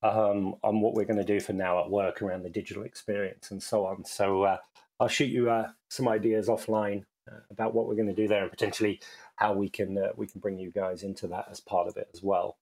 Um, 0.04 0.56
on 0.62 0.82
what 0.82 0.94
we're 0.94 1.06
going 1.06 1.18
to 1.18 1.24
do 1.24 1.40
for 1.40 1.54
now 1.54 1.80
at 1.84 1.90
work 1.90 2.22
around 2.22 2.44
the 2.44 2.50
digital 2.50 2.84
experience 2.84 3.50
and 3.50 3.64
so 3.64 3.88
on. 3.88 4.06
So 4.06 4.44
uh, 4.44 4.58
I'll 5.00 5.08
shoot 5.08 5.32
you 5.32 5.50
uh, 5.50 5.70
some 5.90 6.08
ideas 6.08 6.48
offline 6.48 7.06
uh, 7.32 7.40
about 7.50 7.74
what 7.74 7.88
we're 7.88 7.96
going 7.96 8.08
to 8.08 8.14
do 8.14 8.28
there 8.28 8.44
and 8.44 8.52
potentially 8.52 9.00
how 9.36 9.54
we 9.54 9.70
can 9.70 9.98
uh, 9.98 10.10
we 10.16 10.28
can 10.28 10.40
bring 10.40 10.60
you 10.60 10.72
guys 10.72 11.04
into 11.04 11.28
that 11.28 11.48
as 11.50 11.60
part 11.60 11.88
of 11.88 11.98
it 11.98 12.08
as 12.14 12.22
well. 12.22 12.58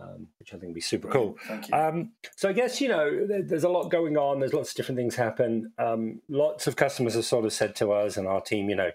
Um, 0.00 0.28
which 0.38 0.54
I 0.54 0.56
think 0.56 0.68
would 0.68 0.74
be 0.74 0.80
super 0.80 1.08
cool. 1.08 1.36
Um, 1.70 2.12
so 2.34 2.48
I 2.48 2.54
guess 2.54 2.80
you 2.80 2.88
know 2.88 3.26
there's 3.26 3.64
a 3.64 3.68
lot 3.68 3.90
going 3.90 4.16
on. 4.16 4.40
There's 4.40 4.54
lots 4.54 4.70
of 4.70 4.76
different 4.76 4.98
things 4.98 5.16
happen. 5.16 5.72
Um, 5.78 6.22
lots 6.30 6.66
of 6.66 6.76
customers 6.76 7.14
have 7.14 7.26
sort 7.26 7.44
of 7.44 7.52
said 7.52 7.76
to 7.76 7.92
us 7.92 8.16
and 8.16 8.26
our 8.26 8.40
team, 8.40 8.70
you 8.70 8.76
know, 8.76 8.90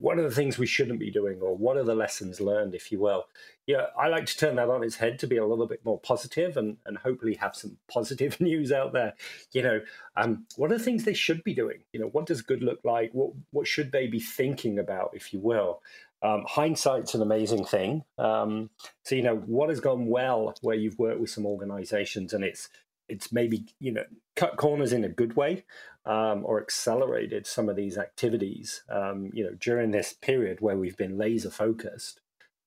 what 0.00 0.18
are 0.18 0.22
the 0.22 0.34
things 0.34 0.58
we 0.58 0.66
shouldn't 0.66 0.98
be 0.98 1.10
doing 1.10 1.38
or 1.40 1.54
what 1.54 1.76
are 1.76 1.84
the 1.84 1.94
lessons 1.94 2.40
learned 2.40 2.74
if 2.74 2.90
you 2.90 2.98
will? 2.98 3.26
Yeah 3.66 3.86
i 3.96 4.08
like 4.08 4.26
to 4.26 4.36
turn 4.36 4.56
that 4.56 4.68
on 4.68 4.82
its 4.82 4.96
head 4.96 5.18
to 5.20 5.26
be 5.26 5.36
a 5.36 5.46
little 5.46 5.66
bit 5.66 5.84
more 5.84 6.00
positive 6.00 6.56
and, 6.56 6.78
and 6.86 6.98
hopefully 6.98 7.34
have 7.34 7.54
some 7.54 7.76
positive 7.92 8.40
news 8.40 8.72
out 8.72 8.92
there. 8.92 9.14
You 9.52 9.62
know 9.62 9.80
um, 10.16 10.46
what 10.56 10.72
are 10.72 10.78
the 10.78 10.84
things 10.84 11.04
they 11.04 11.14
should 11.14 11.44
be 11.44 11.54
doing? 11.54 11.80
You 11.92 12.00
know 12.00 12.08
what 12.08 12.26
does 12.26 12.42
good 12.42 12.62
look 12.62 12.80
like? 12.84 13.10
What 13.12 13.32
what 13.50 13.66
should 13.66 13.92
they 13.92 14.06
be 14.06 14.20
thinking 14.20 14.78
about 14.78 15.10
if 15.14 15.32
you 15.32 15.40
will? 15.40 15.82
Um, 16.22 16.44
hindsight's 16.46 17.14
an 17.14 17.22
amazing 17.22 17.64
thing. 17.64 18.04
Um, 18.18 18.68
so 19.04 19.14
you 19.14 19.22
know 19.22 19.36
what 19.36 19.68
has 19.68 19.80
gone 19.80 20.06
well 20.06 20.54
where 20.62 20.76
you've 20.76 20.98
worked 20.98 21.20
with 21.20 21.30
some 21.30 21.46
organizations 21.46 22.32
and 22.32 22.44
it's 22.44 22.68
it's 23.10 23.32
maybe 23.32 23.66
you 23.78 23.92
know 23.92 24.04
cut 24.36 24.56
corners 24.56 24.92
in 24.92 25.04
a 25.04 25.08
good 25.08 25.36
way 25.36 25.64
um, 26.06 26.44
or 26.44 26.60
accelerated 26.60 27.46
some 27.46 27.68
of 27.68 27.76
these 27.76 27.98
activities 27.98 28.82
um, 28.88 29.30
you 29.32 29.44
know 29.44 29.54
during 29.60 29.90
this 29.90 30.12
period 30.12 30.60
where 30.60 30.76
we've 30.76 30.96
been 30.96 31.18
laser 31.18 31.50
focused 31.50 32.20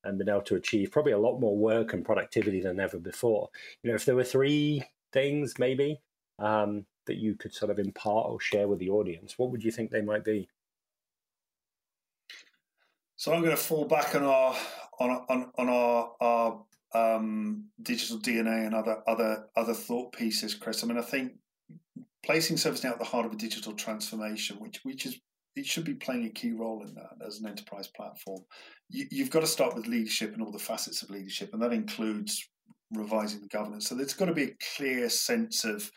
and 0.04 0.18
been 0.18 0.30
able 0.30 0.42
to 0.42 0.56
achieve 0.56 0.92
probably 0.92 1.14
a 1.14 1.18
lot 1.18 1.40
more 1.40 1.58
work 1.58 1.94
and 1.94 2.04
productivity 2.04 2.60
than 2.60 2.80
ever 2.80 3.00
before. 3.00 3.50
You 3.82 3.90
know 3.90 3.96
if 3.96 4.06
there 4.06 4.16
were 4.16 4.24
three 4.24 4.84
things 5.12 5.58
maybe 5.58 6.02
um, 6.40 6.86
that 7.06 7.18
you 7.18 7.36
could 7.36 7.54
sort 7.54 7.72
of 7.72 7.80
impart 7.80 8.28
or 8.30 8.40
share 8.40 8.68
with 8.68 8.80
the 8.80 8.90
audience 8.90 9.38
what 9.38 9.52
would 9.52 9.64
you 9.64 9.72
think 9.72 9.92
they 9.92 10.02
might 10.02 10.24
be? 10.24 10.50
So 13.16 13.32
i'm 13.32 13.42
going 13.42 13.56
to 13.56 13.62
fall 13.62 13.86
back 13.86 14.16
on 14.16 14.24
our 14.24 14.56
on, 15.00 15.26
on, 15.30 15.52
on 15.58 15.70
our, 15.70 16.12
our 16.20 16.62
um, 16.94 17.70
digital 17.82 18.20
DNA 18.20 18.66
and 18.66 18.76
other 18.76 18.98
other 19.08 19.46
other 19.56 19.74
thought 19.74 20.14
pieces, 20.14 20.56
Chris. 20.56 20.84
I 20.84 20.88
mean, 20.88 20.98
I 20.98 21.02
think 21.02 21.34
placing 22.24 22.58
ServiceNow 22.58 22.92
at 22.92 23.00
the 23.00 23.06
heart 23.06 23.26
of 23.26 23.34
a 23.34 23.38
digital 23.38 23.74
transformation, 23.74 24.58
which 24.60 24.80
which 24.84 25.06
is 25.06 25.20
it 25.56 25.66
should 25.66 25.86
be 25.86 25.94
playing 25.94 26.26
a 26.26 26.30
key 26.30 26.52
role 26.52 26.84
in 26.84 26.96
that 26.96 27.26
as 27.26 27.40
an 27.40 27.48
enterprise 27.48 27.88
platform. 27.88 28.42
You, 28.90 29.06
you've 29.12 29.30
got 29.30 29.42
to 29.42 29.48
start 29.48 29.76
with 29.76 29.88
leadership 29.88 30.34
and 30.34 30.42
all 30.42 30.52
the 30.52 30.60
facets 30.60 31.04
of 31.04 31.10
leadership, 31.10 31.52
and 31.54 31.62
that 31.62 31.74
includes 31.74 32.48
revising 32.92 33.42
the 33.42 33.48
governance. 33.48 33.88
So 33.88 33.96
there's 33.96 34.14
got 34.14 34.26
to 34.26 34.34
be 34.34 34.44
a 34.44 34.58
clear 34.76 35.10
sense 35.10 35.64
of 35.64 35.92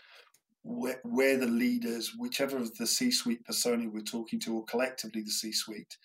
where, 0.62 1.00
where 1.04 1.38
the 1.38 1.46
leaders, 1.46 2.12
whichever 2.18 2.56
of 2.56 2.74
the 2.76 2.86
C-suite 2.86 3.44
persona 3.44 3.88
we're 3.88 4.00
talking 4.00 4.40
to, 4.40 4.54
or 4.54 4.64
collectively 4.64 5.22
the 5.22 5.30
C-suite, 5.30 5.96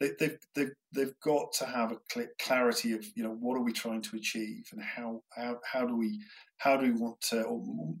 they, 0.00 0.10
they've, 0.18 0.38
they've, 0.54 0.72
they've 0.92 1.20
got 1.22 1.52
to 1.52 1.66
have 1.66 1.92
a 1.92 1.98
clarity 2.38 2.92
of 2.92 3.04
you 3.14 3.22
know 3.22 3.30
what 3.30 3.56
are 3.56 3.62
we 3.62 3.72
trying 3.72 4.02
to 4.02 4.16
achieve 4.16 4.68
and 4.72 4.82
how 4.82 5.22
how, 5.36 5.58
how 5.70 5.86
do 5.86 5.96
we 5.96 6.20
how 6.58 6.76
do 6.76 6.86
we 6.86 6.98
want 6.98 7.20
to 7.20 7.42
or 7.42 7.94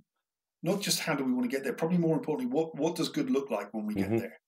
not 0.62 0.80
just 0.80 1.00
how 1.00 1.14
do 1.14 1.24
we 1.24 1.32
want 1.32 1.48
to 1.48 1.54
get 1.54 1.64
there 1.64 1.72
probably 1.72 1.98
more 1.98 2.16
importantly 2.16 2.52
what 2.52 2.76
what 2.76 2.96
does 2.96 3.08
good 3.08 3.30
look 3.30 3.50
like 3.50 3.72
when 3.72 3.86
we 3.86 3.94
mm-hmm. 3.94 4.12
get 4.12 4.20
there 4.20 4.40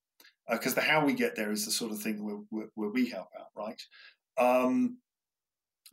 because 0.51 0.73
uh, 0.73 0.75
the 0.75 0.81
how 0.81 1.05
we 1.05 1.13
get 1.13 1.35
there 1.35 1.51
is 1.51 1.65
the 1.65 1.71
sort 1.71 1.91
of 1.91 1.99
thing 1.99 2.23
where, 2.23 2.39
where, 2.49 2.67
where 2.75 2.89
we 2.89 3.09
help 3.09 3.29
out 3.39 3.47
right 3.55 3.81
um, 4.37 4.97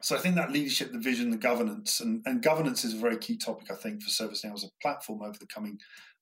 so 0.02 0.14
I 0.14 0.18
think 0.18 0.34
that 0.34 0.52
leadership, 0.52 0.92
the 0.92 0.98
vision, 0.98 1.30
the 1.30 1.38
governance, 1.38 2.00
and, 2.00 2.20
and 2.26 2.42
governance 2.42 2.84
is 2.84 2.92
a 2.92 2.98
very 2.98 3.16
key 3.16 3.38
topic, 3.38 3.70
I 3.70 3.74
think, 3.74 4.02
for 4.02 4.10
ServiceNow 4.10 4.52
as 4.52 4.64
a 4.64 4.68
platform 4.82 5.22
over 5.22 5.38
the 5.38 5.46
coming 5.46 5.78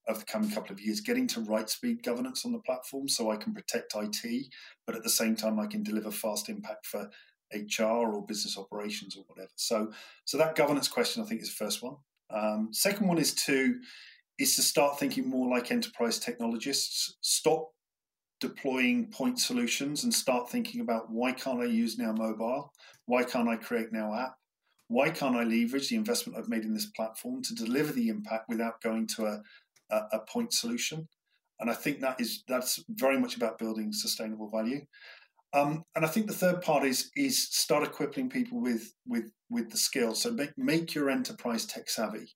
of 0.08 0.18
the 0.18 0.24
coming 0.24 0.50
couple 0.50 0.72
of 0.72 0.80
years, 0.80 1.00
getting 1.00 1.26
to 1.28 1.40
right 1.40 1.70
speed 1.70 2.02
governance 2.02 2.44
on 2.44 2.52
the 2.52 2.58
platform 2.60 3.08
so 3.08 3.30
I 3.30 3.36
can 3.36 3.54
protect 3.54 3.94
IT, 3.94 4.46
but 4.86 4.96
at 4.96 5.02
the 5.02 5.10
same 5.10 5.36
time 5.36 5.60
I 5.60 5.66
can 5.66 5.82
deliver 5.82 6.10
fast 6.10 6.48
impact 6.48 6.86
for 6.86 7.08
HR 7.54 7.84
or 7.84 8.26
business 8.26 8.58
operations 8.58 9.16
or 9.16 9.24
whatever. 9.26 9.50
So, 9.56 9.92
so 10.24 10.38
that 10.38 10.56
governance 10.56 10.88
question 10.88 11.22
I 11.22 11.26
think 11.26 11.42
is 11.42 11.48
the 11.48 11.64
first 11.64 11.82
one. 11.82 11.96
Um, 12.30 12.68
second 12.72 13.06
one 13.06 13.18
is 13.18 13.34
to 13.46 13.76
is 14.38 14.56
to 14.56 14.62
start 14.62 14.98
thinking 14.98 15.28
more 15.28 15.48
like 15.48 15.70
enterprise 15.70 16.18
technologists. 16.18 17.16
Stop 17.20 17.68
deploying 18.40 19.06
point 19.06 19.38
solutions 19.38 20.02
and 20.02 20.12
start 20.12 20.50
thinking 20.50 20.80
about 20.80 21.10
why 21.10 21.32
can't 21.32 21.60
I 21.60 21.66
use 21.66 21.98
now 21.98 22.12
mobile? 22.12 22.72
Why 23.06 23.22
can't 23.22 23.48
I 23.48 23.56
create 23.56 23.92
now 23.92 24.14
app? 24.14 24.34
Why 24.88 25.10
can't 25.10 25.36
I 25.36 25.44
leverage 25.44 25.88
the 25.88 25.96
investment 25.96 26.38
I've 26.38 26.48
made 26.48 26.64
in 26.64 26.74
this 26.74 26.86
platform 26.86 27.42
to 27.42 27.54
deliver 27.54 27.92
the 27.92 28.08
impact 28.08 28.48
without 28.48 28.80
going 28.82 29.06
to 29.08 29.26
a 29.26 29.42
a, 29.92 30.16
a 30.16 30.18
point 30.20 30.52
solution. 30.52 31.08
And 31.60 31.70
I 31.70 31.74
think 31.74 32.00
that 32.00 32.20
is 32.20 32.42
that's 32.48 32.82
very 32.88 33.18
much 33.20 33.36
about 33.36 33.58
building 33.58 33.92
sustainable 33.92 34.50
value. 34.50 34.80
Um, 35.54 35.84
and 35.94 36.04
I 36.04 36.08
think 36.08 36.26
the 36.26 36.32
third 36.32 36.62
part 36.62 36.84
is 36.84 37.10
is 37.14 37.48
start 37.50 37.84
equipping 37.84 38.30
people 38.30 38.60
with 38.60 38.94
with 39.06 39.30
with 39.50 39.70
the 39.70 39.76
skills. 39.76 40.22
So 40.22 40.32
make 40.32 40.56
make 40.56 40.94
your 40.94 41.10
enterprise 41.10 41.66
tech 41.66 41.88
savvy. 41.88 42.34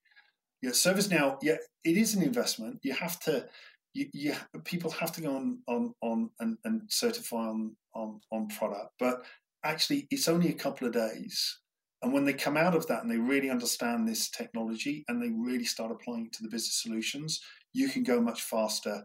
Yeah, 0.63 0.71
ServiceNow, 0.71 1.39
yeah, 1.43 1.57
it 1.85 1.97
is 1.97 2.15
an 2.15 2.23
investment. 2.23 2.81
You 2.83 2.95
have 2.95 3.21
to, 3.21 3.47
you, 3.95 4.07
you 4.13 4.35
people 4.65 4.91
have 4.91 5.13
to 5.13 5.21
go 5.21 5.37
on 5.37 5.59
on 5.67 5.95
on 6.03 6.31
and, 6.41 6.57
and 6.65 6.83
certify 6.89 7.47
on 7.49 7.77
on 7.95 8.21
on 8.31 8.49
product, 8.49 8.93
but 8.99 9.23
actually, 9.65 10.07
it's 10.11 10.29
only 10.29 10.49
a 10.49 10.55
couple 10.55 10.87
of 10.87 10.93
days. 10.93 11.59
And 12.03 12.13
when 12.13 12.25
they 12.25 12.35
come 12.35 12.57
out 12.57 12.77
of 12.77 12.87
that 12.89 13.03
and 13.03 13.11
they 13.11 13.19
really 13.19 13.51
understand 13.51 14.07
this 14.07 14.31
technology 14.31 15.05
and 15.09 15.23
they 15.23 15.31
really 15.31 15.65
start 15.65 15.91
applying 15.91 16.27
it 16.27 16.33
to 16.35 16.43
the 16.43 16.51
business 16.51 16.83
solutions, 16.83 17.41
you 17.73 17.89
can 17.89 18.03
go 18.03 18.21
much 18.21 18.43
faster 18.43 19.05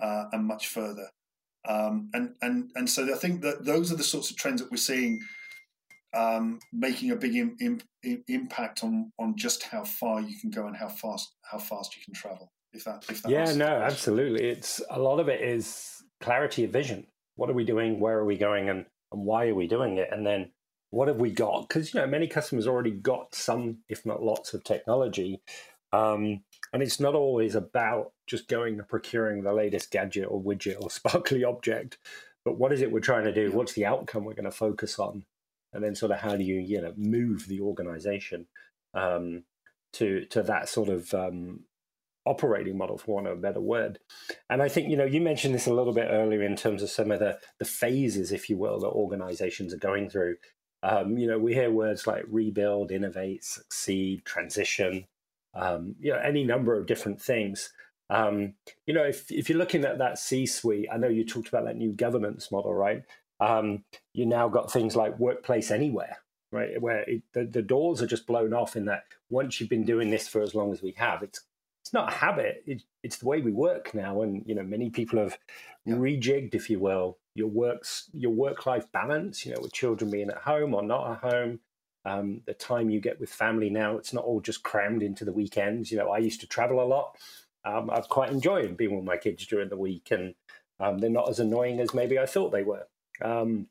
uh, 0.00 0.24
and 0.32 0.46
much 0.46 0.68
further. 0.68 1.08
Um, 1.68 2.08
and 2.14 2.34
and 2.40 2.70
and 2.76 2.88
so 2.88 3.12
I 3.12 3.18
think 3.18 3.42
that 3.42 3.64
those 3.64 3.92
are 3.92 3.96
the 3.96 4.04
sorts 4.04 4.30
of 4.30 4.36
trends 4.36 4.62
that 4.62 4.70
we're 4.70 4.76
seeing 4.76 5.20
um, 6.16 6.60
making 6.72 7.10
a 7.10 7.16
big 7.16 7.34
Im- 7.34 7.56
Im- 7.60 8.24
impact 8.28 8.84
on 8.84 9.12
on 9.18 9.36
just 9.36 9.64
how 9.64 9.84
far 9.84 10.20
you 10.20 10.38
can 10.40 10.50
go 10.50 10.66
and 10.66 10.76
how 10.76 10.88
fast 10.88 11.32
how 11.42 11.58
fast 11.58 11.96
you 11.96 12.02
can 12.04 12.14
travel. 12.14 12.52
If 12.72 12.84
that 12.84 13.04
if 13.08 13.22
that 13.22 13.30
yeah, 13.30 13.52
no, 13.52 13.66
absolutely. 13.66 14.48
It's 14.48 14.80
a 14.90 14.98
lot 14.98 15.20
of 15.20 15.28
it 15.28 15.40
is 15.40 16.02
clarity 16.20 16.64
of 16.64 16.70
vision. 16.70 17.06
What 17.36 17.50
are 17.50 17.54
we 17.54 17.64
doing? 17.64 18.00
Where 18.00 18.18
are 18.18 18.24
we 18.24 18.38
going? 18.38 18.68
And 18.68 18.86
and 19.12 19.24
why 19.24 19.48
are 19.48 19.54
we 19.54 19.66
doing 19.66 19.98
it? 19.98 20.08
And 20.12 20.26
then 20.26 20.52
what 20.90 21.08
have 21.08 21.18
we 21.18 21.30
got? 21.30 21.68
Because 21.68 21.92
you 21.92 22.00
know 22.00 22.06
many 22.06 22.26
customers 22.26 22.66
already 22.66 22.90
got 22.90 23.34
some, 23.34 23.78
if 23.88 24.06
not 24.06 24.22
lots, 24.22 24.54
of 24.54 24.64
technology, 24.64 25.40
um, 25.92 26.42
and 26.72 26.82
it's 26.82 27.00
not 27.00 27.14
always 27.14 27.54
about 27.54 28.12
just 28.26 28.48
going 28.48 28.78
and 28.78 28.88
procuring 28.88 29.42
the 29.42 29.52
latest 29.52 29.90
gadget 29.90 30.26
or 30.28 30.42
widget 30.42 30.82
or 30.82 30.90
sparkly 30.90 31.44
object, 31.44 31.98
but 32.44 32.58
what 32.58 32.72
is 32.72 32.80
it 32.80 32.92
we're 32.92 33.00
trying 33.00 33.24
to 33.24 33.32
do? 33.32 33.52
What's 33.52 33.74
the 33.74 33.86
outcome 33.86 34.24
we're 34.24 34.34
going 34.34 34.44
to 34.44 34.50
focus 34.50 34.98
on? 34.98 35.24
And 35.72 35.84
then 35.84 35.94
sort 35.94 36.12
of 36.12 36.18
how 36.20 36.36
do 36.36 36.44
you 36.44 36.56
you 36.56 36.80
know 36.80 36.94
move 36.96 37.46
the 37.46 37.60
organization 37.60 38.46
um, 38.94 39.44
to 39.94 40.24
to 40.26 40.42
that 40.42 40.68
sort 40.68 40.88
of 40.88 41.12
um, 41.12 41.60
operating 42.28 42.76
model, 42.76 42.98
for 42.98 43.14
want 43.14 43.26
of 43.26 43.38
a 43.38 43.40
better 43.40 43.60
word. 43.60 43.98
And 44.50 44.62
I 44.62 44.68
think, 44.68 44.90
you 44.90 44.96
know, 44.96 45.04
you 45.04 45.20
mentioned 45.20 45.54
this 45.54 45.66
a 45.66 45.72
little 45.72 45.94
bit 45.94 46.08
earlier 46.10 46.42
in 46.42 46.56
terms 46.56 46.82
of 46.82 46.90
some 46.90 47.10
of 47.10 47.20
the, 47.20 47.38
the 47.58 47.64
phases, 47.64 48.32
if 48.32 48.50
you 48.50 48.58
will, 48.58 48.78
that 48.80 48.88
organizations 48.88 49.72
are 49.72 49.78
going 49.78 50.10
through. 50.10 50.36
Um, 50.82 51.18
you 51.18 51.26
know, 51.26 51.38
we 51.38 51.54
hear 51.54 51.70
words 51.70 52.06
like 52.06 52.24
rebuild, 52.28 52.92
innovate, 52.92 53.44
succeed, 53.44 54.24
transition, 54.24 55.06
um, 55.54 55.96
you 56.00 56.12
know, 56.12 56.18
any 56.18 56.44
number 56.44 56.78
of 56.78 56.86
different 56.86 57.20
things. 57.20 57.72
Um, 58.10 58.54
you 58.86 58.94
know, 58.94 59.04
if, 59.04 59.30
if 59.30 59.48
you're 59.48 59.58
looking 59.58 59.84
at 59.84 59.98
that 59.98 60.18
C 60.18 60.46
suite, 60.46 60.88
I 60.92 60.96
know 60.96 61.08
you 61.08 61.24
talked 61.24 61.48
about 61.48 61.64
that 61.64 61.76
new 61.76 61.92
governance 61.92 62.50
model, 62.50 62.72
right? 62.72 63.02
Um, 63.40 63.84
you 64.14 64.26
now 64.26 64.48
got 64.48 64.72
things 64.72 64.96
like 64.96 65.18
workplace 65.18 65.70
anywhere, 65.70 66.18
right? 66.50 66.80
Where 66.80 67.02
it, 67.02 67.22
the, 67.34 67.44
the 67.44 67.62
doors 67.62 68.00
are 68.02 68.06
just 68.06 68.26
blown 68.26 68.52
off 68.52 68.76
in 68.76 68.86
that 68.86 69.04
once 69.30 69.60
you've 69.60 69.68
been 69.68 69.84
doing 69.84 70.10
this 70.10 70.28
for 70.28 70.42
as 70.42 70.54
long 70.54 70.72
as 70.72 70.82
we 70.82 70.92
have, 70.92 71.22
it's 71.22 71.42
it's 71.82 71.92
not 71.92 72.12
a 72.12 72.16
habit. 72.16 72.62
It, 72.66 72.82
it's 73.02 73.16
the 73.16 73.26
way 73.26 73.40
we 73.40 73.52
work 73.52 73.94
now, 73.94 74.22
and 74.22 74.42
you 74.46 74.54
know 74.54 74.62
many 74.62 74.90
people 74.90 75.18
have 75.18 75.38
yeah. 75.86 75.94
rejigged, 75.94 76.54
if 76.54 76.68
you 76.68 76.80
will, 76.80 77.18
your 77.38 77.48
works 77.48 78.10
your 78.12 78.32
work 78.32 78.66
life 78.66 78.90
balance. 78.92 79.46
You 79.46 79.54
know, 79.54 79.60
with 79.62 79.72
children 79.72 80.10
being 80.10 80.28
at 80.28 80.38
home 80.38 80.74
or 80.74 80.82
not 80.82 81.12
at 81.12 81.30
home, 81.30 81.60
um, 82.04 82.42
the 82.46 82.54
time 82.54 82.90
you 82.90 83.00
get 83.00 83.20
with 83.20 83.30
family 83.30 83.70
now, 83.70 83.96
it's 83.96 84.12
not 84.12 84.24
all 84.24 84.40
just 84.40 84.62
crammed 84.62 85.02
into 85.02 85.24
the 85.24 85.32
weekends. 85.32 85.90
You 85.90 85.98
know, 85.98 86.10
I 86.10 86.18
used 86.18 86.40
to 86.40 86.46
travel 86.46 86.82
a 86.82 86.84
lot. 86.84 87.16
Um, 87.64 87.90
I've 87.90 88.08
quite 88.08 88.30
enjoyed 88.30 88.76
being 88.76 88.94
with 88.94 89.04
my 89.04 89.16
kids 89.16 89.46
during 89.46 89.68
the 89.68 89.76
week, 89.76 90.08
and 90.10 90.34
um, 90.80 90.98
they're 90.98 91.10
not 91.10 91.28
as 91.28 91.40
annoying 91.40 91.80
as 91.80 91.94
maybe 91.94 92.18
I 92.18 92.26
thought 92.26 92.50
they 92.50 92.62
were. 92.62 92.86
Um, 93.22 93.66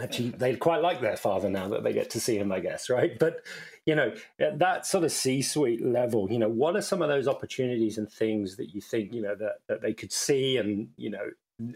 actually, 0.00 0.30
they 0.30 0.56
quite 0.56 0.82
like 0.82 1.00
their 1.00 1.16
father 1.16 1.48
now 1.48 1.68
that 1.68 1.84
they 1.84 1.92
get 1.92 2.10
to 2.10 2.20
see 2.20 2.38
him, 2.38 2.52
I 2.52 2.60
guess, 2.60 2.90
right? 2.90 3.18
But 3.18 3.42
you 3.86 3.94
know, 3.94 4.12
at 4.40 4.58
that 4.58 4.84
sort 4.84 5.04
of 5.04 5.12
C-suite 5.12 5.84
level, 5.84 6.30
you 6.30 6.40
know, 6.40 6.48
what 6.48 6.74
are 6.74 6.82
some 6.82 7.02
of 7.02 7.08
those 7.08 7.28
opportunities 7.28 7.98
and 7.98 8.10
things 8.10 8.56
that 8.56 8.74
you 8.74 8.80
think, 8.80 9.12
you 9.12 9.22
know, 9.22 9.36
that, 9.36 9.58
that 9.68 9.80
they 9.80 9.94
could 9.94 10.12
see 10.12 10.56
and, 10.56 10.88
you 10.96 11.08
know, 11.08 11.30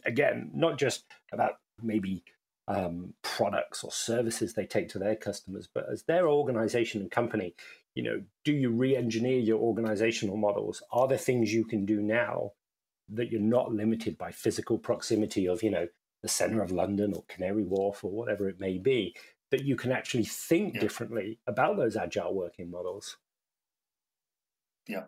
again, 0.04 0.50
not 0.54 0.78
just 0.78 1.04
about 1.32 1.54
maybe 1.82 2.22
um, 2.68 3.14
products 3.22 3.82
or 3.82 3.90
services 3.90 4.54
they 4.54 4.66
take 4.66 4.88
to 4.90 4.98
their 4.98 5.16
customers, 5.16 5.68
but 5.72 5.86
as 5.90 6.04
their 6.04 6.28
organization 6.28 7.00
and 7.00 7.10
company, 7.10 7.54
you 7.94 8.02
know, 8.02 8.22
do 8.44 8.52
you 8.52 8.70
re-engineer 8.70 9.38
your 9.38 9.58
organizational 9.58 10.36
models? 10.36 10.82
Are 10.92 11.08
there 11.08 11.18
things 11.18 11.52
you 11.52 11.64
can 11.64 11.84
do 11.84 12.00
now 12.00 12.52
that 13.08 13.30
you're 13.30 13.40
not 13.40 13.72
limited 13.72 14.16
by 14.16 14.30
physical 14.30 14.78
proximity 14.78 15.46
of, 15.48 15.62
you 15.62 15.70
know, 15.70 15.88
the 16.22 16.28
center 16.28 16.62
of 16.62 16.70
London 16.70 17.12
or 17.14 17.24
Canary 17.28 17.64
Wharf 17.64 18.04
or 18.04 18.10
whatever 18.10 18.48
it 18.48 18.60
may 18.60 18.78
be, 18.78 19.16
that 19.50 19.64
you 19.64 19.74
can 19.74 19.90
actually 19.90 20.24
think 20.24 20.74
yeah. 20.74 20.80
differently 20.80 21.38
about 21.46 21.76
those 21.76 21.96
agile 21.96 22.34
working 22.34 22.70
models. 22.70 23.16
Yeah, 24.90 25.04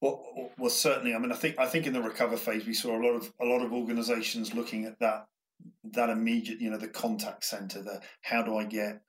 well, 0.00 0.52
well, 0.58 0.70
certainly. 0.70 1.14
I 1.14 1.18
mean, 1.18 1.32
I 1.32 1.36
think 1.36 1.58
I 1.58 1.66
think 1.66 1.86
in 1.86 1.92
the 1.92 2.02
recover 2.02 2.36
phase 2.36 2.66
we 2.66 2.74
saw 2.74 2.96
a 2.96 3.02
lot 3.02 3.14
of 3.14 3.32
a 3.40 3.44
lot 3.44 3.62
of 3.62 3.72
organisations 3.72 4.54
looking 4.54 4.84
at 4.84 4.98
that 5.00 5.26
that 5.92 6.10
immediate, 6.10 6.60
you 6.60 6.70
know, 6.70 6.78
the 6.78 6.88
contact 6.88 7.44
centre. 7.44 7.82
The 7.82 8.00
how 8.22 8.42
do 8.42 8.56
I 8.56 8.64
get, 8.64 9.00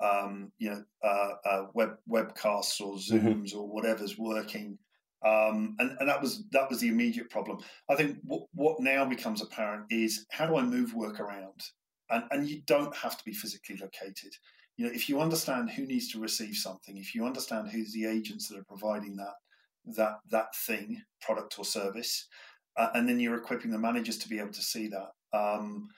um, 0.00 0.52
you 0.58 0.70
know, 0.70 0.84
uh, 1.02 1.48
uh, 1.48 1.66
web 1.74 1.96
webcasts 2.10 2.80
or 2.80 2.94
mm-hmm. 2.94 3.16
Zooms 3.16 3.50
mm-hmm. 3.50 3.58
or 3.58 3.68
whatever's 3.68 4.18
working, 4.18 4.78
um, 5.24 5.76
and 5.78 5.96
and 5.98 6.08
that 6.08 6.20
was 6.20 6.44
that 6.52 6.68
was 6.68 6.80
the 6.80 6.88
immediate 6.88 7.30
problem. 7.30 7.58
I 7.88 7.94
think 7.94 8.18
what 8.22 8.42
what 8.54 8.80
now 8.80 9.04
becomes 9.04 9.42
apparent 9.42 9.86
is 9.90 10.26
how 10.30 10.46
do 10.46 10.56
I 10.56 10.62
move 10.62 10.94
work 10.94 11.20
around? 11.20 11.62
and, 12.12 12.24
and 12.30 12.48
you 12.48 12.60
don't 12.66 12.94
have 12.94 13.18
to 13.18 13.24
be 13.24 13.32
physically 13.32 13.76
located. 13.76 14.36
You 14.76 14.86
know, 14.86 14.92
if 14.92 15.08
you 15.08 15.20
understand 15.20 15.70
who 15.70 15.86
needs 15.86 16.08
to 16.12 16.20
receive 16.20 16.54
something, 16.56 16.96
if 16.96 17.14
you 17.14 17.26
understand 17.26 17.68
who's 17.68 17.92
the 17.92 18.06
agents 18.06 18.48
that 18.48 18.58
are 18.58 18.64
providing 18.64 19.16
that 19.16 19.34
that 19.84 20.18
that 20.30 20.54
thing, 20.54 21.02
product 21.20 21.58
or 21.58 21.64
service, 21.64 22.28
uh, 22.76 22.88
and 22.94 23.08
then 23.08 23.20
you're 23.20 23.36
equipping 23.36 23.70
the 23.70 23.78
managers 23.78 24.18
to 24.18 24.28
be 24.28 24.38
able 24.38 24.52
to 24.52 24.62
see 24.62 24.88
that. 24.88 25.10
Um, 25.36 25.88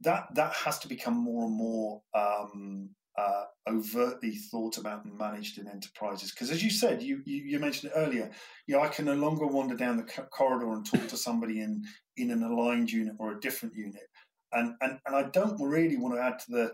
that 0.00 0.34
that 0.34 0.52
has 0.54 0.78
to 0.80 0.88
become 0.88 1.16
more 1.16 1.46
and 1.46 1.54
more 1.54 2.02
um, 2.14 2.90
uh, 3.18 3.44
overtly 3.68 4.36
thought 4.36 4.78
about 4.78 5.04
and 5.04 5.16
managed 5.16 5.58
in 5.58 5.68
enterprises. 5.68 6.30
Because 6.30 6.50
as 6.50 6.62
you 6.62 6.70
said, 6.70 7.02
you, 7.02 7.20
you, 7.26 7.42
you 7.42 7.58
mentioned 7.58 7.92
it 7.92 7.98
earlier, 7.98 8.30
you 8.66 8.74
know, 8.74 8.82
I 8.82 8.88
can 8.88 9.04
no 9.04 9.14
longer 9.14 9.46
wander 9.46 9.74
down 9.74 9.98
the 9.98 10.04
corridor 10.30 10.72
and 10.72 10.86
talk 10.86 11.06
to 11.08 11.16
somebody 11.16 11.60
in 11.60 11.84
in 12.16 12.30
an 12.30 12.42
aligned 12.42 12.90
unit 12.90 13.14
or 13.18 13.32
a 13.32 13.40
different 13.40 13.74
unit 13.74 14.08
and, 14.52 14.74
and, 14.80 14.98
and 15.06 15.16
I 15.16 15.24
don't 15.30 15.60
really 15.60 15.96
want 15.96 16.14
to 16.14 16.22
add 16.22 16.38
to 16.40 16.50
the 16.50 16.72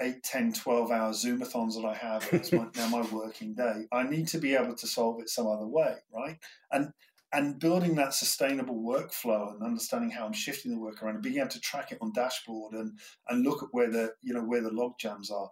8, 0.00 0.22
10, 0.22 0.52
12 0.52 0.90
hour 0.90 1.12
Zoomathons 1.12 1.74
that 1.74 1.86
I 1.86 1.94
have 1.94 2.32
as 2.32 2.52
my, 2.52 2.66
now 2.76 2.88
my 2.88 3.02
working 3.12 3.54
day. 3.54 3.86
I 3.92 4.04
need 4.04 4.28
to 4.28 4.38
be 4.38 4.54
able 4.54 4.74
to 4.74 4.86
solve 4.86 5.20
it 5.20 5.28
some 5.28 5.46
other 5.46 5.66
way, 5.66 5.96
right? 6.12 6.38
And 6.70 6.92
and 7.32 7.60
building 7.60 7.94
that 7.94 8.12
sustainable 8.12 8.82
workflow 8.82 9.54
and 9.54 9.62
understanding 9.62 10.10
how 10.10 10.26
I'm 10.26 10.32
shifting 10.32 10.72
the 10.72 10.80
work 10.80 11.00
around 11.00 11.14
and 11.14 11.22
being 11.22 11.38
able 11.38 11.48
to 11.50 11.60
track 11.60 11.92
it 11.92 11.98
on 12.00 12.12
dashboard 12.12 12.74
and 12.74 12.98
and 13.28 13.44
look 13.44 13.62
at 13.62 13.68
where 13.72 13.90
the 13.90 14.14
you 14.20 14.34
know 14.34 14.42
where 14.42 14.62
the 14.62 14.72
log 14.72 14.98
jams 14.98 15.30
are. 15.30 15.48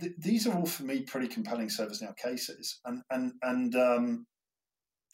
Th- 0.00 0.14
these 0.18 0.46
are 0.46 0.56
all 0.56 0.66
for 0.66 0.84
me 0.84 1.02
pretty 1.02 1.28
compelling 1.28 1.68
ServiceNow 1.68 2.16
cases, 2.16 2.80
and 2.84 3.02
and 3.10 3.32
and 3.42 3.74
um, 3.76 4.26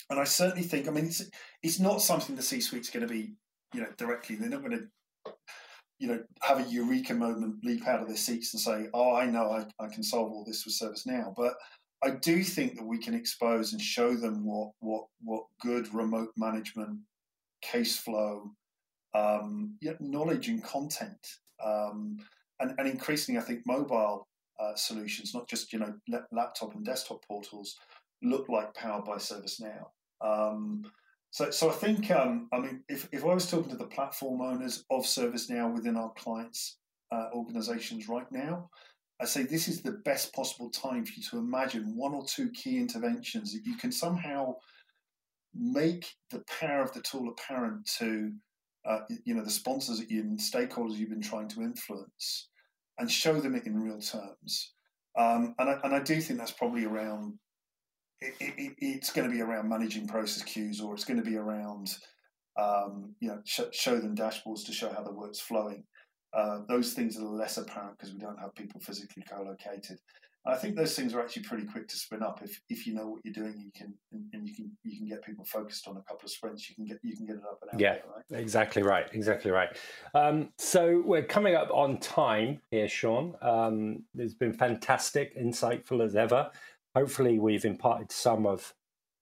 and 0.09 0.21
I 0.21 0.25
certainly 0.25 0.63
think 0.63 0.87
I 0.87 0.93
mean 0.93 1.07
it's 1.07 1.25
it's 1.63 1.81
not 1.81 2.01
something 2.01 2.37
the 2.37 2.43
C-suite's 2.43 2.91
going 2.91 3.07
to 3.07 3.13
be 3.13 3.35
you 3.75 3.81
know 3.81 3.89
directly. 3.97 4.37
They're 4.37 4.49
not 4.49 4.63
going 4.63 4.79
to 4.79 5.33
you 5.99 6.09
know, 6.09 6.23
have 6.43 6.61
a 6.61 6.71
eureka 6.71 7.15
moment, 7.15 7.65
leap 7.65 7.87
out 7.87 8.01
of 8.01 8.09
their 8.09 8.17
seats 8.17 8.55
and 8.55 8.61
say, 8.61 8.89
"Oh, 8.95 9.15
I 9.15 9.27
know, 9.27 9.51
I, 9.51 9.85
I 9.85 9.89
can 9.89 10.03
solve 10.03 10.31
all 10.31 10.45
this 10.45 10.65
with 10.65 10.75
ServiceNow." 10.75 11.35
But 11.37 11.55
I 12.03 12.11
do 12.11 12.45
think 12.45 12.77
that 12.77 12.87
we 12.87 12.99
can 12.99 13.15
expose 13.15 13.73
and 13.73 13.83
show 13.83 14.15
them 14.15 14.45
what 14.45 14.71
what 14.81 15.07
what 15.23 15.45
good 15.61 15.93
remote 15.93 16.31
management, 16.37 17.01
case 17.63 17.97
flow, 17.97 18.53
um, 19.15 19.77
knowledge 20.01 20.49
and 20.49 20.63
content, 20.63 21.27
um, 21.65 22.19
and, 22.61 22.75
and 22.79 22.89
increasingly, 22.89 23.41
I 23.41 23.45
think 23.45 23.67
mobile 23.67 24.29
uh, 24.61 24.75
solutions, 24.77 25.35
not 25.35 25.49
just 25.49 25.73
you 25.73 25.81
know 25.81 25.95
laptop 26.31 26.75
and 26.75 26.85
desktop 26.85 27.25
portals, 27.27 27.77
look 28.23 28.49
like 28.49 28.75
powered 28.75 29.05
by 29.05 29.17
ServiceNow. 29.17 29.87
Um, 30.21 30.85
so, 31.31 31.51
so 31.51 31.71
I 31.71 31.75
think, 31.75 32.11
um, 32.11 32.49
I 32.53 32.59
mean, 32.59 32.83
if, 32.89 33.09
if 33.13 33.25
I 33.25 33.35
was 33.35 33.51
talking 33.51 33.71
to 33.71 33.77
the 33.77 33.87
platform 33.87 34.41
owners 34.41 34.85
of 34.91 35.05
ServiceNow 35.05 35.75
within 35.75 35.97
our 35.97 36.13
clients' 36.15 36.79
uh, 37.13 37.29
organizations 37.35 38.09
right 38.09 38.31
now, 38.31 38.71
I'd 39.21 39.29
say 39.29 39.43
this 39.43 39.69
is 39.69 39.83
the 39.83 39.93
best 39.93 40.33
possible 40.33 40.71
time 40.71 41.05
for 41.05 41.13
you 41.17 41.23
to 41.31 41.39
imagine 41.39 41.97
one 41.97 42.15
or 42.15 42.25
two 42.25 42.51
key 42.53 42.79
interventions 42.79 43.53
that 43.53 43.67
you 43.67 43.77
can 43.77 43.91
somehow 43.91 44.55
make 45.55 46.15
the 46.31 46.45
power 46.61 46.83
of 46.83 46.93
the 46.93 47.01
tool 47.01 47.29
apparent 47.29 47.85
to, 47.99 48.33
uh, 48.87 49.01
you 49.25 49.35
know, 49.35 49.45
the 49.45 49.51
sponsors 49.51 49.99
that 49.99 50.11
you 50.11 50.21
and 50.21 50.39
stakeholders 50.39 50.97
you've 50.97 51.11
been 51.11 51.21
trying 51.21 51.49
to 51.49 51.63
influence, 51.63 52.49
and 52.99 53.11
show 53.11 53.41
them 53.41 53.55
it 53.55 53.67
in 53.67 53.81
real 53.81 54.01
terms. 54.01 54.73
Um, 55.19 55.55
and 55.59 55.71
I, 55.71 55.81
and 55.83 55.95
I 55.95 56.01
do 56.01 56.21
think 56.21 56.39
that's 56.39 56.53
probably 56.53 56.85
around 56.85 57.39
it, 58.21 58.35
it, 58.41 58.75
it's 58.79 59.13
going 59.13 59.29
to 59.29 59.35
be 59.35 59.41
around 59.41 59.69
managing 59.69 60.07
process 60.07 60.43
queues, 60.43 60.81
or 60.81 60.95
it's 60.95 61.05
going 61.05 61.23
to 61.23 61.29
be 61.29 61.37
around 61.37 61.95
um, 62.59 63.15
you 63.21 63.29
know 63.29 63.41
sh- 63.45 63.73
show 63.73 63.99
them 63.99 64.17
dashboards 64.17 64.65
to 64.67 64.73
show 64.73 64.93
how 64.93 65.03
the 65.03 65.13
work's 65.13 65.41
flowing. 65.41 65.85
Uh, 66.35 66.61
those 66.69 66.93
things 66.93 67.17
are 67.19 67.25
less 67.25 67.57
apparent 67.57 67.97
because 67.99 68.13
we 68.13 68.21
don't 68.21 68.39
have 68.39 68.55
people 68.55 68.81
physically 68.81 69.23
co-located. 69.31 69.99
I 70.47 70.57
think 70.57 70.77
those 70.77 70.97
things 70.97 71.13
are 71.15 71.21
actually 71.21 71.43
pretty 71.43 71.67
quick 71.67 71.89
to 71.89 71.97
spin 71.97 72.23
up 72.23 72.41
if, 72.43 72.59
if 72.71 72.87
you 72.87 72.95
know 72.95 73.07
what 73.07 73.21
you're 73.23 73.35
doing. 73.35 73.55
You 73.59 73.71
can 73.75 73.93
and, 74.13 74.25
and 74.33 74.49
you 74.49 74.55
can 74.55 74.71
you 74.83 74.97
can 74.97 75.07
get 75.07 75.23
people 75.23 75.45
focused 75.45 75.87
on 75.87 75.97
a 75.97 76.03
couple 76.03 76.25
of 76.25 76.31
sprints. 76.31 76.69
You 76.71 76.75
can 76.75 76.87
get 76.87 76.99
you 77.03 77.17
can 77.17 77.27
get 77.27 77.37
it 77.37 77.43
up 77.43 77.59
and 77.63 77.75
out. 77.75 77.81
Yeah, 77.81 77.95
there, 77.95 78.03
right? 78.15 78.41
exactly 78.41 78.83
right, 78.83 79.07
exactly 79.13 79.51
right. 79.51 79.77
Um, 80.15 80.51
so 80.59 81.03
we're 81.05 81.25
coming 81.25 81.55
up 81.55 81.69
on 81.71 81.99
time 81.99 82.63
here, 82.71 82.89
Sean. 82.89 83.35
Um, 83.43 84.05
it's 84.15 84.35
been 84.35 84.55
fantastic, 84.55 85.37
insightful 85.39 86.03
as 86.03 86.17
ever. 86.17 86.51
Hopefully, 86.95 87.39
we've 87.39 87.65
imparted 87.65 88.11
some 88.13 88.47
of 88.47 88.75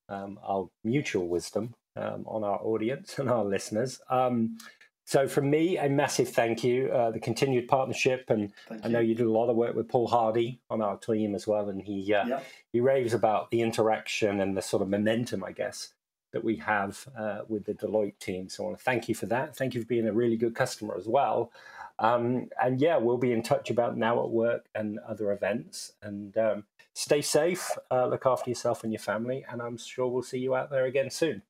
um, 0.08 0.38
our 0.42 0.68
mutual 0.84 1.28
wisdom 1.28 1.74
um, 1.96 2.24
on 2.26 2.44
our 2.44 2.58
audience 2.62 3.18
and 3.18 3.28
our 3.30 3.44
listeners. 3.44 4.00
Um, 4.08 4.56
so, 5.04 5.28
from 5.28 5.50
me, 5.50 5.78
a 5.78 5.88
massive 5.88 6.28
thank 6.30 6.64
you. 6.64 6.88
Uh, 6.90 7.10
the 7.12 7.20
continued 7.20 7.68
partnership, 7.68 8.24
and 8.28 8.52
Thank 8.68 8.84
I 8.84 8.88
know 8.88 8.98
you. 8.98 9.10
you 9.10 9.14
did 9.14 9.26
a 9.26 9.30
lot 9.30 9.48
of 9.48 9.56
work 9.56 9.76
with 9.76 9.88
Paul 9.88 10.08
Hardy 10.08 10.60
on 10.68 10.82
our 10.82 10.96
team 10.96 11.34
as 11.34 11.46
well, 11.46 11.68
and 11.68 11.80
he 11.80 12.12
uh, 12.12 12.26
Yeah. 12.26 12.40
he 12.72 12.80
raves 12.80 13.14
about 13.14 13.50
the 13.50 13.60
interaction 13.62 14.40
and 14.40 14.56
the 14.56 14.62
sort 14.62 14.82
of 14.82 14.88
momentum, 14.88 15.44
I 15.44 15.52
guess, 15.52 15.94
that 16.32 16.42
we 16.42 16.56
have 16.56 17.06
uh, 17.16 17.40
with 17.48 17.66
the 17.66 17.74
Deloitte 17.74 18.18
team. 18.18 18.48
So, 18.48 18.64
I 18.64 18.66
want 18.66 18.78
to 18.78 18.84
thank 18.84 19.08
you 19.08 19.14
for 19.14 19.26
that. 19.26 19.54
Thank 19.56 19.74
you 19.74 19.80
for 19.82 19.86
being 19.86 20.08
a 20.08 20.12
really 20.12 20.36
good 20.36 20.54
customer 20.56 20.96
as 20.96 21.06
well. 21.06 21.52
Um, 21.98 22.48
and 22.62 22.80
yeah, 22.80 22.96
we'll 22.96 23.16
be 23.16 23.32
in 23.32 23.42
touch 23.42 23.70
about 23.70 23.96
now 23.96 24.22
at 24.24 24.30
work 24.30 24.66
and 24.74 24.98
other 25.08 25.32
events. 25.32 25.92
And 26.02 26.36
um, 26.36 26.64
stay 26.96 27.20
safe, 27.20 27.76
uh, 27.90 28.06
look 28.06 28.24
after 28.24 28.50
yourself 28.50 28.82
and 28.82 28.90
your 28.90 29.00
family, 29.00 29.44
and 29.50 29.60
I'm 29.60 29.76
sure 29.76 30.08
we'll 30.08 30.22
see 30.22 30.38
you 30.38 30.54
out 30.54 30.70
there 30.70 30.86
again 30.86 31.10
soon. 31.10 31.42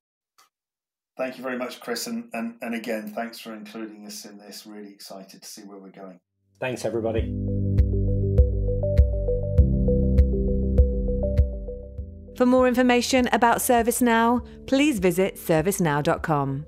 Thank 1.17 1.37
you 1.37 1.43
very 1.43 1.57
much, 1.57 1.79
Chris, 1.79 2.05
and, 2.05 2.29
and 2.33 2.55
and 2.61 2.75
again, 2.75 3.11
thanks 3.15 3.39
for 3.39 3.53
including 3.53 4.05
us 4.05 4.25
in 4.25 4.37
this. 4.37 4.67
Really 4.67 4.91
excited 4.91 5.41
to 5.41 5.47
see 5.47 5.61
where 5.63 5.79
we're 5.79 5.89
going. 5.89 6.19
Thanks, 6.59 6.85
everybody. 6.85 7.33
For 12.35 12.45
more 12.45 12.67
information 12.67 13.27
about 13.31 13.57
ServiceNow, 13.57 14.45
please 14.67 14.99
visit 14.99 15.37
servicenow.com. 15.37 16.65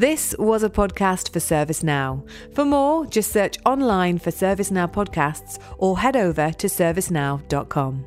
This 0.00 0.34
was 0.38 0.62
a 0.62 0.70
podcast 0.70 1.30
for 1.30 1.40
ServiceNow. 1.40 2.26
For 2.54 2.64
more, 2.64 3.04
just 3.04 3.32
search 3.32 3.58
online 3.66 4.18
for 4.18 4.30
ServiceNow 4.30 4.90
podcasts 4.90 5.58
or 5.76 5.98
head 5.98 6.16
over 6.16 6.50
to 6.52 6.66
servicenow.com. 6.68 8.06